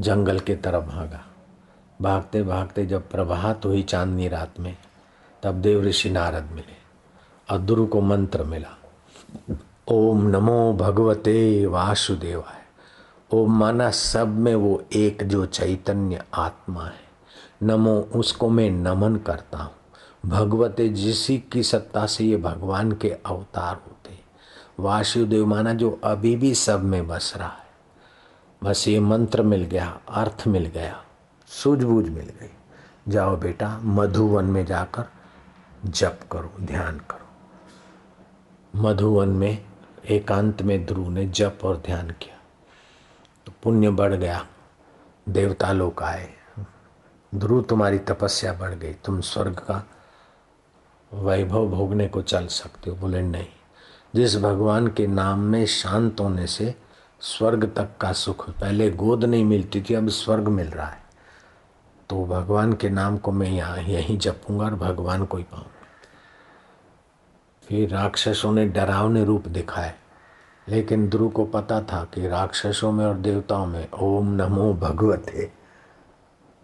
जंगल 0.00 0.38
के 0.38 0.54
तरफ़ 0.54 0.84
भागा। 0.84 1.24
भागते 2.02 2.42
भागते 2.42 2.86
जब 2.86 3.10
प्रभात 3.10 3.64
हुई 3.64 3.82
चांदनी 3.82 4.28
रात 4.28 4.60
में, 4.60 4.76
तब 5.42 5.54
देव 5.54 5.82
ऋषि 5.82 6.10
नारद 6.10 6.44
मिले 6.52 6.76
और 7.50 7.58
दुरु 7.58 7.86
को 7.86 8.00
मंत्र 8.00 8.44
मिला। 8.44 8.78
ओम 9.88 10.26
नमो 10.26 10.72
भगवते 10.72 11.66
वासुदेवाय। 11.66 12.57
ओम 13.34 13.58
माना 13.58 13.90
सब 13.90 14.28
में 14.28 14.54
वो 14.54 14.84
एक 14.92 15.22
जो 15.22 15.46
चैतन्य 15.46 16.24
आत्मा 16.34 16.84
है। 16.84 17.08
नमो 17.62 18.08
उसको 18.14 18.48
मैं 18.48 18.70
नमन 18.70 19.16
करता 19.16 19.58
हूँ। 19.58 19.72
भगवते 20.26 20.88
जिसी 20.88 21.44
की 21.52 21.62
सत्ता 21.62 22.06
से 22.06 22.24
ये 22.24 22.36
भगवान 22.36 22.92
के 22.92 23.10
अवतार 23.10 23.74
होते 23.74 23.98
वासुदेव 24.80 25.46
माना 25.46 25.74
जो 25.74 26.00
अभी 26.04 26.36
भी 26.36 26.54
सब 26.54 26.84
में 26.84 27.08
बस 27.08 27.34
रहा 27.36 27.48
है। 27.48 27.68
बस 28.64 28.88
ये 28.88 29.00
मंत्र 29.00 29.42
मिल 29.42 29.62
गया, 29.62 30.00
अर्थ 30.08 30.44
मिल 30.46 30.66
गया, 30.66 31.04
सूझबूझ 31.46 32.08
मिल 32.08 32.26
गई। 32.26 32.50
जाओ 33.08 33.36
बेटा, 33.36 33.80
मधुवन 33.82 34.44
में 34.44 34.66
जाकर 34.66 35.04
जप 35.84 36.20
करो, 36.32 36.52
ध्यान 36.60 36.98
करो। 36.98 37.26
मधुवन 38.82 39.28
में 39.28 39.64
एकांत 40.08 40.62
में 40.62 40.86
ध्रुव 40.86 41.10
ने 41.10 41.26
जप 41.26 41.58
और 41.62 41.76
ध्यान 41.76 42.10
किया। 42.10 42.37
पुण्य 43.62 43.90
बढ़ 43.90 44.14
गया, 44.14 44.46
देवता 45.28 45.72
लोग 45.72 46.02
आए। 46.02 46.32
ध्रुव 47.34 47.62
तुम्हारी 47.62 47.98
तपस्या 47.98 48.52
बढ़ 48.52 48.74
गई, 48.74 48.92
तुम 48.92 49.20
स्वर्ग 49.20 49.54
का 49.54 49.88
वैभव 51.14 51.68
भोगने 51.68 52.08
को 52.08 52.22
चल 52.22 52.46
सकते 52.46 52.90
हो। 52.90 52.96
बोले, 52.96 53.22
नहीं, 53.22 53.46
जिस 54.14 54.36
भगवान 54.36 54.88
के 54.88 55.06
नाम 55.06 55.40
में 55.40 55.66
शांत 55.66 56.20
होने 56.20 56.46
से 56.46 56.74
स्वर्ग 57.20 57.74
तक 57.76 57.88
का 58.00 58.12
सुख, 58.12 58.50
पहले 58.50 58.90
गोद 58.90 59.24
नहीं 59.24 59.44
मिलती 59.44 59.82
थी, 59.82 59.94
अब 59.94 60.08
स्वर्ग 60.08 60.48
मिल 60.48 60.68
रहा 60.68 60.86
है। 60.86 61.02
तो 62.10 62.26
भगवान 62.26 62.72
के 62.72 62.88
नाम 62.90 63.18
को 63.18 63.32
मैं 63.32 63.50
यहाँ, 63.50 63.78
यहीं 63.78 64.18
जपूँगा 64.18 64.64
और 64.64 64.74
भगवान 64.74 65.24
को 65.24 65.36
ही 65.36 65.44
पाऊँगा। 65.44 65.70
फिर 67.62 67.90
राक्षसों 67.90 68.52
ने 68.52 68.66
डरावने 68.66 69.24
रूप 69.24 69.48
दिखाए। 69.48 69.94
लेकिन 70.68 71.08
ध्रुव 71.08 71.30
को 71.30 71.44
पता 71.44 71.80
था 71.80 72.04
कि 72.04 72.28
राक्षसों 72.28 72.92
में 72.92 73.04
और 73.06 73.14
देवताओं 73.14 73.66
में 73.66 73.90
ओम 73.90 74.28
नमो 74.28 74.72
भगवते 74.74 75.52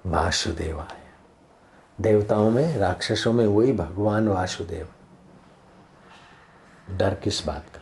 वासुदेवाय। 0.06 1.02
देवताओं 2.00 2.50
में, 2.50 2.76
राक्षसों 2.76 3.32
में 3.32 3.46
वही 3.46 3.72
भगवान 3.72 4.28
वासुदेव। 4.28 4.88
डर 6.90 7.14
किस 7.14 7.46
बात 7.46 7.66
का? 7.74 7.80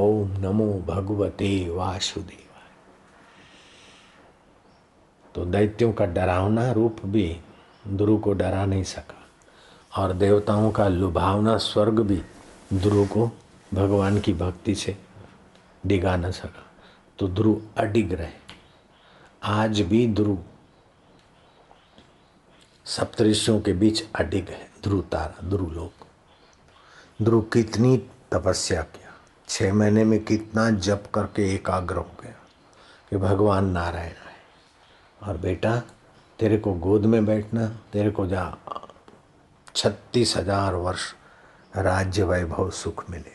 ओम 0.00 0.30
नमो 0.30 0.72
भगवते 0.86 1.70
वासुदेव 1.70 2.38
तो 5.34 5.44
दैत्यों 5.44 5.92
का 5.92 6.06
डरावना 6.06 6.72
रूप 6.72 6.96
भी 7.04 7.40
ध्रुव 7.88 8.18
को 8.18 8.32
डरा 8.32 8.64
नहीं 8.66 8.82
सका। 8.84 9.20
और 10.02 10.12
देवताओं 10.12 10.70
का 10.70 10.88
लुभावना 10.88 11.56
स्वर्ग 11.56 12.00
भी 12.00 12.22
ध्रुव 12.74 13.06
को 13.06 13.30
भगवान 13.74 14.20
की 14.20 14.32
भक्ति 14.32 14.74
से 14.74 14.96
डिगा 15.86 16.16
न 16.16 16.30
सका। 16.30 16.62
तो 17.18 17.28
ध्रुव 17.28 17.62
अडिग 17.78 18.12
रहे। 18.12 18.42
आज 19.44 19.80
भी 19.80 20.06
ध्रुव 20.08 20.38
सप्तऋषियों 22.86 23.60
के 23.60 23.72
बीच 23.72 24.04
अडिग 24.14 24.48
है। 24.48 24.68
ध्रुव 24.82 25.00
तारा 25.12 25.48
ध्रुव 25.48 25.72
लोक। 25.72 26.06
ध्रुव 27.22 27.42
कितनी 27.52 27.96
तपस्या 28.32 28.82
किया। 28.82 29.12
छह 29.48 29.74
महीने 29.74 30.04
में 30.04 30.24
कितना 30.24 30.70
जप 30.70 31.04
करके 31.14 31.52
एकाग्र 31.54 31.96
हो 31.96 32.10
गया 32.22 32.34
कि 33.10 33.16
भगवान 33.16 33.70
नारायण 33.70 34.16
है 34.26 34.36
और 35.20 35.36
बेटा, 35.38 35.78
तेरे 36.38 36.58
को 36.58 36.72
गोद 36.74 37.04
में 37.04 37.24
बैठना, 37.26 37.66
तेरे 37.92 38.10
को 38.10 38.26
जा 38.26 38.52
छत्तीस 39.76 40.36
हज़ार 40.36 40.74
वर्ष 40.74 41.12
राज्य 41.76 42.22
वैभव 42.22 42.70
सुख 42.70 43.10
मिलेगा 43.10 43.33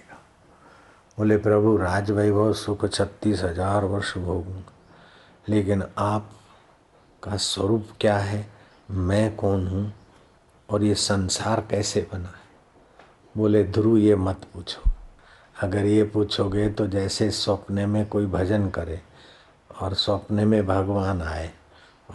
बोले, 1.19 1.37
प्रभु 1.37 1.77
राज 1.77 2.11
वैभव 2.11 2.53
सुख 2.53 2.85
छत्तीस 2.85 3.41
हज़ार 3.43 3.85
वर्ष 3.85 4.17
भोगूँगा। 4.17 4.73
लेकिन 5.49 5.83
आप 5.97 6.29
का 7.23 7.37
स्वरूप 7.37 7.87
क्या 8.01 8.17
है? 8.17 8.47
मैं 8.91 9.35
कौन 9.35 9.67
हूँ? 9.67 9.93
और 10.69 10.83
ये 10.83 10.95
संसार 10.95 11.65
कैसे 11.69 12.07
बना 12.13 12.27
है? 12.27 12.47
बोले, 13.37 13.63
ध्रुव, 13.63 13.97
ये 13.97 14.15
मत 14.15 14.45
पूछो। 14.53 14.91
अगर 15.61 15.85
ये 15.85 16.03
पूछोगे 16.03 16.69
तो 16.69 16.87
जैसे 16.87 17.31
सपने 17.31 17.85
में 17.85 18.05
कोई 18.05 18.25
भजन 18.25 18.69
करे 18.69 19.01
और 19.81 19.93
सपने 19.93 20.45
में 20.45 20.65
भगवान 20.67 21.21
आए 21.21 21.51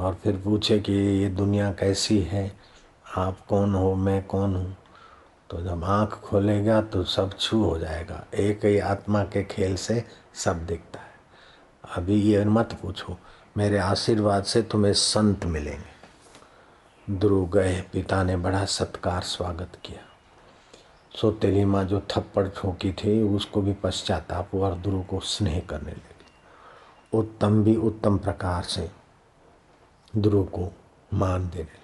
और 0.00 0.14
फिर 0.14 0.36
पूछे 0.36 0.80
कि 0.80 0.92
ये 0.92 1.28
दुनिया 1.28 1.72
कैसी 1.72 2.20
है? 2.20 2.52
आप 3.16 3.46
कौन 3.48 3.74
हो? 3.74 3.94
मैं 3.94 4.26
कौन 4.26 4.56
हूँ? 4.56 4.76
तो 5.50 5.60
जब 5.60 5.84
आँख 5.84 6.10
खोलेगा 6.10 6.80
तो 6.82 7.04
सब 7.04 7.38
छू 7.38 7.62
हो 7.64 7.78
जाएगा। 7.78 8.24
एक 8.34 8.64
ही 8.64 8.78
आत्मा 8.78 9.24
के 9.24 9.44
खेल 9.44 9.76
से 9.76 10.04
सब 10.34 10.66
दिखता 10.66 11.00
है। 11.00 11.12
अभी 11.96 12.20
ये 12.20 12.44
मत 12.44 12.78
पूछो, 12.82 13.18
मेरे 13.56 13.78
आशीर्वाद 13.78 14.44
से 14.44 14.62
तुम्हें 14.62 14.92
संत 14.92 15.44
मिलेंगे। 15.44 15.94
ध्रुव 17.10 17.48
गए 17.48 17.80
पिता 17.92 18.22
ने 18.22 18.36
बड़ा 18.36 18.64
सत्कार 18.64 19.22
स्वागत 19.22 19.78
किया। 19.84 20.00
सोतेली 21.20 21.64
माँ 21.64 21.84
जो 21.84 22.00
थप्पड़ 22.10 22.48
ठोकी 22.48 22.92
थी, 22.92 23.22
उसको 23.22 23.62
भी 23.62 23.72
पश्चाताप 23.72 24.54
और 24.54 24.74
ध्रुव 24.74 25.02
को 25.02 25.20
स्नेह 25.20 25.62
करने 25.68 25.90
लगी। 25.90 27.18
उत्तम 27.18 27.64
भी 27.64 27.76
उत्तम 27.76 28.18
प्रकार 28.18 28.62
से 28.62 28.90
ध्रुव 30.16 30.44
को 30.44 30.72
मान 31.14 31.48
देने 31.48 31.62
लगा। 31.62 31.83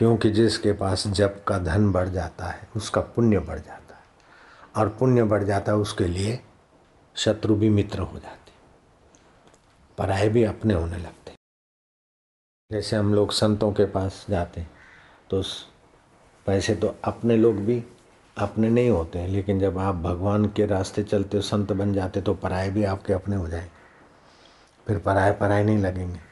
क्योंकि 0.00 0.30
जिसके 0.30 0.72
पास 0.72 1.06
जब 1.06 1.42
का 1.44 1.58
धन 1.58 1.90
बढ़ 1.92 2.08
जाता 2.08 2.46
है, 2.46 2.68
उसका 2.76 3.00
पुण्य 3.00 3.38
बढ़ 3.38 3.58
जाता 3.58 3.94
है। 3.94 4.02
और 4.76 4.88
पुण्य 4.88 5.24
बढ़ 5.24 5.42
जाता 5.44 5.72
है, 5.72 5.78
उसके 5.78 6.04
लिए 6.04 6.38
शत्रु 7.16 7.54
भी 7.54 7.68
मित्र 7.70 7.98
हो 7.98 8.18
जाते 8.18 8.52
पराए 9.98 10.28
भी 10.28 10.44
अपने 10.44 10.74
होने 10.74 10.98
लगते 10.98 11.32
जैसे 12.70 12.96
हम 12.96 13.14
लोग 13.14 13.32
संतों 13.32 13.72
के 13.72 13.84
पास 13.86 14.24
जाते 14.30 14.66
तो 15.30 15.42
पैसे 16.46 16.74
तो 16.74 16.94
अपने 17.04 17.36
लोग 17.36 17.56
भी 17.56 17.82
अपने 18.36 18.70
नहीं 18.70 18.90
होते 18.90 19.18
हैं, 19.18 19.28
लेकिन 19.28 19.60
जब 19.60 19.78
आप 19.78 19.94
भगवान 19.94 20.46
के 20.46 20.66
रास्ते 20.66 21.02
चलते 21.02 21.36
हो, 21.36 21.42
संत 21.42 21.72
बन 21.72 21.92
जाते 21.94 22.20
तो 22.22 22.34
पराए 22.34 22.70
भी 22.70 22.84
आपके 22.84 23.12
अपने 23.12 23.36
हो 23.36 23.48
जाएँगे 23.48 23.70
फिर 24.86 24.98
पराए 24.98 25.32
पराए 25.32 25.64
नहीं 25.64 25.78
लगेंगे। 25.78 26.29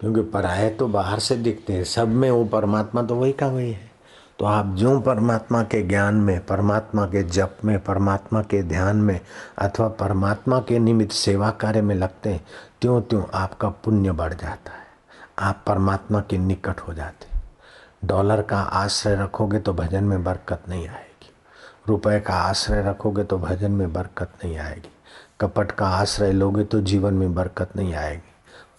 क्योंकि 0.00 0.22
पराए 0.22 0.68
तो 0.70 0.86
बाहर 0.88 1.18
से 1.18 1.36
दिखते 1.36 1.72
हैं। 1.72 1.84
सब 1.84 2.08
में 2.08 2.30
वो 2.30 2.44
परमात्मा 2.44 3.02
तो 3.02 3.14
वही 3.14 3.32
का 3.32 3.46
वही 3.46 3.72
है। 3.72 3.90
तो 4.38 4.44
आप 4.44 4.74
जो 4.74 4.98
परमात्मा 5.00 5.62
के 5.62 5.82
ज्ञान 5.82 6.14
में, 6.14 6.46
परमात्मा 6.46 7.06
के 7.06 7.22
जप 7.22 7.58
में, 7.64 7.78
परमात्मा 7.78 8.42
के 8.42 8.62
ध्यान 8.62 8.96
में 8.96 9.20
अथवा 9.58 9.88
परमात्मा 9.88 10.58
के 10.60 10.78
निमित्त 10.78 11.12
सेवा 11.12 11.50
कार्य 11.50 11.82
में 11.82 11.94
लगते 11.94 12.30
हैं, 12.30 12.44
त्यों 12.80 13.00
त्यों 13.02 13.22
आपका 13.34 13.68
पुण्य 13.68 14.12
बढ़ 14.12 14.34
जाता 14.34 14.72
है। 14.72 14.82
आप 15.38 15.62
परमात्मा 15.66 16.20
के 16.20 16.38
निकट 16.38 16.80
हो 16.80 16.94
जाते 16.94 17.32
डॉलर 18.04 18.42
का 18.42 18.58
आश्रय 18.58 19.14
रखोगे 19.16 19.58
तो 19.58 19.72
भजन 19.72 20.04
में 20.04 20.24
बरकत 20.24 20.62
नहीं 20.68 20.88
आएगी। 20.88 21.30
रुपए 21.88 22.18
का 22.20 22.34
आश्रय 22.34 22.82
रखोगे 22.82 23.24
तो 23.24 23.38
भजन 23.38 23.70
में 23.70 23.92
बरकत 23.92 24.32
नहीं 24.44 24.58
आएगी। 24.58 24.90
कपट 25.40 25.72
का 25.72 25.86
आश्रय 25.88 26.32
लोगे 26.32 26.64
तो 26.64 26.80
जीवन 26.80 27.14
में 27.14 27.34
बरकत 27.34 27.76
नहीं 27.76 27.94
आएगी। 27.94 28.33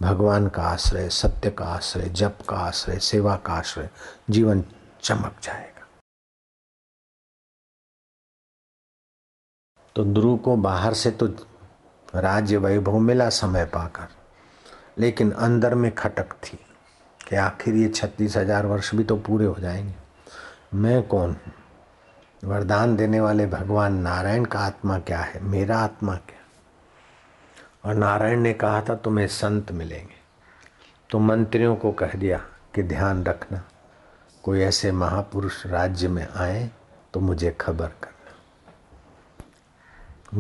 भगवान 0.06 0.47
का 0.47 0.64
आश्रय, 0.64 1.10
सत्य 1.10 1.49
का 1.49 1.66
आश्रय, 1.66 2.10
जप 2.10 2.38
का 2.49 2.56
आश्रय, 2.58 2.99
सेवा 2.99 3.36
का 3.36 3.53
आश्रय, 3.53 3.89
जीवन 4.30 4.64
चमक 5.01 5.39
जाएगा। 5.43 5.88
तो 9.95 10.03
ध्रुव 10.06 10.38
को 10.38 10.56
बाहर 10.58 10.93
से 10.93 11.12
तो 11.12 11.28
राज्य 12.16 12.58
वैभव 12.58 12.97
मिला 12.99 13.30
समय 13.30 13.66
पाकर, 13.66 14.08
लेकिन 14.97 15.32
अंदर 15.32 15.76
में 15.76 15.93
खटक 15.95 16.34
थी 16.43 16.60
कि 17.20 17.36
आखिर 17.36 17.76
ये 17.76 17.89
छत्तीस 17.89 18.38
हज़ार 18.38 18.66
वर्ष 18.66 18.95
भी 18.95 19.03
तो 19.03 19.16
पूरे 19.18 19.45
हो 19.45 19.56
जाएँगे। 19.60 19.95
मैं 20.74 21.01
कौन 21.08 21.30
हूँ? 21.30 21.53
वरदान 22.43 22.95
देने 22.95 23.20
वाले 23.20 23.45
भगवान 23.47 23.93
नारायण 23.93 24.45
का 24.45 24.60
आत्मा 24.60 24.99
क्या 24.99 25.20
है? 25.20 25.43
मेरा 25.43 25.78
आत्मा 25.78 26.16
क्या 26.16 26.35
और 27.86 27.94
नारायण 27.94 28.40
ने 28.40 28.54
कहा 28.54 28.82
था, 28.82 28.96
तुम्हें 28.96 29.28
संत 29.28 29.72
मिलेंगे। 29.72 30.26
तो 31.10 31.20
मंत्रियों 31.20 31.76
को 31.76 31.92
कह 31.92 32.08
दिया 32.08 32.38
कि, 32.76 32.84
ध्यान 32.84 33.24
रखना, 33.24 33.64
कोई 34.44 34.62
ऐसे 34.62 34.92
महापुरुष 34.92 35.66
राज्य 35.66 36.08
में 36.08 36.28
आए 36.28 36.72
तो 37.14 37.20
मुझे 37.20 37.52
खबर 37.62 37.88
करना। 37.88 38.34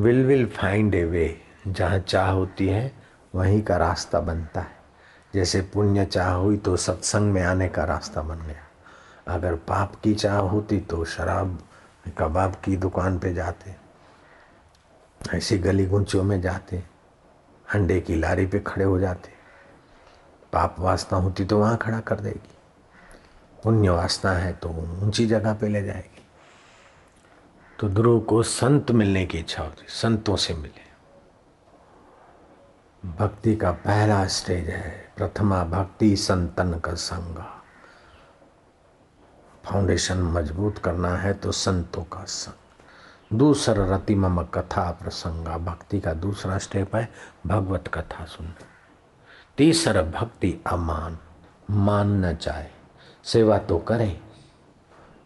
Will 0.01 0.25
will 0.25 0.45
find 0.45 0.95
a 0.95 1.03
way 1.03 1.41
जहाँ 1.67 1.99
चाह 1.99 2.29
होती 2.29 2.67
है, 2.67 2.93
वहीं 3.35 3.61
का 3.61 3.77
रास्ता 3.77 4.19
बनता 4.19 4.61
है। 4.61 4.77
जैसे 5.33 5.61
पुण्य 5.61 6.05
चाह 6.05 6.33
हुई 6.33 6.57
तो 6.57 6.77
सत्संग 6.77 7.33
में 7.33 7.43
आने 7.43 7.69
का 7.69 7.83
रास्ता 7.83 8.21
बन 8.21 8.39
गया। 8.39 8.67
अगर 9.27 9.55
पाप 9.55 9.95
की 9.95 10.15
चाह 10.15 10.37
होती 10.37 10.79
तो 10.79 11.05
शराब, 11.05 11.63
कबाब 12.17 12.55
की 12.55 12.77
दुकान 12.77 13.19
पे 13.19 13.33
जाते। 13.33 13.75
ऐसी 15.33 15.57
गली 15.57 15.85
गुंचियों 15.85 16.23
में 16.23 16.41
जाते। 16.41 16.94
अंडे 17.67 17.99
की 18.01 18.15
लारी 18.15 18.45
पे 18.45 18.59
खड़े 18.59 18.85
हो 18.85 18.99
जाते। 18.99 19.33
पाप 20.53 20.75
वासना 20.79 21.19
होती 21.19 21.45
तो 21.45 21.59
वहाँ 21.59 21.77
खड़ा 21.77 21.99
कर 21.99 22.19
देगी। 22.19 22.53
पुण्य 23.63 23.89
वासना 23.89 24.31
है 24.31 24.53
तो 24.53 24.69
ऊँची 24.69 25.25
जगह 25.25 25.53
पे 25.53 25.67
ले 25.67 25.81
जाएगी। 25.83 26.23
तो 27.79 27.89
ध्रुव 27.89 28.19
को 28.19 28.41
संत 28.43 28.91
मिलने 28.91 29.25
की 29.25 29.37
इच्छा 29.37 29.63
होती, 29.63 29.85
संतों 29.87 30.35
से 30.35 30.53
मिले। 30.53 30.83
भक्ति 33.03 33.55
का 33.55 33.71
पहला 33.71 34.25
स्टेज 34.27 34.69
है, 34.69 35.13
प्रथमा 35.17 35.63
भक्ति 35.63 36.15
संतन 36.15 36.79
का 36.79 36.93
संग। 36.93 37.43
फाउंडेशन 39.65 40.21
मज़बूत 40.33 40.77
करना 40.77 41.15
है 41.17 41.33
तो 41.33 41.51
संतों 41.51 42.03
का 42.03 42.23
संग। 42.23 42.64
दूसरा 43.33 43.95
रति 43.95 44.15
मम 44.15 44.43
कथा 44.43 44.91
प्रसंगा। 44.91 45.57
भक्ति 45.57 45.99
का 45.99 46.13
दूसरा 46.13 46.57
स्टेप 46.57 46.95
है 46.95 47.11
भगवत 47.47 47.87
कथा 47.87 48.25
सुनना। 48.25 48.53
तीसरा, 49.57 50.01
भक्ति 50.01 50.59
अमान। 50.67 51.17
मान 51.71 52.25
न 52.25 52.35
चाहे, 52.35 52.65
सेवा 53.23 53.57
तो 53.57 53.77
करे, 53.77 54.21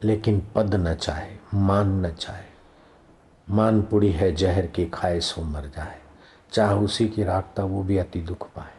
लेकिन 0.03 0.47
पद 0.55 0.75
न 0.75 0.95
चाहे, 0.95 1.37
मान 1.53 2.05
न 2.05 2.11
चाहे। 2.11 2.45
मान 3.49 3.81
पुड़ी 3.81 4.11
है, 4.11 4.35
जहर 4.35 4.65
की 4.67 4.85
खाए 4.85 5.19
सो 5.19 5.41
मर 5.41 5.61
जाए। 5.61 6.01
चाह 6.51 6.73
उसी 6.73 7.09
की 7.09 7.23
राखता 7.23 7.63
वो 7.63 7.83
भी 7.83 7.97
अति 7.97 8.21
दुख 8.21 8.49
पाए। 8.49 8.73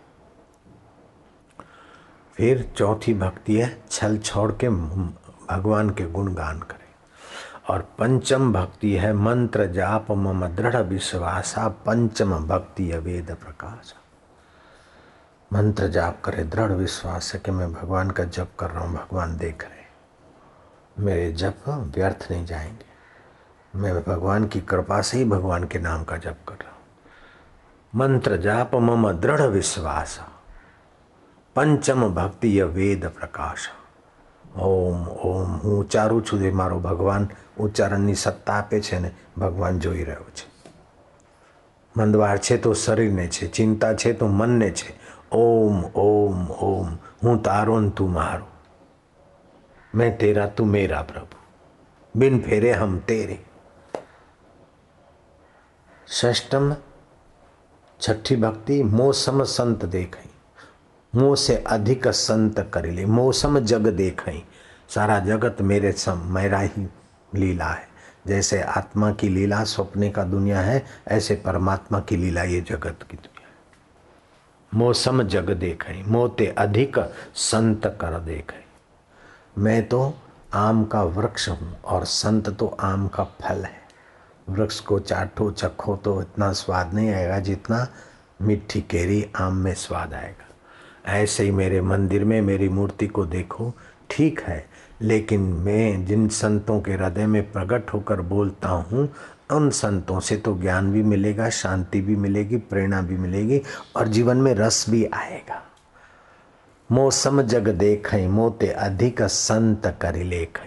फिर 2.34 2.72
चौथी 2.76 3.14
भक्ति 3.14 3.56
है, 3.56 3.82
छल 3.90 4.18
छोड़ 4.18 4.52
के 4.52 4.68
भगवान 4.68 5.90
के 5.90 6.04
गुणगान 6.04 6.58
करे। 6.58 6.79
और 7.68 7.80
पंचम 7.98 8.52
भक्ति 8.52 8.92
है 8.92 9.12
मंत्र 9.12 9.66
जाप, 9.66 10.10
मम 10.10 10.46
दृढ़ 10.46 10.76
विश्वासा, 10.76 11.68
पंचम 11.86 12.38
भक्ति 12.46 12.88
है 12.88 12.98
वेद 12.98 13.30
प्रकाश। 13.30 13.94
मंत्र 15.50 15.88
जाप 15.88 16.20
करे, 16.20 16.44
दृढ़ 16.44 16.72
विश्वास 16.72 17.32
है 17.34 17.40
कि 17.40 17.50
मैं 17.50 17.72
भगवान 17.72 18.10
का 18.10 18.24
जप 18.24 18.48
कर 18.58 18.70
रहा 18.70 18.84
हूँ, 18.84 18.94
भगवान 18.94 19.36
देख 19.36 19.64
रहे 19.64 19.78
मेरे 20.98 21.32
जप 21.32 21.68
व्यर्थ 21.68 22.26
नहीं 22.30 22.44
जाएँगे। 22.46 23.78
मैं 23.78 23.94
भगवान 24.02 24.46
की 24.46 24.60
कृपा 24.60 25.00
से 25.00 25.18
ही 25.18 25.24
भगवान 25.24 25.64
के 25.64 25.78
नाम 25.78 26.04
का 26.04 26.16
जप 26.16 26.36
कर 26.48 26.54
रहा 26.54 26.70
हूँ। 26.70 26.78
मंत्र 27.94 28.36
जाप, 28.36 28.74
मम 28.74 29.10
दृढ़ 29.12 29.42
विश्वास, 29.42 30.20
पंचम 31.56 32.08
भक्ति 32.08 32.62
वेद 32.62 33.06
प्रकाश। 33.18 33.68
ओम 34.58 35.06
ओम 35.24 35.50
हूँ 35.54 35.84
चारू 35.84 36.20
छुदे 36.20 36.50
मारो 36.50 36.78
भगवान। 36.80 37.28
ઉચ્ચારણની 37.59 38.15
સત્તા 38.15 38.57
આપે 38.57 38.79
છે 38.79 38.99
ને 38.99 39.09
ભગવાન 39.39 39.79
જોઈ 39.79 40.03
રહ્યો 40.03 40.29
છે 40.33 40.45
મંદવાર 41.95 42.39
છે 42.39 42.57
તો 42.57 42.73
શરીરને 42.73 43.27
છે 43.27 43.47
ચિંતા 43.47 43.93
છે 43.93 44.13
તો 44.13 44.27
મનને 44.27 44.71
છે 44.71 45.05
ओम 45.31 45.83
ओम 45.95 46.47
ओम 46.47 46.97
हूँ 47.23 47.37
तारो 47.43 47.81
तू 47.89 48.07
मारो 48.07 48.47
मैं 49.93 50.17
तेरा 50.17 50.45
तू 50.47 50.65
मेरा 50.65 51.01
प्रभु 51.01 52.19
बिन 52.19 52.39
फेरे 52.39 52.71
हम 52.71 52.99
तेरे 52.99 53.39
षष्टम 56.11 56.75
छठी 57.99 58.35
भक्ति 58.35 58.81
मौसम 58.83 59.43
संत 59.43 59.85
देख 59.85 60.17
मुँह 61.13 61.35
से 61.35 61.55
अधिक 61.67 62.07
संत 62.07 62.59
कर 62.73 62.85
ले 62.85 63.05
मौसम 63.05 63.59
जग 63.59 63.87
देख 63.87 64.23
सारा 64.89 65.19
जगत 65.19 65.61
मेरे 65.61 65.91
सम 65.91 66.21
मेरा 66.33 66.59
ही 66.59 66.87
लीला 67.34 67.66
है। 67.66 67.88
जैसे 68.26 68.60
आत्मा 68.62 69.10
की 69.12 69.28
लीला 69.28 69.64
स्वप्ने 69.64 70.10
का 70.10 70.22
दुनिया 70.24 70.60
है, 70.60 70.84
ऐसे 71.08 71.34
परमात्मा 71.34 72.00
की 72.00 72.16
लीला 72.16 72.42
ये 72.42 72.60
जगत 72.60 73.06
की 73.10 73.16
दुनिया 73.16 73.46
है। 73.46 74.78
मौसम 74.78 75.22
जग 75.22 75.50
देख, 75.50 75.86
मोते 76.06 76.46
अधिक, 76.46 76.98
संत 77.34 77.86
कर 78.00 78.18
देखें। 78.18 78.64
मैं 79.58 79.88
तो 79.88 80.14
आम 80.54 80.84
का 80.84 81.02
वृक्ष 81.02 81.48
हूँ 81.48 81.80
और 81.80 82.04
संत 82.04 82.48
तो 82.48 82.66
आम 82.80 83.08
का 83.08 83.24
फल 83.24 83.64
है। 83.64 83.80
वृक्ष 84.48 84.80
को 84.80 84.98
चाटो, 84.98 85.50
चखो 85.50 85.96
तो 85.96 86.20
इतना 86.22 86.52
स्वाद 86.52 86.94
नहीं 86.94 87.10
आएगा 87.10 87.38
जितना 87.38 87.86
मिट्टी 88.42 88.80
केरी 88.80 89.26
आम 89.36 89.56
में 89.56 89.74
स्वाद 89.74 90.14
आएगा। 90.14 90.46
ऐसे 91.12 91.44
ही 91.44 91.50
मेरे 91.50 91.80
मंदिर 91.80 92.24
में 92.24 92.40
मेरी 92.42 92.68
मूर्ति 92.68 93.06
को 93.06 93.24
देखो, 93.26 93.72
ठीक 94.10 94.40
है 94.40 94.69
लेकिन 95.02 95.40
मैं 95.40 96.04
जिन 96.06 96.28
संतों 96.28 96.80
के 96.80 96.92
हृदय 96.92 97.26
में 97.26 97.52
प्रकट 97.52 97.92
होकर 97.94 98.20
बोलता 98.20 98.68
हूँ, 98.68 99.08
उन 99.52 99.70
संतों 99.70 100.20
से 100.20 100.36
तो 100.36 100.56
ज्ञान 100.58 100.92
भी 100.92 101.02
मिलेगा, 101.02 101.48
शांति 101.50 102.00
भी 102.00 102.16
मिलेगी, 102.16 102.56
प्रेरणा 102.56 103.02
भी 103.02 103.16
मिलेगी 103.16 103.60
और 103.96 104.08
जीवन 104.08 104.36
में 104.36 104.54
रस 104.54 104.84
भी 104.90 105.04
आएगा। 105.04 105.62
मौसम 106.90 107.42
जग 107.42 107.68
देख 107.68 108.14
मोते 108.14 108.68
अधिक 108.68 109.22
संत 109.22 109.86
करी 110.02 110.22
लेख 110.22 110.60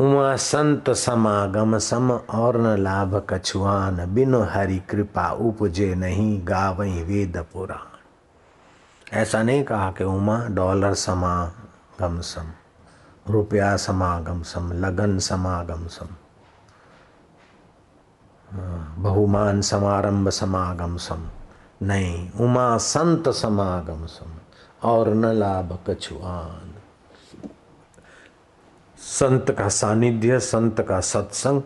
उमा 0.00 0.34
संत 0.36 0.90
समागम 0.90 1.78
सम 1.78 2.10
और 2.10 2.56
न 2.60 2.76
लाभ 2.76 3.14
कछुआन, 3.30 4.04
बिन 4.14 4.34
हरि 4.34 4.78
कृपा 4.90 5.30
उपजे 5.30 5.94
नहीं 5.94 6.40
गावई 6.44 7.02
वेद 7.02 7.36
पुराण। 7.52 7.92
ऐसा 9.12 9.42
नहीं 9.42 9.62
कहा 9.64 9.90
कि 9.90 10.04
उमा 10.04 10.38
डॉलर 10.50 10.94
समागम 12.00 12.20
सम 12.20 12.46
रुपया 13.32 13.76
समागम 13.76 14.42
सम 14.42 14.72
लगन 14.72 15.18
समागम 15.18 15.86
सम 15.86 16.06
बहुमान 19.02 19.60
समारंभ 19.60 20.28
समागम 20.28 20.96
सम 20.96 21.28
नहीं 21.82 22.30
उमा 22.30 22.76
संत 22.76 23.28
समागम 23.28 24.06
सम 24.06 24.32
और 24.82 25.14
न 25.14 25.26
लाभ 25.26 25.78
कछुआन 25.88 26.74
संत 28.98 29.50
का 29.50 29.68
सानिध्य, 29.68 30.38
संत 30.38 30.80
का 30.80 31.00
सत्संग 31.00 31.62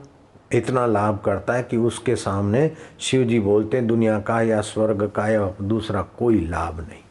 इतना 0.52 0.86
लाभ 0.86 1.22
करता 1.24 1.52
है 1.52 1.62
कि 1.62 1.76
उसके 1.76 2.16
सामने 2.16 2.76
शिव 3.00 3.24
जी 3.24 3.40
बोलते 3.40 3.80
दुनिया 3.80 4.20
का 4.20 4.42
या 4.42 4.60
स्वर्ग 4.60 5.10
का 5.10 5.28
या 5.28 5.54
दूसरा 5.62 6.02
कोई 6.02 6.46
लाभ 6.46 6.80
नहीं। 6.80 7.02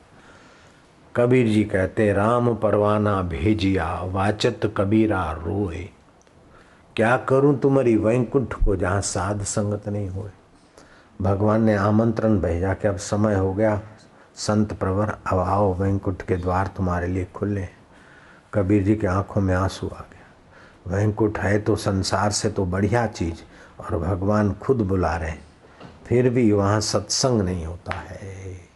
कबीर 1.17 1.47
जी 1.47 1.63
कहते, 1.63 2.13
राम 2.13 2.55
परवाना 2.55 3.21
भेजिया, 3.21 4.01
वाचत 4.03 4.73
कबीरा 4.77 5.31
रोए। 5.31 5.89
क्या 6.95 7.17
करूँ 7.17 7.59
तुम्हारी 7.59 7.95
वैकुंठ 7.95 8.53
को 8.53 8.75
जहाँ 8.75 9.01
साध 9.01 9.41
संगत 9.43 9.89
नहीं 9.89 10.09
हुए? 10.09 10.29
भगवान 11.21 11.63
ने 11.63 11.75
आमंत्रण 11.75 12.39
भेजा 12.39 12.73
कि 12.73 12.87
अब 12.87 12.97
समय 12.97 13.35
हो 13.35 13.53
गया, 13.53 13.81
संत 14.35 14.73
प्रवर, 14.73 15.17
अब 15.27 15.39
आओ 15.39 15.73
वैंकुंठ 15.73 16.21
के 16.21 16.35
द्वार 16.35 16.67
तुम्हारे 16.67 17.07
लिए 17.07 17.25
खुले। 17.25 17.67
कबीर 18.53 18.83
जी 18.83 18.95
की 18.95 19.07
आँखों 19.07 19.41
में 19.41 19.55
आँसू 19.55 19.87
आ 19.87 20.01
गया 20.01 20.97
वैंकुट 20.97 21.37
है 21.37 21.59
तो 21.59 21.75
संसार 21.75 22.31
से 22.31 22.49
तो 22.49 22.65
बढ़िया 22.65 23.07
चीज़, 23.07 23.41
और 23.79 23.97
भगवान 23.99 24.53
खुद 24.53 24.77
बुला 24.77 25.15
रहे 25.17 25.33
फिर 26.07 26.29
भी 26.29 26.51
वहाँ 26.51 26.81
सत्संग 26.81 27.41
नहीं 27.41 27.65
होता 27.65 27.95
है। 27.95 28.66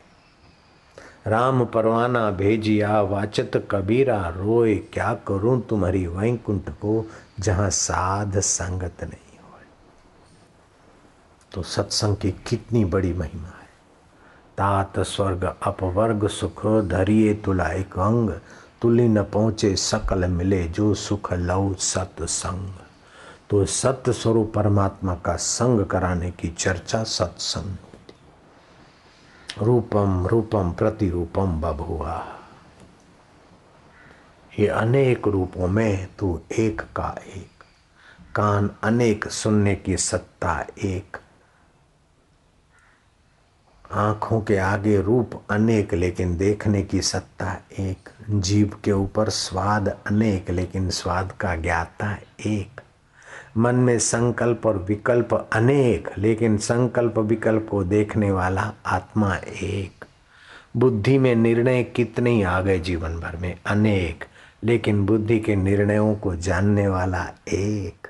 राम 1.26 1.64
परवाना 1.66 2.30
भेजिया, 2.32 3.02
वाचत 3.02 3.52
कबीरा, 3.72 4.28
रोए, 4.28 4.76
क्या 4.94 5.14
करूँ 5.28 5.62
तुम्हारी 5.62 6.06
वैकुंठ 6.08 6.70
को, 6.72 7.06
जहाँ 7.40 7.70
साध 7.70 8.40
संगत 8.40 9.04
नहीं 9.04 9.38
हो 9.40 9.60
तो 11.52 11.62
सत्संग 11.64 12.16
की 12.16 12.32
कितनी 12.48 12.84
बड़ी 12.86 13.14
महिमा 13.14 13.48
है। 13.48 13.70
तात 14.58 15.00
स्वर्ग, 15.00 15.44
अपवर्ग 15.64 16.28
सुख, 16.28 16.66
धरिए 16.88 17.34
तुला 17.36 17.68
एक 17.68 17.98
अंग 18.00 18.30
तुली 18.82 19.08
न 19.08 19.24
पहुँचे 19.24 19.76
सकल 19.76 20.26
मिले, 20.26 20.64
जो 20.64 20.94
सुख 20.94 21.34
लव 21.34 21.74
सत्संग। 21.80 22.74
तो 23.50 23.66
सत्य 23.66 24.14
स्वरूप 24.14 24.52
परमात्मा 24.56 25.16
का 25.16 25.36
संग 25.36 25.86
कराने 25.86 26.32
की 26.32 26.48
चर्चा 26.50 27.04
सत्संग 27.04 27.76
रूपम 29.58 30.28
रूपम 30.28 30.72
प्रतिरूपम 30.72 31.62
बभुआ 31.62 32.38
ये 34.60 34.68
अनेक 34.68 35.28
रूपों 35.28 35.68
में 35.68 36.08
तू 36.20 36.42
एक 36.60 36.82
का 36.82 37.22
एक। 37.28 37.64
कान 38.36 38.70
अनेक, 38.84 39.28
सुनने 39.28 39.76
की 39.76 39.98
सत्ता 39.98 40.66
एक। 40.84 41.18
आँखों 43.92 44.42
के 44.42 44.58
आगे 44.58 45.02
रूप 45.02 45.44
अनेक, 45.50 45.94
लेकिन 45.94 46.38
देखने 46.38 46.84
की 46.84 47.02
सत्ता 47.02 47.58
एक। 47.80 48.10
जीव 48.30 48.80
के 48.84 48.92
ऊपर 48.92 49.30
स्वाद 49.30 49.98
अनेक, 50.08 50.50
लेकिन 50.50 50.90
स्वाद 50.90 51.32
का 51.32 51.56
ज्ञाता 51.56 52.18
एक। 52.46 52.81
मन 53.58 53.76
में 53.76 54.00
संकल्प 54.00 54.66
और 54.66 54.78
विकल्प 54.78 55.50
अनेक, 55.54 56.10
लेकिन 56.18 56.58
संकल्प 56.58 57.18
विकल्प 57.18 57.68
को 57.72 57.84
देखने 57.84 58.32
वाला 58.32 58.74
आत्मा 58.86 59.36
एक। 59.64 60.06
बुद्धि 60.78 61.18
में 61.18 61.36
निर्णय 61.36 61.84
कितने 61.84 62.32
ही 62.32 62.44
आ 62.44 62.62
गए 62.62 62.80
जीवन 62.80 63.20
भर 63.20 63.38
में? 63.38 63.58
अनेक, 63.66 64.26
लेकिन 64.64 65.06
बुद्धि 65.06 65.40
के 65.40 65.56
निर्णयों 65.56 66.16
को 66.16 66.36
जानने 66.36 66.88
वाला 66.88 67.28
एक। 67.54 68.01